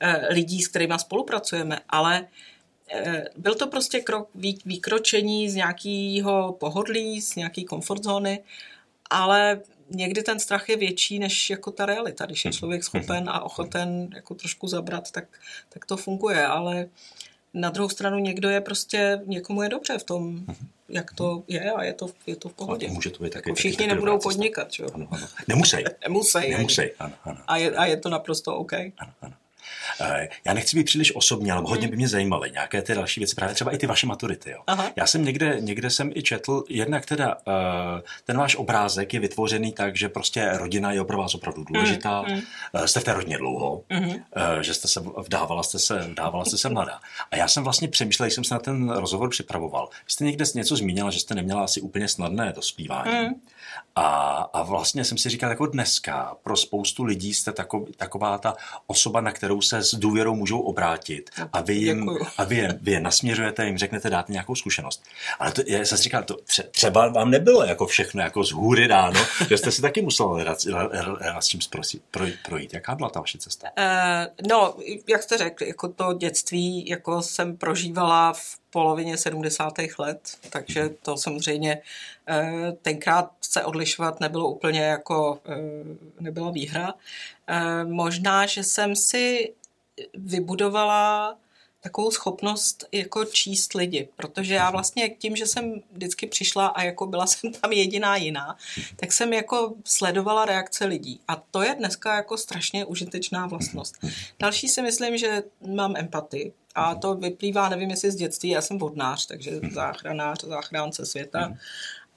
e, 0.00 0.34
lidí, 0.34 0.62
s 0.62 0.68
kterými 0.68 0.94
spolupracujeme, 0.98 1.80
ale 1.88 2.26
e, 2.92 3.24
byl 3.36 3.54
to 3.54 3.66
prostě 3.66 4.00
krok 4.00 4.28
výkročení 4.64 5.50
z 5.50 5.54
nějakého 5.54 6.52
pohodlí, 6.52 7.20
z 7.20 7.36
nějaké 7.36 7.64
komfort 7.64 8.04
zóny, 8.04 8.42
ale 9.10 9.60
někdy 9.90 10.22
ten 10.22 10.38
strach 10.38 10.68
je 10.68 10.76
větší 10.76 11.18
než 11.18 11.50
jako 11.50 11.70
ta 11.70 11.86
realita. 11.86 12.26
Když 12.26 12.44
je 12.44 12.52
člověk 12.52 12.84
schopen 12.84 13.28
a 13.28 13.40
ochoten 13.40 14.08
jako 14.14 14.34
trošku 14.34 14.68
zabrat, 14.68 15.10
tak, 15.10 15.24
tak 15.68 15.86
to 15.86 15.96
funguje, 15.96 16.46
ale 16.46 16.86
na 17.54 17.70
druhou 17.70 17.88
stranu 17.88 18.18
někdo 18.18 18.48
je 18.48 18.60
prostě, 18.60 19.20
někomu 19.26 19.62
je 19.62 19.68
dobře 19.68 19.98
v 19.98 20.04
tom, 20.04 20.44
jak 20.90 21.12
to 21.14 21.42
je 21.48 21.72
a 21.72 21.82
je 21.82 21.92
to, 21.92 22.06
je 22.26 22.36
to 22.36 22.48
v 22.48 22.52
pohodě. 22.52 22.88
A 22.88 22.92
může 22.92 23.10
to 23.10 23.22
být 23.22 23.32
taky, 23.32 23.48
jako 23.48 23.54
Všichni 23.54 23.76
taky 23.76 23.88
nebudou 23.94 24.18
podnikat, 24.18 24.68
jo? 24.78 24.88
Ano, 24.94 25.08
ano. 25.10 25.26
Nemusí. 25.48 25.76
Nemusí. 26.02 26.50
Nemusí, 26.50 26.82
ano, 26.98 27.14
ano. 27.24 27.38
A 27.46 27.56
je, 27.56 27.70
a 27.70 27.84
je 27.86 27.96
to 27.96 28.08
naprosto 28.08 28.56
OK. 28.56 28.72
Ano, 28.72 29.12
ano. 29.22 29.34
Eh, 30.00 30.28
já 30.44 30.54
nechci 30.54 30.76
být 30.76 30.84
příliš 30.84 31.16
osobní, 31.16 31.50
ale 31.50 31.62
hodně 31.64 31.88
by 31.88 31.96
mě 31.96 32.08
zajímaly 32.08 32.50
nějaké 32.50 32.82
ty 32.82 32.94
další 32.94 33.20
věci, 33.20 33.34
právě 33.34 33.54
třeba 33.54 33.74
i 33.74 33.78
ty 33.78 33.86
vaše 33.86 34.06
maturity. 34.06 34.50
Jo. 34.50 34.58
Aha. 34.66 34.92
Já 34.96 35.06
jsem 35.06 35.24
někde, 35.24 35.56
někde 35.60 35.90
jsem 35.90 36.10
i 36.14 36.22
četl, 36.22 36.64
jednak 36.68 37.06
teda 37.06 37.36
eh, 37.48 38.02
ten 38.24 38.38
váš 38.38 38.56
obrázek 38.56 39.14
je 39.14 39.20
vytvořený 39.20 39.72
tak, 39.72 39.96
že 39.96 40.08
prostě 40.08 40.50
rodina 40.52 40.92
je 40.92 41.04
pro 41.04 41.18
vás 41.18 41.34
opravdu 41.34 41.64
důležitá. 41.64 42.22
Mm, 42.22 42.34
mm. 42.34 42.40
Jste 42.86 43.00
v 43.00 43.04
té 43.04 43.12
rodině 43.12 43.38
dlouho, 43.38 43.82
mm. 43.90 44.14
že 44.60 44.74
jste 44.74 44.88
se 44.88 45.00
vdávala, 45.00 45.62
jste 45.62 45.78
se, 45.78 45.98
vdávala 45.98 46.44
jste 46.44 46.58
se 46.58 46.68
mladá. 46.68 47.00
A 47.30 47.36
já 47.36 47.48
jsem 47.48 47.64
vlastně 47.64 47.88
přemýšlel, 47.88 48.26
když 48.26 48.34
jsem 48.34 48.44
se 48.44 48.54
na 48.54 48.60
ten 48.60 48.90
rozhovor 48.90 49.30
připravoval. 49.30 49.88
Jste 50.06 50.24
někde 50.24 50.44
něco 50.54 50.76
zmínila, 50.76 51.10
že 51.10 51.20
jste 51.20 51.34
neměla 51.34 51.64
asi 51.64 51.80
úplně 51.80 52.08
snadné 52.08 52.52
to 52.52 52.62
zpívání. 52.62 53.12
Mm. 53.12 53.34
A, 53.96 54.36
a 54.52 54.62
vlastně 54.62 55.04
jsem 55.04 55.18
si 55.18 55.28
říkal, 55.28 55.50
jako 55.50 55.66
dneska 55.66 56.36
pro 56.42 56.56
spoustu 56.56 57.04
lidí 57.04 57.34
jste 57.34 57.52
taková, 57.52 57.86
taková 57.96 58.38
ta 58.38 58.56
osoba, 58.86 59.20
na 59.20 59.32
kterou 59.32 59.60
se 59.60 59.82
s 59.82 59.94
důvěrou 59.94 60.34
můžou 60.34 60.60
obrátit 60.60 61.30
a 61.52 61.60
vy 61.60 61.74
jim, 61.74 62.10
a 62.38 62.44
vy 62.44 62.56
je, 62.56 62.78
vy 62.82 62.92
je 62.92 63.00
nasměřujete, 63.00 63.66
jim 63.66 63.78
řeknete, 63.78 64.10
dáte 64.10 64.32
nějakou 64.32 64.54
zkušenost. 64.54 65.02
Ale 65.38 65.52
to, 65.52 65.62
já 65.66 65.84
jsem 65.84 65.98
si 65.98 66.04
říkal, 66.04 66.22
to 66.22 66.36
třeba 66.70 67.08
vám 67.08 67.30
nebylo 67.30 67.64
jako 67.64 67.86
všechno 67.86 68.22
jako 68.22 68.44
z 68.44 68.52
hůry 68.52 68.86
ráno, 68.86 69.20
že 69.48 69.58
jste 69.58 69.72
si 69.72 69.82
taky 69.82 70.02
musel 70.02 70.44
s 71.40 71.48
tím 71.48 71.60
projít. 72.42 72.74
Jaká 72.74 72.94
byla 72.94 73.10
ta 73.10 73.20
vaše 73.20 73.38
cesta? 73.38 73.68
Uh, 73.78 74.48
no, 74.48 74.74
jak 75.08 75.22
jste 75.22 75.38
řekl, 75.38 75.64
jako 75.64 75.88
to 75.88 76.12
dětství 76.12 76.88
jako 76.88 77.22
jsem 77.22 77.56
prožívala 77.56 78.32
v 78.32 78.59
polovině 78.70 79.16
70. 79.16 79.72
let, 79.98 80.38
takže 80.50 80.90
to 81.02 81.16
samozřejmě 81.16 81.82
eh, 82.28 82.72
tenkrát 82.82 83.32
se 83.40 83.64
odlišovat 83.64 84.20
nebylo 84.20 84.50
úplně 84.50 84.80
jako, 84.80 85.40
eh, 85.46 85.56
nebyla 86.20 86.50
výhra. 86.50 86.94
Eh, 87.46 87.84
možná, 87.84 88.46
že 88.46 88.64
jsem 88.64 88.96
si 88.96 89.54
vybudovala 90.14 91.36
takovou 91.82 92.10
schopnost 92.10 92.84
jako 92.92 93.24
číst 93.24 93.74
lidi, 93.74 94.08
protože 94.16 94.54
já 94.54 94.70
vlastně 94.70 95.08
tím, 95.08 95.36
že 95.36 95.46
jsem 95.46 95.82
vždycky 95.92 96.26
přišla 96.26 96.66
a 96.66 96.82
jako 96.82 97.06
byla 97.06 97.26
jsem 97.26 97.52
tam 97.52 97.72
jediná 97.72 98.16
jiná, 98.16 98.56
tak 98.96 99.12
jsem 99.12 99.32
jako 99.32 99.74
sledovala 99.84 100.44
reakce 100.44 100.84
lidí 100.84 101.20
a 101.28 101.36
to 101.36 101.62
je 101.62 101.74
dneska 101.74 102.16
jako 102.16 102.36
strašně 102.36 102.84
užitečná 102.84 103.46
vlastnost. 103.46 103.94
Další 104.38 104.68
si 104.68 104.82
myslím, 104.82 105.16
že 105.16 105.42
mám 105.66 105.96
empatii 105.96 106.52
a 106.74 106.94
to 106.94 107.14
vyplývá, 107.14 107.68
nevím 107.68 107.90
jestli 107.90 108.10
z 108.10 108.16
dětství, 108.16 108.48
já 108.48 108.62
jsem 108.62 108.78
vodnář, 108.78 109.26
takže 109.26 109.60
záchranář, 109.72 110.44
záchránce 110.44 111.06
světa. 111.06 111.56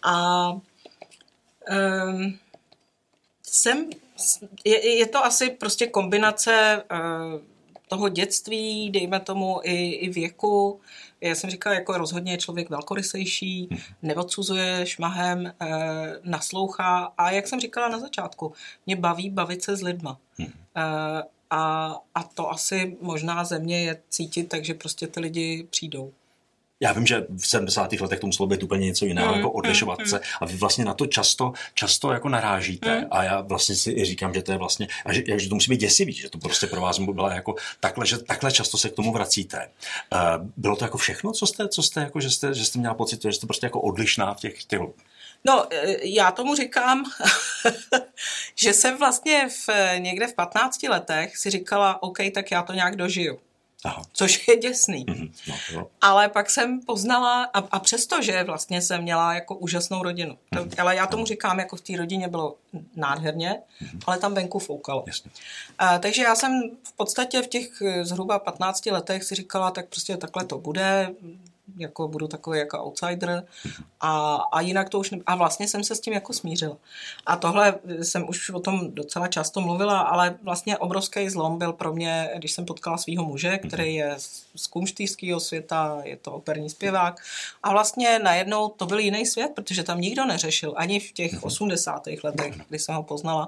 A 0.04 0.50
um, 0.52 2.40
jsem 3.44 3.90
je, 4.66 4.98
je 4.98 5.08
to 5.08 5.26
asi 5.26 5.50
prostě 5.50 5.88
kombinace 5.88 6.84
uh, 6.92 7.42
toho 7.88 8.10
dětství, 8.10 8.90
dejme 8.90 9.20
tomu 9.20 9.60
i, 9.64 9.90
i 9.90 10.10
věku. 10.10 10.80
Já 11.22 11.36
jsem 11.36 11.50
říkala, 11.50 11.76
jako 11.76 11.98
rozhodně 11.98 12.32
je 12.32 12.38
člověk 12.38 12.70
velkorysejší, 12.70 13.70
neodsuzuje 14.02 14.86
šmahem, 14.86 15.48
e, 15.48 15.54
naslouchá. 16.24 17.14
A 17.18 17.32
jak 17.32 17.48
jsem 17.48 17.60
říkala 17.60 17.90
na 17.90 18.00
začátku, 18.00 18.54
mě 18.86 18.96
baví 18.96 19.30
bavit 19.30 19.64
se 19.64 19.76
s 19.76 19.82
lidma. 19.82 20.18
E, 20.40 20.48
a, 21.54 21.96
a 22.16 22.24
to 22.24 22.52
asi 22.52 22.98
možná 23.02 23.44
země 23.44 23.84
je 23.84 24.02
cítit, 24.10 24.44
takže 24.44 24.74
prostě 24.74 25.08
ty 25.08 25.20
lidi 25.20 25.68
přijdou 25.70 26.14
já 26.80 26.94
vím, 26.94 27.08
že 27.08 27.26
v 27.38 27.48
70. 27.48 27.94
letech 27.94 28.20
tomu 28.20 28.34
slovo 28.34 28.50
být 28.50 28.64
úplně 28.64 28.86
něco 28.86 29.06
jiného, 29.06 29.32
mm, 29.32 29.38
jako 29.38 29.52
odlišovat 29.52 30.00
mm, 30.00 30.06
se. 30.06 30.20
A 30.42 30.46
vy 30.46 30.58
vlastně 30.58 30.86
na 30.86 30.94
to 30.94 31.06
často, 31.06 31.54
často 31.74 32.12
jako 32.12 32.30
narážíte. 32.30 33.00
Mm. 33.00 33.06
A 33.12 33.24
já 33.24 33.42
vlastně 33.42 33.76
si 33.76 33.92
i 33.92 34.06
říkám, 34.06 34.34
že 34.34 34.42
to 34.42 34.52
je 34.52 34.58
vlastně, 34.58 34.88
a 35.06 35.14
že, 35.14 35.24
že 35.38 35.50
to 35.50 35.56
musí 35.56 35.70
být 35.70 35.80
děsivý, 35.80 36.14
že 36.14 36.30
to 36.30 36.38
prostě 36.38 36.68
pro 36.68 36.82
vás 36.82 37.00
bylo 37.00 37.30
jako 37.30 37.56
takhle, 37.80 38.06
že 38.06 38.18
takhle 38.18 38.52
často 38.52 38.78
se 38.78 38.90
k 38.90 38.94
tomu 38.94 39.14
vracíte. 39.14 39.70
Uh, 40.14 40.48
bylo 40.58 40.76
to 40.76 40.86
jako 40.86 40.98
všechno, 40.98 41.32
co 41.32 41.48
jste, 41.48 41.68
co 41.68 41.84
jste, 41.84 42.02
jako, 42.02 42.20
že 42.20 42.30
jste, 42.30 42.54
že 42.54 42.66
jste 42.66 42.80
měla 42.80 42.94
pocit, 42.94 43.22
že 43.22 43.34
jste 43.34 43.48
prostě 43.48 43.66
jako 43.66 43.82
odlišná 43.82 44.34
v 44.34 44.40
těch, 44.40 44.64
těch 44.64 44.82
No, 45.46 45.74
e, 45.74 46.08
já 46.08 46.32
tomu 46.32 46.56
říkám, 46.56 47.04
že 48.56 48.74
jsem 48.74 48.98
vlastně 48.98 49.50
v, 49.50 49.70
někde 49.98 50.28
v 50.28 50.34
15 50.34 50.84
letech 50.84 51.38
si 51.38 51.50
říkala, 51.50 52.04
OK, 52.04 52.18
tak 52.34 52.52
já 52.52 52.64
to 52.64 52.74
nějak 52.74 52.96
dožiju. 52.96 53.40
Aha. 53.86 54.02
což 54.14 54.48
je 54.48 54.58
děsný. 54.58 55.06
Mm-hmm. 55.06 55.32
No, 55.48 55.56
no. 55.76 55.88
Ale 56.02 56.30
pak 56.30 56.50
jsem 56.50 56.82
poznala, 56.82 57.44
a, 57.44 57.60
a 57.60 57.80
přesto, 57.80 58.22
že 58.22 58.44
vlastně 58.44 58.82
jsem 58.82 59.02
měla 59.02 59.34
jako 59.34 59.56
úžasnou 59.56 60.04
rodinu, 60.04 60.38
mm-hmm. 60.52 60.70
to, 60.70 60.82
ale 60.82 60.96
já 60.96 61.08
tomu 61.08 61.26
říkám, 61.26 61.60
jako 61.60 61.76
v 61.76 61.82
té 61.82 61.98
rodině 61.98 62.28
bylo 62.28 62.56
nádherně, 62.96 63.62
mm-hmm. 63.82 64.00
ale 64.08 64.18
tam 64.18 64.34
venku 64.34 64.60
foukalo. 64.60 65.04
Jasně. 65.08 65.32
A, 65.80 66.00
takže 66.00 66.24
já 66.24 66.36
jsem 66.36 66.62
v 66.84 66.94
podstatě 66.94 67.42
v 67.42 67.48
těch 67.48 67.70
zhruba 68.02 68.40
15 68.40 68.86
letech 68.86 69.24
si 69.24 69.36
říkala, 69.36 69.72
tak 69.72 69.90
prostě 69.90 70.18
takhle 70.18 70.46
to 70.46 70.58
bude, 70.58 71.10
jako 71.78 72.08
budu 72.08 72.28
takový 72.28 72.60
jako 72.60 72.84
outsider. 72.84 73.48
A, 74.02 74.36
a 74.52 74.62
jinak 74.62 74.90
to 74.90 75.00
už 75.00 75.12
ne, 75.12 75.18
a 75.26 75.36
vlastně 75.36 75.68
jsem 75.68 75.84
se 75.84 75.96
s 75.96 76.00
tím 76.00 76.14
jako 76.14 76.34
smířila. 76.34 76.78
A 77.26 77.36
tohle 77.36 77.80
jsem 78.02 78.30
už 78.30 78.50
o 78.50 78.60
tom 78.60 78.92
docela 78.92 79.28
často 79.28 79.62
mluvila, 79.62 80.00
ale 80.00 80.38
vlastně 80.44 80.78
obrovský 80.78 81.30
zlom 81.30 81.58
byl 81.58 81.74
pro 81.74 81.94
mě, 81.94 82.30
když 82.36 82.52
jsem 82.52 82.66
potkala 82.66 82.98
svého 82.98 83.26
muže, 83.26 83.58
který 83.58 83.96
je 83.96 84.16
z 84.56 84.68
kumštýřského 84.68 85.40
světa, 85.40 86.02
je 86.04 86.18
to 86.18 86.32
operní 86.32 86.70
zpěvák. 86.70 87.22
A 87.64 87.72
vlastně 87.72 88.20
najednou 88.20 88.70
to 88.70 88.86
byl 88.86 89.00
jiný 89.00 89.26
svět, 89.26 89.52
protože 89.56 89.84
tam 89.84 90.02
nikdo 90.02 90.26
neřešil, 90.26 90.74
ani 90.78 91.00
v 91.00 91.12
těch 91.12 91.44
80. 91.44 92.08
letech, 92.24 92.56
kdy 92.70 92.80
jsem 92.80 92.96
ho 92.96 93.04
poznala, 93.04 93.48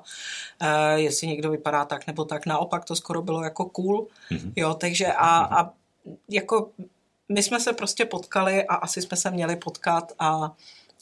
uh, 0.62 0.68
jestli 0.96 1.28
někdo 1.28 1.52
vypadá 1.52 1.86
tak 1.86 2.08
nebo 2.08 2.26
tak, 2.26 2.46
naopak 2.46 2.86
to 2.86 2.96
skoro 2.96 3.22
bylo 3.22 3.44
jako 3.44 3.66
cool, 3.66 4.08
jo, 4.56 4.74
takže 4.74 5.06
a, 5.06 5.62
a 5.62 5.70
jako 6.30 6.70
my 7.30 7.44
jsme 7.44 7.60
se 7.60 7.74
prostě 7.74 8.06
potkali 8.06 8.64
a 8.64 8.76
asi 8.76 9.02
jsme 9.02 9.18
se 9.18 9.32
měli 9.32 9.56
potkat 9.56 10.12
a 10.20 10.52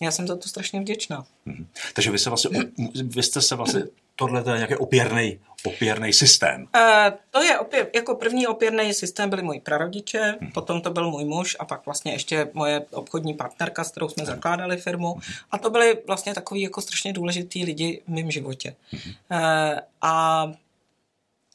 já 0.01 0.11
jsem 0.11 0.27
za 0.27 0.35
to 0.35 0.49
strašně 0.49 0.79
vděčná. 0.79 1.25
Hmm. 1.45 1.67
Takže 1.93 2.11
vy, 2.11 2.19
se 2.19 2.29
vlastně, 2.29 2.59
vy 3.03 3.23
jste 3.23 3.41
se 3.41 3.55
vlastně, 3.55 3.83
tohle 4.15 4.43
je 4.51 4.55
nějaký 4.55 4.75
opěrný, 4.75 5.39
opěrný 5.63 6.13
systém. 6.13 6.61
Uh, 6.61 7.17
to 7.31 7.41
je 7.41 7.59
opěr, 7.59 7.87
jako 7.95 8.15
první 8.15 8.47
opěrný 8.47 8.93
systém 8.93 9.29
byli 9.29 9.43
moji 9.43 9.59
prarodiče, 9.59 10.37
hmm. 10.41 10.51
potom 10.51 10.81
to 10.81 10.89
byl 10.89 11.11
můj 11.11 11.25
muž 11.25 11.57
a 11.59 11.65
pak 11.65 11.85
vlastně 11.85 12.11
ještě 12.11 12.49
moje 12.53 12.81
obchodní 12.91 13.33
partnerka, 13.33 13.83
s 13.83 13.91
kterou 13.91 14.09
jsme 14.09 14.23
hmm. 14.23 14.35
zakládali 14.35 14.77
firmu. 14.77 15.19
A 15.51 15.57
to 15.57 15.69
byli 15.69 15.97
vlastně 16.07 16.33
takový 16.33 16.61
jako 16.61 16.81
strašně 16.81 17.13
důležitý 17.13 17.65
lidi 17.65 18.01
v 18.07 18.11
mém 18.11 18.31
životě. 18.31 18.75
Hmm. 18.91 19.13
Uh, 19.31 19.79
a 20.01 20.51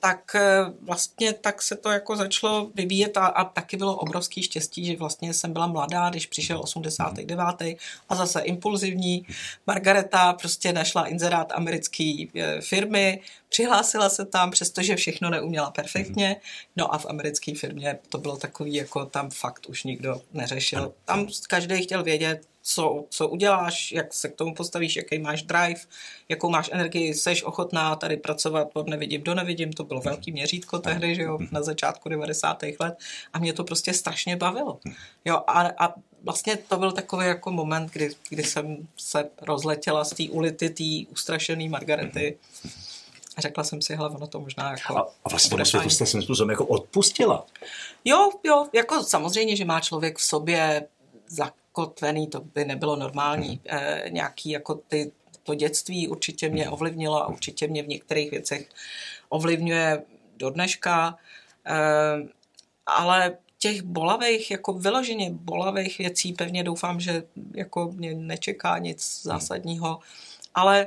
tak 0.00 0.34
eh, 0.34 0.64
vlastně 0.82 1.32
tak 1.32 1.62
se 1.62 1.76
to 1.76 1.90
jako 1.90 2.16
začalo 2.16 2.70
vyvíjet 2.74 3.16
a, 3.16 3.26
a 3.26 3.44
taky 3.44 3.76
bylo 3.76 3.96
obrovský 3.96 4.42
štěstí, 4.42 4.84
že 4.84 4.96
vlastně 4.96 5.34
jsem 5.34 5.52
byla 5.52 5.66
mladá, 5.66 6.10
když 6.10 6.26
přišel 6.26 6.60
89. 6.60 7.76
a 8.08 8.14
zase 8.14 8.40
impulzivní. 8.40 9.26
Margareta 9.66 10.32
prostě 10.32 10.72
našla 10.72 11.06
inzerát 11.06 11.52
americké 11.52 12.24
eh, 12.34 12.60
firmy, 12.60 13.20
přihlásila 13.48 14.08
se 14.08 14.24
tam, 14.24 14.50
přestože 14.50 14.96
všechno 14.96 15.30
neuměla 15.30 15.70
perfektně, 15.70 16.36
no 16.76 16.94
a 16.94 16.98
v 16.98 17.06
americké 17.06 17.54
firmě 17.54 17.98
to 18.08 18.18
bylo 18.18 18.36
takový, 18.36 18.74
jako 18.74 19.06
tam 19.06 19.30
fakt 19.30 19.66
už 19.68 19.84
nikdo 19.84 20.20
neřešil. 20.32 20.94
Tam 21.04 21.26
každý 21.48 21.82
chtěl 21.82 22.02
vědět, 22.02 22.46
co, 22.70 23.04
co 23.08 23.28
uděláš, 23.28 23.92
jak 23.92 24.14
se 24.14 24.28
k 24.28 24.36
tomu 24.36 24.54
postavíš, 24.54 24.96
jaký 24.96 25.18
máš 25.18 25.42
drive, 25.42 25.80
jakou 26.28 26.50
máš 26.50 26.70
energii, 26.72 27.14
seš 27.14 27.42
ochotná 27.42 27.96
tady 27.96 28.16
pracovat 28.16 28.68
od 28.74 28.88
nevidím 28.88 29.22
do 29.22 29.34
nevidím, 29.34 29.72
to 29.72 29.84
bylo 29.84 30.00
velký 30.00 30.32
měřítko 30.32 30.78
tehdy, 30.78 31.14
že 31.14 31.22
jo, 31.22 31.38
na 31.50 31.62
začátku 31.62 32.08
90. 32.08 32.62
let 32.80 32.98
a 33.32 33.38
mě 33.38 33.52
to 33.52 33.64
prostě 33.64 33.94
strašně 33.94 34.36
bavilo. 34.36 34.78
Jo, 35.24 35.42
a, 35.46 35.86
a 35.86 35.94
vlastně 36.22 36.56
to 36.56 36.76
byl 36.76 36.92
takový 36.92 37.26
jako 37.26 37.50
moment, 37.50 37.92
kdy, 37.92 38.10
kdy 38.28 38.44
jsem 38.44 38.88
se 38.96 39.30
rozletěla 39.42 40.04
z 40.04 40.10
té 40.10 40.24
ulity, 40.30 40.70
té 40.70 41.12
ustrašené 41.12 41.68
Margarety. 41.68 42.38
A 43.36 43.40
řekla 43.40 43.64
jsem 43.64 43.82
si, 43.82 43.96
hele, 43.96 44.10
ono 44.10 44.26
to 44.26 44.40
možná 44.40 44.70
jako... 44.70 44.96
A, 44.96 45.00
a 45.24 45.28
vlastně 45.28 45.50
tomu 45.50 45.64
světu 45.64 45.90
jste 45.90 46.06
svým 46.06 46.22
způsobem 46.22 46.50
jako 46.50 46.66
odpustila. 46.66 47.46
Jo, 48.04 48.30
jo, 48.44 48.66
jako 48.72 49.02
samozřejmě, 49.04 49.56
že 49.56 49.64
má 49.64 49.80
člověk 49.80 50.18
v 50.18 50.22
sobě 50.22 50.88
za, 51.28 51.50
zakotvený, 51.78 52.26
to 52.26 52.40
by 52.40 52.64
nebylo 52.64 52.96
normální. 52.96 53.60
E, 53.66 54.04
nějaký 54.10 54.50
jako 54.50 54.74
ty, 54.74 55.12
to 55.42 55.54
dětství 55.54 56.08
určitě 56.08 56.48
mě 56.48 56.68
ovlivnilo 56.68 57.22
a 57.22 57.26
určitě 57.26 57.68
mě 57.68 57.82
v 57.82 57.88
některých 57.88 58.30
věcech 58.30 58.68
ovlivňuje 59.28 60.02
do 60.36 60.50
dneška, 60.50 61.18
e, 61.66 61.78
ale 62.86 63.36
těch 63.58 63.82
bolavých, 63.82 64.50
jako 64.50 64.72
vyloženě 64.72 65.30
bolavých 65.30 65.98
věcí, 65.98 66.32
pevně 66.32 66.64
doufám, 66.64 67.00
že 67.00 67.22
jako 67.54 67.90
mě 67.94 68.14
nečeká 68.14 68.78
nic 68.78 69.22
zásadního, 69.22 69.98
ale 70.54 70.86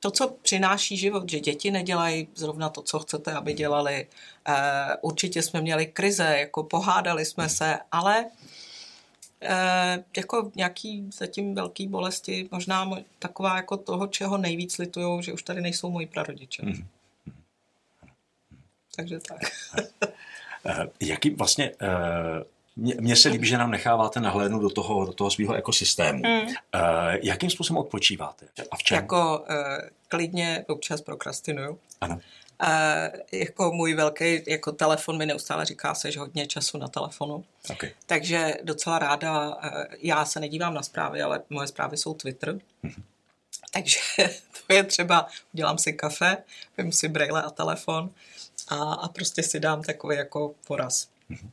to, 0.00 0.10
co 0.10 0.28
přináší 0.42 0.96
život, 0.96 1.30
že 1.30 1.40
děti 1.40 1.70
nedělají 1.70 2.28
zrovna 2.34 2.68
to, 2.68 2.82
co 2.82 2.98
chcete, 2.98 3.32
aby 3.32 3.52
dělali. 3.52 4.06
Určitě 5.02 5.42
jsme 5.42 5.60
měli 5.60 5.86
krize, 5.86 6.36
jako 6.38 6.62
pohádali 6.62 7.24
jsme 7.24 7.48
se, 7.48 7.78
ale 7.92 8.30
Eh, 9.42 10.04
jako 10.16 10.52
nějaký 10.54 11.10
zatím 11.18 11.54
velký 11.54 11.86
bolesti, 11.86 12.48
možná 12.50 12.90
taková 13.18 13.56
jako 13.56 13.76
toho, 13.76 14.06
čeho 14.06 14.38
nejvíc 14.38 14.78
litujou, 14.78 15.22
že 15.22 15.32
už 15.32 15.42
tady 15.42 15.60
nejsou 15.60 15.90
moji 15.90 16.06
prarodiče. 16.06 16.62
Mm. 16.66 16.86
Takže 18.96 19.18
tak. 19.20 19.38
Eh, 20.66 20.88
jaký 21.00 21.30
vlastně, 21.30 21.72
eh, 21.80 22.44
mně 22.76 23.16
se 23.16 23.28
líbí, 23.28 23.46
že 23.46 23.58
nám 23.58 23.70
necháváte 23.70 24.20
nahlédnout 24.20 24.62
do 24.62 24.70
toho, 24.70 25.06
do 25.06 25.12
toho 25.12 25.30
svého 25.30 25.54
ekosystému. 25.54 26.22
Mm. 26.26 26.54
Jakým 27.22 27.50
způsobem 27.50 27.80
odpočíváte 27.80 28.46
a 28.70 28.76
v 28.76 28.82
čem? 28.82 28.96
Jako 28.96 29.44
klidně 30.08 30.64
občas 30.68 31.00
prokrastinuju. 31.00 31.78
Ano. 32.00 32.20
Uh, 32.62 33.20
jako 33.32 33.72
můj 33.72 33.94
velký 33.94 34.42
jako 34.46 34.72
telefon 34.72 35.18
mi 35.18 35.26
neustále 35.26 35.64
říká 35.64 35.94
se, 35.94 36.12
že 36.12 36.20
hodně 36.20 36.46
času 36.46 36.78
na 36.78 36.88
telefonu. 36.88 37.44
Okay. 37.70 37.90
Takže 38.06 38.54
docela 38.62 38.98
ráda, 38.98 39.48
uh, 39.48 39.54
já 39.98 40.24
se 40.24 40.40
nedívám 40.40 40.74
na 40.74 40.82
zprávy, 40.82 41.22
ale 41.22 41.42
moje 41.50 41.68
zprávy 41.68 41.96
jsou 41.96 42.14
Twitter. 42.14 42.54
Mm-hmm. 42.54 43.02
Takže 43.72 44.00
to 44.66 44.74
je 44.74 44.84
třeba, 44.84 45.26
udělám 45.54 45.78
si 45.78 45.92
kafe, 45.92 46.36
vím 46.78 46.92
si 46.92 47.08
brejle 47.08 47.42
a 47.42 47.50
telefon 47.50 48.10
a, 48.68 48.94
a 48.94 49.08
prostě 49.08 49.42
si 49.42 49.60
dám 49.60 49.82
takový 49.82 50.16
jako 50.16 50.54
poraz. 50.66 51.08
Mm-hmm. 51.30 51.50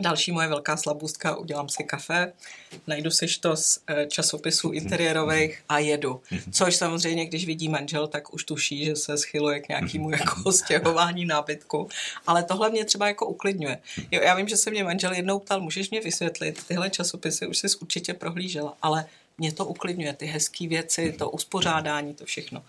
Další 0.00 0.32
moje 0.32 0.48
velká 0.48 0.76
slabůstka, 0.76 1.36
udělám 1.36 1.68
si 1.68 1.84
kafe, 1.84 2.32
najdu 2.86 3.10
si 3.10 3.26
to 3.40 3.56
z 3.56 3.78
eh, 3.86 4.06
časopisů 4.06 4.68
mhm. 4.68 4.76
interiérových 4.76 5.62
a 5.68 5.78
jedu. 5.78 6.20
Mhm. 6.30 6.52
Což 6.52 6.76
samozřejmě, 6.76 7.26
když 7.26 7.46
vidí 7.46 7.68
manžel, 7.68 8.06
tak 8.06 8.34
už 8.34 8.44
tuší, 8.44 8.84
že 8.84 8.96
se 8.96 9.18
schyluje 9.18 9.60
k 9.60 9.68
nějakému 9.68 10.08
mhm. 10.08 10.18
jako 10.20 10.52
stěhování 10.52 11.24
nábytku. 11.24 11.88
Ale 12.26 12.42
tohle 12.42 12.70
mě 12.70 12.84
třeba 12.84 13.08
jako 13.08 13.26
uklidňuje. 13.26 13.78
Jo, 14.10 14.20
já 14.22 14.34
vím, 14.34 14.48
že 14.48 14.56
se 14.56 14.70
mě 14.70 14.84
manžel 14.84 15.12
jednou 15.12 15.38
ptal, 15.38 15.60
můžeš 15.60 15.90
mě 15.90 16.00
vysvětlit, 16.00 16.64
tyhle 16.68 16.90
časopisy 16.90 17.46
už 17.46 17.58
jsi 17.58 17.66
určitě 17.80 18.14
prohlížela, 18.14 18.76
ale 18.82 19.06
mě 19.38 19.52
to 19.52 19.64
uklidňuje, 19.64 20.12
ty 20.12 20.26
hezké 20.26 20.68
věci, 20.68 21.14
to 21.18 21.30
uspořádání, 21.30 22.14
to 22.14 22.24
všechno. 22.24 22.64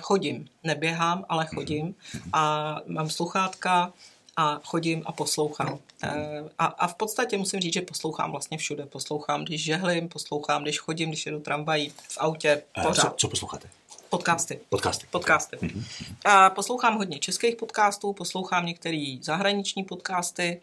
chodím, 0.00 0.48
neběhám, 0.64 1.24
ale 1.28 1.46
chodím 1.46 1.94
a 2.32 2.76
mám 2.86 3.10
sluchátka, 3.10 3.92
a 4.36 4.60
chodím 4.64 5.02
a 5.06 5.12
poslouchám. 5.12 5.78
Eh, 6.02 6.42
a, 6.58 6.64
a 6.64 6.86
v 6.86 6.94
podstatě 6.94 7.38
musím 7.38 7.60
říct, 7.60 7.74
že 7.74 7.80
poslouchám 7.80 8.30
vlastně 8.30 8.58
všude. 8.58 8.86
Poslouchám, 8.86 9.44
když 9.44 9.64
žehlím, 9.64 10.08
poslouchám, 10.08 10.62
když 10.62 10.78
chodím, 10.78 11.08
když 11.08 11.26
jedu 11.26 11.40
tramvají, 11.40 11.92
v 12.08 12.18
autě, 12.18 12.62
eh, 12.78 12.82
pořád. 12.82 13.02
Co, 13.10 13.14
co 13.16 13.28
posloucháte? 13.28 13.68
Podcasty. 14.08 14.60
Podcasty. 14.68 15.06
Podcasty. 15.10 15.56
Mm-hmm. 15.56 15.84
A 16.24 16.50
poslouchám 16.50 16.96
hodně 16.96 17.18
českých 17.18 17.56
podcastů, 17.56 18.12
poslouchám 18.12 18.66
některé 18.66 19.16
zahraniční 19.22 19.84
podcasty. 19.84 20.60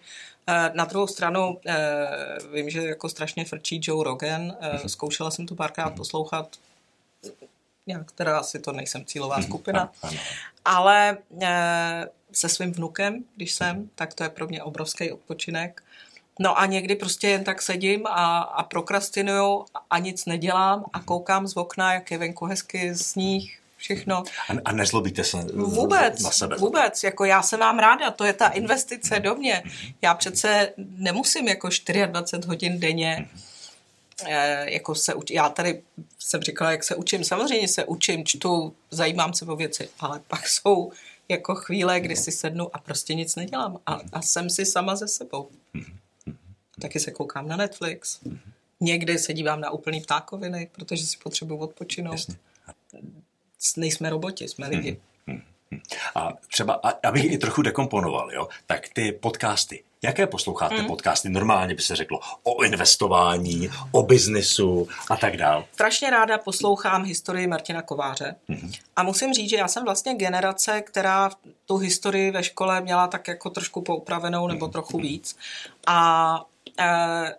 Eh, 0.48 0.72
na 0.74 0.86
druhou 0.86 1.08
stranu 1.08 1.60
vím, 2.54 2.70
že 2.70 2.82
jako 2.88 3.10
strašně 3.10 3.46
frčí 3.46 3.80
Joe 3.84 4.04
Rogan. 4.04 4.52
Mm-hmm. 4.52 4.86
Zkoušela 4.88 5.32
jsem 5.32 5.46
to 5.46 5.56
párkrát 5.56 5.90
mm-hmm. 5.94 5.98
poslouchat 5.98 6.48
nějak 7.88 8.12
teda 8.12 8.40
asi 8.40 8.60
to 8.60 8.72
nejsem 8.72 9.06
cílová 9.06 9.38
Mhm, 9.38 9.46
skupina, 9.46 9.80
ano, 9.82 9.92
ano. 10.02 10.20
ale 10.66 11.18
eh, 11.42 12.06
se 12.38 12.50
svým 12.50 12.72
vnukem, 12.72 13.24
když 13.36 13.54
jsem, 13.54 13.90
tak 13.96 14.14
to 14.14 14.24
je 14.24 14.30
pro 14.30 14.48
mě 14.48 14.64
obrovský 14.64 15.12
odpočinek. 15.12 15.84
No 16.40 16.60
a 16.60 16.66
někdy 16.66 16.96
prostě 16.96 17.28
jen 17.28 17.44
tak 17.44 17.62
sedím 17.62 18.08
a, 18.08 18.40
a 18.40 18.64
prokrastinuju 18.64 19.66
a 19.90 20.00
nic 20.00 20.26
nedělám 20.26 20.86
a 20.94 21.00
koukám 21.00 21.48
z 21.48 21.58
okna, 21.58 21.94
jak 21.94 22.12
je 22.12 22.18
venku 22.18 22.46
hezky 22.46 22.96
sníh, 22.96 23.60
všechno. 23.78 24.24
A, 24.50 24.54
a 24.66 24.72
nezlobíte 24.72 25.24
se 25.24 25.38
Vůbec, 25.54 26.24
na 26.24 26.32
sebe. 26.32 26.56
vůbec, 26.58 27.04
jako 27.04 27.26
já 27.26 27.42
se 27.42 27.58
mám 27.58 27.80
ráda, 27.80 28.12
to 28.12 28.26
je 28.26 28.34
ta 28.34 28.48
investice 28.48 29.20
do 29.20 29.36
mě. 29.36 29.64
Já 30.02 30.14
přece 30.14 30.74
nemusím 30.78 31.48
jako 31.48 31.70
24 32.06 32.48
hodin 32.48 32.80
denně 32.80 33.30
eh, 34.26 34.72
jako 34.72 34.96
se 34.96 35.14
uč... 35.14 35.32
Já 35.32 35.50
tady 35.50 35.82
jsem 36.20 36.42
říkala, 36.42 36.72
jak 36.72 36.84
se 36.84 36.96
učím. 36.96 37.24
Samozřejmě 37.24 37.68
se 37.68 37.86
učím, 37.86 38.26
čtu, 38.26 38.74
zajímám 38.92 39.34
se 39.34 39.46
o 39.46 39.56
věci, 39.56 39.90
ale 40.00 40.22
pak 40.28 40.48
jsou 40.48 40.92
jako 41.30 41.56
chvíle, 41.56 42.00
kdy 42.00 42.16
si 42.16 42.32
sednu 42.32 42.76
a 42.76 42.80
prostě 42.80 43.14
nic 43.14 43.36
nedělám. 43.36 43.80
A, 43.86 44.00
a 44.14 44.22
jsem 44.22 44.50
si 44.50 44.66
sama 44.66 44.96
ze 44.96 45.08
sebou. 45.08 45.50
Taky 46.82 47.00
se 47.00 47.12
koukám 47.12 47.48
na 47.48 47.56
Netflix. 47.56 48.20
Někdy 48.80 49.20
se 49.20 49.34
dívám 49.34 49.62
na 49.62 49.70
úplný 49.70 50.02
ptákoviny, 50.02 50.70
protože 50.72 51.06
si 51.06 51.18
potřebuji 51.18 51.58
odpočinout. 51.58 52.14
Jasně. 52.14 52.36
Nejsme 53.78 54.10
roboti, 54.10 54.48
jsme 54.48 54.68
lidi. 54.68 55.00
A 56.16 56.34
třeba, 56.48 56.74
abych 57.04 57.32
i 57.32 57.38
trochu 57.38 57.62
dekomponoval, 57.62 58.34
jo, 58.34 58.48
tak 58.66 58.90
ty 58.90 59.12
podcasty, 59.12 59.84
jaké 60.02 60.28
posloucháte 60.28 60.76
Hmm. 60.76 60.88
podcasty? 60.88 61.30
Normálně 61.30 61.76
by 61.76 61.82
se 61.82 61.96
řeklo 61.96 62.20
o 62.44 62.64
investování, 62.64 63.70
o 63.92 64.04
biznisu 64.04 64.88
a 65.10 65.16
tak 65.18 65.38
dále. 65.38 65.64
strašně 65.74 66.10
ráda 66.10 66.38
poslouchám 66.38 67.04
historii 67.04 67.48
Martina 67.48 67.82
Kováře. 67.82 68.36
A 68.96 69.04
musím 69.04 69.34
říct, 69.34 69.50
že 69.50 69.56
já 69.56 69.68
jsem 69.68 69.84
vlastně 69.86 70.14
generace, 70.16 70.82
která 70.82 71.30
tu 71.66 71.78
historii 71.78 72.32
ve 72.32 72.44
škole 72.44 72.82
měla 72.82 73.08
tak 73.08 73.28
jako 73.28 73.50
trošku 73.50 73.82
poupravenou 73.82 74.48
nebo 74.48 74.68
trochu 74.68 74.98
víc. 74.98 75.36
A 75.88 76.42
e, 76.80 77.36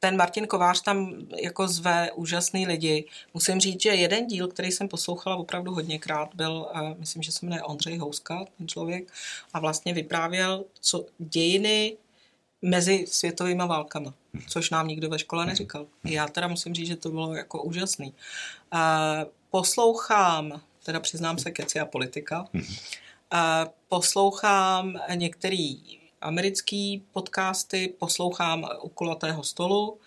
ten 0.00 0.16
Martin 0.16 0.46
Kovář 0.46 0.82
tam 0.82 1.26
jako 1.42 1.68
zve 1.68 2.12
úžasný 2.12 2.66
lidi. 2.66 3.04
Musím 3.34 3.60
říct, 3.60 3.82
že 3.82 3.88
jeden 3.88 4.26
díl, 4.26 4.48
který 4.48 4.72
jsem 4.72 4.88
poslouchala 4.88 5.36
opravdu 5.36 5.74
hodněkrát, 5.74 6.34
byl, 6.34 6.68
e, 6.74 6.94
myslím, 6.98 7.22
že 7.22 7.32
se 7.32 7.46
jmenuje 7.46 7.62
Ondřej 7.62 7.98
Houska, 7.98 8.44
ten 8.58 8.68
člověk, 8.68 9.12
a 9.54 9.60
vlastně 9.60 9.94
vyprávěl 9.94 10.64
co 10.80 11.06
dějiny 11.18 11.96
mezi 12.62 13.06
světovými 13.08 13.62
válkama, 13.66 14.14
což 14.48 14.70
nám 14.70 14.88
nikdo 14.88 15.08
ve 15.08 15.18
škole 15.18 15.46
neříkal. 15.46 15.86
Já 16.04 16.28
teda 16.28 16.48
musím 16.48 16.74
říct, 16.74 16.88
že 16.88 16.96
to 16.96 17.10
bylo 17.10 17.34
jako 17.34 17.62
úžasný. 17.62 18.14
Eh, 18.74 19.26
Poslouchám, 19.50 20.60
teda 20.84 21.00
přiznám 21.00 21.38
se, 21.38 21.50
keci 21.50 21.80
a 21.80 21.86
politika, 21.86 22.48
Eh, 23.34 23.66
poslouchám 23.88 25.00
některý 25.14 25.97
americký 26.20 27.02
podcasty, 27.12 27.94
poslouchám 27.98 28.66
u 28.82 28.88
kulatého 28.88 29.42
stolu, 29.44 29.98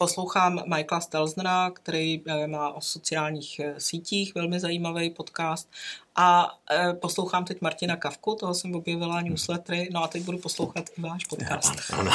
poslouchám 0.00 0.62
Michaela 0.66 1.00
Stelznera, 1.00 1.70
který 1.70 2.22
eh, 2.26 2.46
má 2.46 2.72
o 2.72 2.80
sociálních 2.80 3.60
eh, 3.60 3.74
sítích 3.78 4.34
velmi 4.34 4.60
zajímavý 4.60 5.10
podcast 5.10 5.68
a 6.16 6.58
eh, 6.70 6.92
poslouchám 6.92 7.44
teď 7.44 7.60
Martina 7.60 7.96
Kavku, 7.96 8.34
toho 8.34 8.54
jsem 8.54 8.74
objevila 8.74 9.20
newslettery, 9.20 9.88
no 9.92 10.04
a 10.04 10.08
teď 10.08 10.22
budu 10.22 10.38
poslouchat 10.38 10.84
i 10.98 11.00
váš 11.00 11.24
podcast. 11.24 11.72
Ano. 11.92 12.10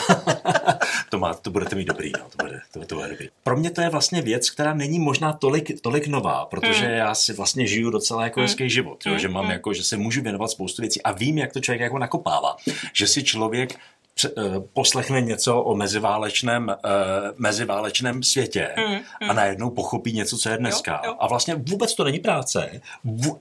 to, 1.09 1.19
má, 1.19 1.33
to 1.33 1.51
budete 1.51 1.75
mít 1.75 1.85
dobrý, 1.85 2.11
no, 2.19 2.25
to, 2.29 2.43
bude, 2.43 2.61
to, 2.71 2.85
to 2.85 2.95
bude 2.95 3.07
dobrý. 3.07 3.29
Pro 3.43 3.57
mě 3.57 3.71
to 3.71 3.81
je 3.81 3.89
vlastně 3.89 4.21
věc, 4.21 4.49
která 4.49 4.73
není 4.73 4.99
možná 4.99 5.33
tolik, 5.33 5.81
tolik 5.81 6.07
nová, 6.07 6.45
protože 6.45 6.85
Hmm. 6.85 6.95
já 6.95 7.15
si 7.15 7.33
vlastně 7.33 7.67
žiju 7.67 7.89
docela 7.89 8.23
jako 8.23 8.41
hezký 8.41 8.69
život, 8.69 9.05
jo, 9.05 9.17
že 9.17 9.27
mám 9.27 9.51
jako, 9.51 9.73
že 9.73 9.83
se 9.83 9.97
můžu 9.97 10.21
věnovat 10.21 10.51
spoustu 10.51 10.81
věcí 10.81 11.01
a 11.01 11.11
vím, 11.11 11.37
jak 11.37 11.53
to 11.53 11.59
člověk 11.59 11.81
jako 11.81 11.99
nakopává, 11.99 12.55
že 12.93 13.07
si 13.07 13.23
člověk 13.23 13.79
poslechne 14.73 15.21
něco 15.21 15.61
o 15.61 15.75
meziválečném, 15.75 16.69
eh, 16.69 16.75
meziválečném 17.37 18.23
světě 18.23 18.69
a 19.29 19.33
najednou 19.33 19.69
pochopí 19.69 20.13
něco, 20.13 20.37
co 20.37 20.49
je 20.49 20.57
dneska. 20.57 21.01
Jo, 21.03 21.09
jo. 21.11 21.15
A 21.19 21.27
vlastně 21.27 21.55
vůbec 21.55 21.95
to 21.95 22.03
není 22.03 22.19
práce, 22.19 22.81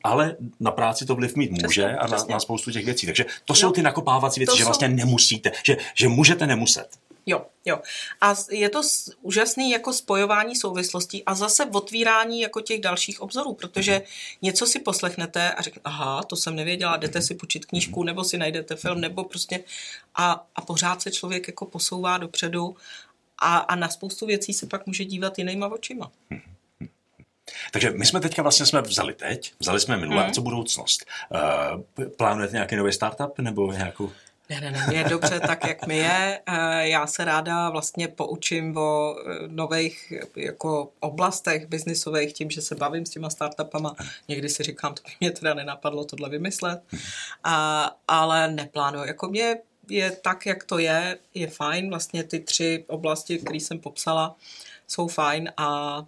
ale 0.04 0.36
na 0.60 0.70
práci 0.70 1.06
to 1.06 1.14
vliv 1.14 1.36
mít 1.36 1.50
může 1.50 1.66
Přesně, 1.68 1.96
a 1.96 2.06
na, 2.06 2.16
přesně. 2.16 2.32
na 2.34 2.40
spoustu 2.40 2.70
těch 2.70 2.84
věcí. 2.84 3.06
Takže 3.06 3.24
to 3.44 3.54
jsou 3.54 3.70
ty 3.72 3.82
nakopávací 3.82 4.40
věci, 4.40 4.50
To 4.50 4.56
že 4.56 4.62
jsou- 4.62 4.68
vlastně 4.68 4.88
nemusíte, 4.88 5.52
že, 5.66 5.76
že 5.94 6.08
můžete 6.08 6.46
nemuset. 6.46 6.88
Jo, 7.26 7.46
jo. 7.64 7.80
A 8.20 8.34
je 8.50 8.68
to 8.68 8.80
úžasný 9.22 9.70
jako 9.70 9.92
spojování 9.92 10.56
souvislostí 10.56 11.24
a 11.24 11.34
zase 11.34 11.64
otvírání 11.66 12.40
jako 12.40 12.60
těch 12.60 12.80
dalších 12.80 13.20
obzorů, 13.20 13.54
protože 13.54 14.02
něco 14.42 14.66
si 14.66 14.80
poslechnete 14.80 15.52
a 15.52 15.62
řeknete, 15.62 15.80
aha, 15.84 16.22
to 16.22 16.36
jsem 16.36 16.56
nevěděla, 16.56 16.96
jdete 16.96 17.22
si 17.22 17.34
počít 17.34 17.66
knížku, 17.66 18.04
nebo 18.04 18.24
si 18.24 18.38
najdete 18.38 18.76
film, 18.76 19.00
nebo 19.00 19.24
prostě 19.24 19.60
a, 20.14 20.46
a 20.56 20.60
pořád 20.60 21.02
se 21.02 21.10
člověk 21.10 21.46
jako 21.48 21.66
posouvá 21.66 22.18
dopředu 22.18 22.76
a, 23.38 23.56
a 23.56 23.76
na 23.76 23.88
spoustu 23.88 24.26
věcí 24.26 24.52
se 24.52 24.66
pak 24.66 24.86
může 24.86 25.04
dívat 25.04 25.38
jinýma 25.38 25.66
očima. 25.68 26.10
Takže 27.72 27.90
my 27.90 28.06
jsme 28.06 28.20
teďka 28.20 28.42
vlastně 28.42 28.66
jsme 28.66 28.82
vzali 28.82 29.14
teď, 29.14 29.52
vzali 29.60 29.80
jsme 29.80 29.96
minulé, 29.96 30.20
Mhm. 30.20 30.30
a 30.30 30.32
co 30.32 30.42
budoucnost? 30.42 31.04
Uh, 31.98 32.06
plánujete 32.16 32.52
nějaký 32.52 32.76
nový 32.76 32.92
startup 32.92 33.38
nebo 33.38 33.72
nějakou... 33.72 34.10
Ne, 34.50 34.60
ne, 34.60 34.70
ne, 34.70 34.94
je 34.94 35.04
dobře 35.04 35.40
tak, 35.40 35.66
jak 35.66 35.86
mi 35.86 35.96
je. 35.96 36.40
Eh, 36.46 36.88
Já 36.88 37.06
se 37.06 37.24
ráda 37.24 37.70
vlastně 37.70 38.08
poučím 38.08 38.76
o 38.76 39.16
eh, 39.18 39.38
nových 39.48 40.12
jako 40.36 40.92
oblastech 41.00 41.66
biznisových 41.66 42.32
tím, 42.32 42.50
že 42.50 42.60
se 42.62 42.74
bavím 42.74 43.06
s 43.06 43.10
těma 43.10 43.30
startupama. 43.30 43.96
Někdy 44.28 44.48
si 44.48 44.62
říkám, 44.62 44.94
to 44.94 45.02
by 45.02 45.10
mě 45.20 45.30
teda 45.30 45.54
nenapadlo 45.54 46.04
tohle 46.04 46.28
vymyslet, 46.28 46.82
a, 47.44 47.90
ale 48.08 48.48
neplánuju. 48.48 49.04
Jako 49.04 49.28
mě 49.28 49.56
je 49.88 50.10
tak, 50.10 50.46
jak 50.46 50.64
to 50.64 50.78
je, 50.78 51.18
je 51.34 51.46
fajn. 51.46 51.90
Vlastně 51.90 52.24
ty 52.24 52.40
tři 52.40 52.84
oblasti, 52.88 53.38
které 53.38 53.56
jsem 53.56 53.78
popsala, 53.78 54.36
jsou 54.86 55.08
fajn 55.08 55.52
a 55.56 55.98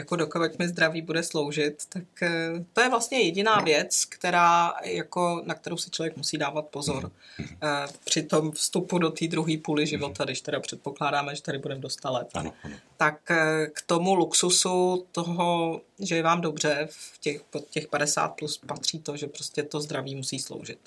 jako 0.00 0.16
dokud 0.16 0.58
mi 0.58 0.68
zdraví 0.68 1.02
bude 1.02 1.22
sloužit, 1.22 1.82
tak 1.88 2.22
eh, 2.22 2.64
to 2.72 2.80
je 2.80 2.88
vlastně 2.88 3.20
jediná 3.20 3.60
věc, 3.60 4.04
která 4.04 4.72
jako, 4.84 5.42
na 5.44 5.54
kterou 5.54 5.76
si 5.76 5.90
člověk 5.90 6.16
musí 6.16 6.38
dávat 6.38 6.66
pozor 6.66 7.12
eh, 7.40 7.86
při 8.04 8.22
tom 8.22 8.52
vstupu 8.52 8.98
do 8.98 9.10
té 9.10 9.26
druhé 9.26 9.56
půly 9.64 9.86
života, 9.86 10.24
když 10.24 10.40
teda 10.40 10.60
předpokládáme, 10.60 11.36
že 11.36 11.42
tady 11.42 11.58
budeme 11.58 11.80
do 11.80 11.88
100 11.88 12.12
let. 12.12 12.28
Ano, 12.34 12.52
ano. 12.64 12.76
Tak 12.96 13.30
eh, 13.30 13.66
k 13.72 13.82
tomu 13.82 14.14
luxusu 14.14 15.06
toho, 15.12 15.80
že 15.98 16.16
je 16.16 16.22
vám 16.22 16.40
dobře 16.40 16.88
v 16.90 17.18
těch, 17.18 17.42
pod 17.42 17.70
těch 17.70 17.88
50 17.88 18.28
plus 18.28 18.58
patří 18.58 18.98
to, 18.98 19.16
že 19.16 19.26
prostě 19.26 19.62
to 19.62 19.80
zdraví 19.80 20.14
musí 20.14 20.38
sloužit. 20.38 20.78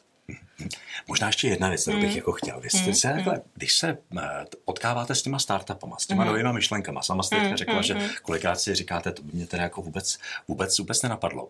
Možná 1.07 1.27
ještě 1.27 1.47
jedna 1.47 1.69
věc, 1.69 1.81
kterou 1.81 1.99
bych 1.99 2.09
Mm. 2.11 2.15
jako 2.17 2.31
chtěl. 2.31 2.59
Vy 2.59 2.69
jste 2.69 2.93
se, 2.93 3.07
takhle, 3.13 3.41
když 3.53 3.73
se 3.77 3.97
eh, 4.17 4.21
potkáváte 4.65 5.15
s 5.15 5.21
těma 5.21 5.39
startupama, 5.39 5.97
s 5.99 6.07
Mm. 6.07 6.07
těma 6.07 6.25
novýma 6.25 6.51
myšlenkama, 6.51 7.01
sama 7.01 7.23
jste 7.23 7.35
teďka 7.39 7.55
řekla, 7.55 7.81
že 7.81 8.09
kolikrát 8.21 8.59
si 8.59 8.75
říkáte, 8.75 9.11
to 9.11 9.21
by 9.23 9.29
mě 9.33 9.47
teda 9.47 9.63
jako 9.63 9.81
vůbec, 9.81 10.17
vůbec, 10.47 10.79
vůbec 10.79 11.01
nenapadlo. 11.01 11.49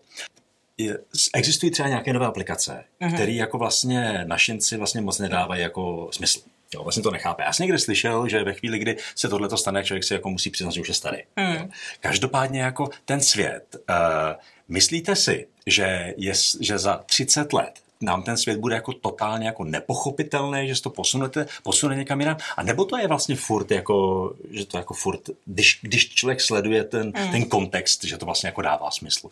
Existují 1.33 1.71
třeba 1.71 1.89
nějaké 1.89 2.13
nové 2.13 2.25
aplikace, 2.25 2.83
Mhm. 2.99 3.13
které 3.13 3.31
jako 3.31 3.57
vlastně 3.57 4.23
našinci 4.27 4.77
vlastně 4.77 5.01
moc 5.01 5.19
nedávají 5.19 5.61
jako 5.61 6.09
smysl. 6.11 6.39
Jo, 6.75 6.83
vlastně 6.83 7.03
to 7.03 7.11
nechápe. 7.11 7.43
Já 7.43 7.53
jsem 7.53 7.63
někde 7.63 7.79
slyšel, 7.79 8.27
že 8.29 8.43
ve 8.43 8.53
chvíli, 8.53 8.79
kdy 8.79 8.97
se 9.15 9.29
tohle 9.29 9.49
to 9.49 9.57
stane, 9.57 9.83
člověk 9.83 10.03
si 10.03 10.13
jako 10.13 10.29
musí 10.29 10.49
přiznat, 10.49 10.73
že 10.73 10.81
už 10.81 10.87
je 10.87 10.93
starý. 10.93 11.17
Jo. 11.37 11.67
Každopádně 11.99 12.61
jako 12.61 12.89
ten 13.05 13.21
svět, 13.21 13.75
uh, 13.89 13.95
myslíte 14.67 15.15
si, 15.15 15.47
že, 15.67 16.13
je, 16.17 16.33
že 16.59 16.77
za 16.79 16.97
30 17.05 17.53
let 17.53 17.79
nám 18.03 18.23
ten 18.23 18.37
svět 18.37 18.57
bude 18.59 18.75
jako 18.75 18.93
totálně 18.93 19.45
jako 19.45 19.63
nepochopitelný, 19.63 20.67
že 20.67 20.75
se 20.75 20.81
to 20.81 20.89
posunete, 20.89 21.47
posune 21.63 21.95
někam 21.95 22.19
jinam, 22.19 22.37
a 22.57 22.63
nebo 22.63 22.85
to 22.85 22.97
je 22.97 23.07
vlastně 23.07 23.35
furt 23.35 23.71
jako, 23.71 24.33
že 24.51 24.65
to 24.65 24.77
jako 24.77 24.93
furt, 24.93 25.29
když, 25.45 25.79
když 25.81 26.09
člověk 26.09 26.41
sleduje 26.41 26.83
ten, 26.83 27.13
Hmm. 27.15 27.31
ten 27.31 27.45
kontext, 27.45 28.03
že 28.03 28.17
to 28.17 28.25
vlastně 28.25 28.47
jako 28.47 28.61
dává 28.61 28.91
smysl. 28.91 29.29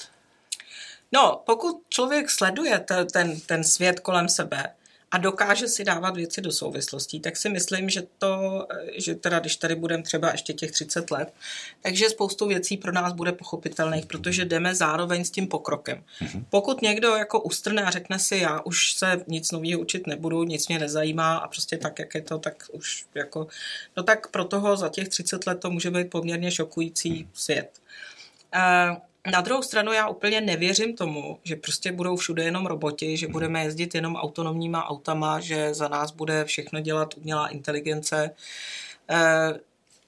No, 1.12 1.42
pokud 1.46 1.82
člověk 1.90 2.30
sleduje 2.30 2.80
te- 2.80 3.06
ten, 3.06 3.40
ten 3.40 3.64
svět 3.64 4.00
kolem 4.00 4.30
sebe 4.30 4.70
a 5.12 5.18
dokáže 5.18 5.68
si 5.68 5.84
dávat 5.84 6.16
věci 6.16 6.42
do 6.42 6.52
souvislostí, 6.52 7.20
tak 7.20 7.38
si 7.38 7.50
myslím, 7.50 7.90
že 7.90 8.04
to, 8.18 8.68
že 8.98 9.16
teda 9.16 9.40
když 9.40 9.56
tady 9.56 9.76
budeme 9.76 10.04
třeba 10.04 10.32
ještě 10.32 10.54
těch 10.54 10.72
30 10.72 11.12
let, 11.12 11.34
takže 11.82 12.10
spoustu 12.10 12.48
věcí 12.48 12.78
pro 12.78 12.92
nás 12.92 13.14
bude 13.14 13.32
pochopitelných, 13.32 14.06
protože 14.06 14.46
jdeme 14.46 14.76
zároveň 14.76 15.24
s 15.24 15.32
tím 15.32 15.48
pokrokem. 15.48 16.04
Pokud 16.50 16.82
někdo 16.82 17.16
jako 17.16 17.42
ustrne 17.42 17.84
a 17.84 17.90
řekne 17.90 18.20
si, 18.20 18.38
já 18.38 18.62
už 18.62 18.94
se 18.94 19.24
nic 19.28 19.52
nového 19.52 19.82
učit 19.82 20.08
nebudu, 20.08 20.44
nic 20.44 20.68
mě 20.68 20.80
nezajímá 20.80 21.38
a 21.38 21.48
prostě 21.48 21.78
tak, 21.78 22.00
jak 22.00 22.16
je 22.16 22.22
to, 22.22 22.40
tak 22.40 22.64
už 22.72 23.06
jako, 23.16 23.48
no 23.98 24.04
tak 24.04 24.28
pro 24.28 24.46
toho 24.46 24.78
za 24.78 24.90
těch 24.90 25.10
30 25.10 25.48
let 25.48 25.60
to 25.60 25.70
může 25.70 25.92
být 25.92 26.10
poměrně 26.10 26.52
šokující 26.52 27.28
svět. 27.34 27.70
Eh, 28.54 29.11
Na 29.32 29.42
druhou 29.42 29.62
stranu 29.62 29.94
já 29.94 30.08
úplně 30.08 30.42
nevěřím 30.42 30.96
tomu, 30.96 31.40
že 31.44 31.56
prostě 31.56 31.92
budou 31.92 32.16
všude 32.16 32.44
jenom 32.44 32.66
roboti, 32.66 33.18
že 33.18 33.28
budeme 33.28 33.64
jezdit 33.64 33.96
jenom 33.96 34.16
autonomníma 34.16 34.86
autama, 34.86 35.40
že 35.40 35.74
za 35.74 35.88
nás 35.88 36.12
bude 36.12 36.46
všechno 36.46 36.80
dělat 36.82 37.14
umělá 37.18 37.48
inteligence. 37.48 38.32
Eh, 39.10 39.60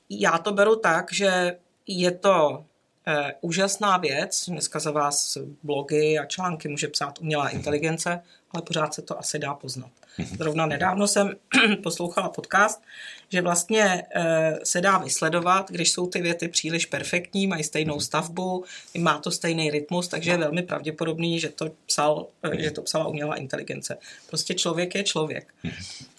Já 0.09 0.37
to 0.37 0.51
beru 0.53 0.75
tak, 0.75 1.13
že 1.13 1.57
je 1.87 2.11
to 2.11 2.65
e, 3.07 3.33
úžasná 3.41 3.97
věc. 3.97 4.45
Dneska 4.49 4.79
za 4.79 4.91
vás 4.91 5.37
blogy 5.63 6.19
a 6.19 6.25
články 6.25 6.67
může 6.67 6.87
psát 6.87 7.19
umělá 7.19 7.49
inteligence, 7.49 8.23
ale 8.53 8.61
pořád 8.61 8.93
se 8.93 9.01
to 9.01 9.19
asi 9.19 9.39
dá 9.39 9.53
poznat. 9.53 9.91
Zrovna 10.37 10.65
nedávno 10.65 11.07
jsem 11.07 11.35
poslouchala 11.83 12.29
podcast, 12.29 12.81
že 13.29 13.41
vlastně 13.41 14.03
e, 14.15 14.59
se 14.63 14.81
dá 14.81 14.97
vysledovat, 14.97 15.71
když 15.71 15.91
jsou 15.91 16.07
ty 16.07 16.21
věty 16.21 16.47
příliš 16.47 16.85
perfektní, 16.85 17.47
mají 17.47 17.63
stejnou 17.63 17.99
stavbu, 17.99 18.63
má 18.97 19.17
to 19.17 19.31
stejný 19.31 19.71
rytmus, 19.71 20.07
takže 20.07 20.31
je 20.31 20.37
velmi 20.37 20.63
pravděpodobný, 20.63 21.39
že 21.39 21.49
to, 21.49 21.71
psal, 21.85 22.27
e, 22.43 22.61
že 22.61 22.71
to 22.71 22.81
psala 22.81 23.07
umělá 23.07 23.35
inteligence. 23.35 23.97
Prostě 24.27 24.53
člověk 24.53 24.95
je 24.95 25.03
člověk. 25.03 25.53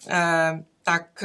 E, 0.09 0.63
tak 0.83 1.23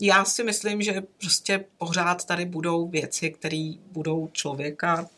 já 0.00 0.24
si 0.24 0.44
myslím, 0.44 0.82
že 0.82 1.02
prostě 1.20 1.64
pořád 1.78 2.24
tady 2.24 2.44
budou 2.44 2.88
věci, 2.88 3.30
které 3.30 3.72
budou 3.92 4.28
člověka 4.32 5.08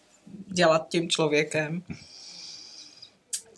dělat 0.46 0.88
tím 0.88 1.11
člověkem. 1.11 1.82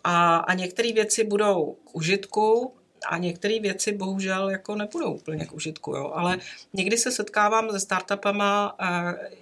A, 0.05 0.37
a 0.37 0.55
některé 0.55 0.93
věci 0.93 1.25
budou 1.25 1.77
k 1.85 1.95
užitku 1.95 2.75
a 3.09 3.19
některé 3.19 3.61
věci 3.61 3.93
bohužel 3.93 4.51
jako 4.51 4.75
nebudou 4.75 5.13
úplně 5.13 5.47
k 5.47 5.53
užitku, 5.53 5.91
jo. 5.91 6.13
ale 6.15 6.39
někdy 6.73 6.99
se 6.99 7.13
setkávám 7.13 7.71
se 7.71 7.81
startupama, 7.81 8.77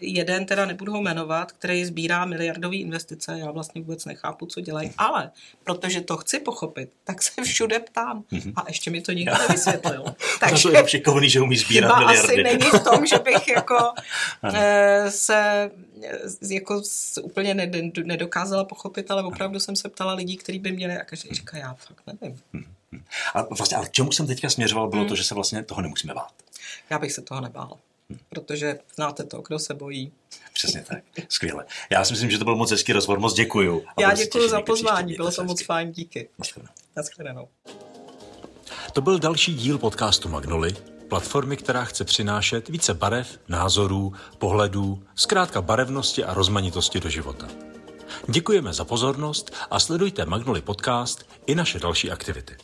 jeden 0.01 0.47
teda 0.47 0.67
nebudu 0.67 0.93
ho 0.93 1.03
jmenovat, 1.03 1.53
který 1.53 1.85
sbírá 1.85 2.25
miliardové 2.25 2.77
investice, 2.77 3.39
já 3.39 3.51
vlastně 3.51 3.81
vůbec 3.81 4.05
nechápu, 4.05 4.47
co 4.47 4.61
dělají, 4.61 4.93
ale 4.99 5.31
protože 5.65 6.01
to 6.01 6.17
chci 6.17 6.41
pochopit, 6.41 6.91
tak 7.05 7.23
se 7.23 7.43
všude 7.43 7.79
ptám 7.79 8.25
a 8.57 8.65
ještě 8.69 8.91
mi 8.91 9.01
to 9.01 9.13
nikdo 9.13 9.33
nevysvětlil. 9.49 10.05
Takže 10.41 10.69
to 10.69 10.77
je 10.77 10.89
šikovný, 10.89 11.31
že 11.31 11.41
umí 11.41 11.57
sbírat 11.57 11.99
miliardy. 11.99 12.21
asi 12.21 12.43
není 12.43 12.71
v 12.71 12.85
tom, 12.85 13.07
že 13.07 13.19
bych 13.19 13.49
jako 13.49 13.79
eh, 14.55 15.11
se 15.11 15.71
jako 16.51 16.83
úplně 17.23 17.55
nedokázala 18.05 18.65
pochopit, 18.65 19.11
ale 19.11 19.23
opravdu 19.23 19.61
jsem 19.61 19.77
se 19.77 19.89
ptala 19.89 20.15
lidí, 20.15 20.37
kteří 20.37 20.59
by 20.59 20.73
měli 20.73 20.97
a 20.97 21.05
každý 21.05 21.29
říká, 21.33 21.57
já 21.57 21.75
fakt 21.75 22.03
nevím. 22.07 22.39
A 23.35 23.43
vlastně, 23.43 23.77
ale 23.77 23.87
k 23.87 23.93
čemu 23.93 24.13
jsem 24.13 24.27
teďka 24.27 24.51
směřoval, 24.51 24.89
bylo 24.89 25.01
hmm. 25.03 25.09
to, 25.09 25.17
že 25.17 25.25
se 25.25 25.35
vlastně 25.35 25.65
toho 25.65 25.83
nemusíme 25.83 26.15
bát. 26.15 26.33
Já 26.91 26.99
bych 26.99 27.13
se 27.13 27.23
toho 27.23 27.41
nebál, 27.41 27.79
hmm. 28.11 28.19
protože 28.29 28.79
znáte 28.95 29.25
to, 29.25 29.43
kdo 29.49 29.59
se 29.59 29.75
bojí. 29.75 30.13
Přesně 30.53 30.85
tak, 30.89 31.05
skvěle. 31.29 31.65
Já 31.91 32.05
si 32.05 32.13
myslím, 32.13 32.31
že 32.31 32.39
to 32.39 32.45
byl 32.45 32.57
moc 32.57 32.71
hezký 32.71 32.93
rozhovor, 32.93 33.21
moc 33.21 33.35
děkuju. 33.35 33.85
Já 34.01 34.15
děkuji 34.15 34.49
za 34.49 34.61
pozvání, 34.61 35.15
bylo 35.15 35.33
to 35.33 35.45
moc 35.45 35.65
fajn, 35.65 35.93
díky. 35.93 36.29
Naschledanou. 36.97 37.49
To 38.93 39.01
byl 39.01 39.19
další 39.19 39.55
díl 39.55 39.79
podcastu 39.79 40.29
Magnoli, 40.29 40.77
platformy, 41.09 41.57
která 41.57 41.85
chce 41.85 42.05
přinášet 42.05 42.69
více 42.69 42.95
barev, 42.95 43.39
názorů, 43.49 44.13
pohledů, 44.39 45.03
zkrátka 45.15 45.63
barevnosti 45.63 46.25
a 46.25 46.35
rozmanitosti 46.35 47.01
do 47.01 47.09
života. 47.09 47.49
Děkujeme 48.29 48.73
za 48.73 48.85
pozornost 48.85 49.55
a 49.71 49.81
sledujte 49.81 50.25
Magnoli 50.25 50.61
Podcast 50.61 51.27
i 51.47 51.55
naše 51.55 51.79
další 51.79 52.11
aktivity. 52.11 52.57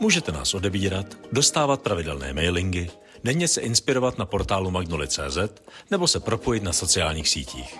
Můžete 0.00 0.32
nás 0.32 0.54
odebírat, 0.54 1.06
dostávat 1.32 1.80
pravidelné 1.82 2.32
mailingy, 2.32 2.90
denně 3.24 3.48
se 3.48 3.60
inspirovat 3.60 4.18
na 4.18 4.26
portálu 4.26 4.70
magnoli.cz 4.70 5.38
nebo 5.90 6.08
se 6.08 6.20
propojit 6.20 6.62
na 6.62 6.72
sociálních 6.72 7.28
sítích. 7.28 7.78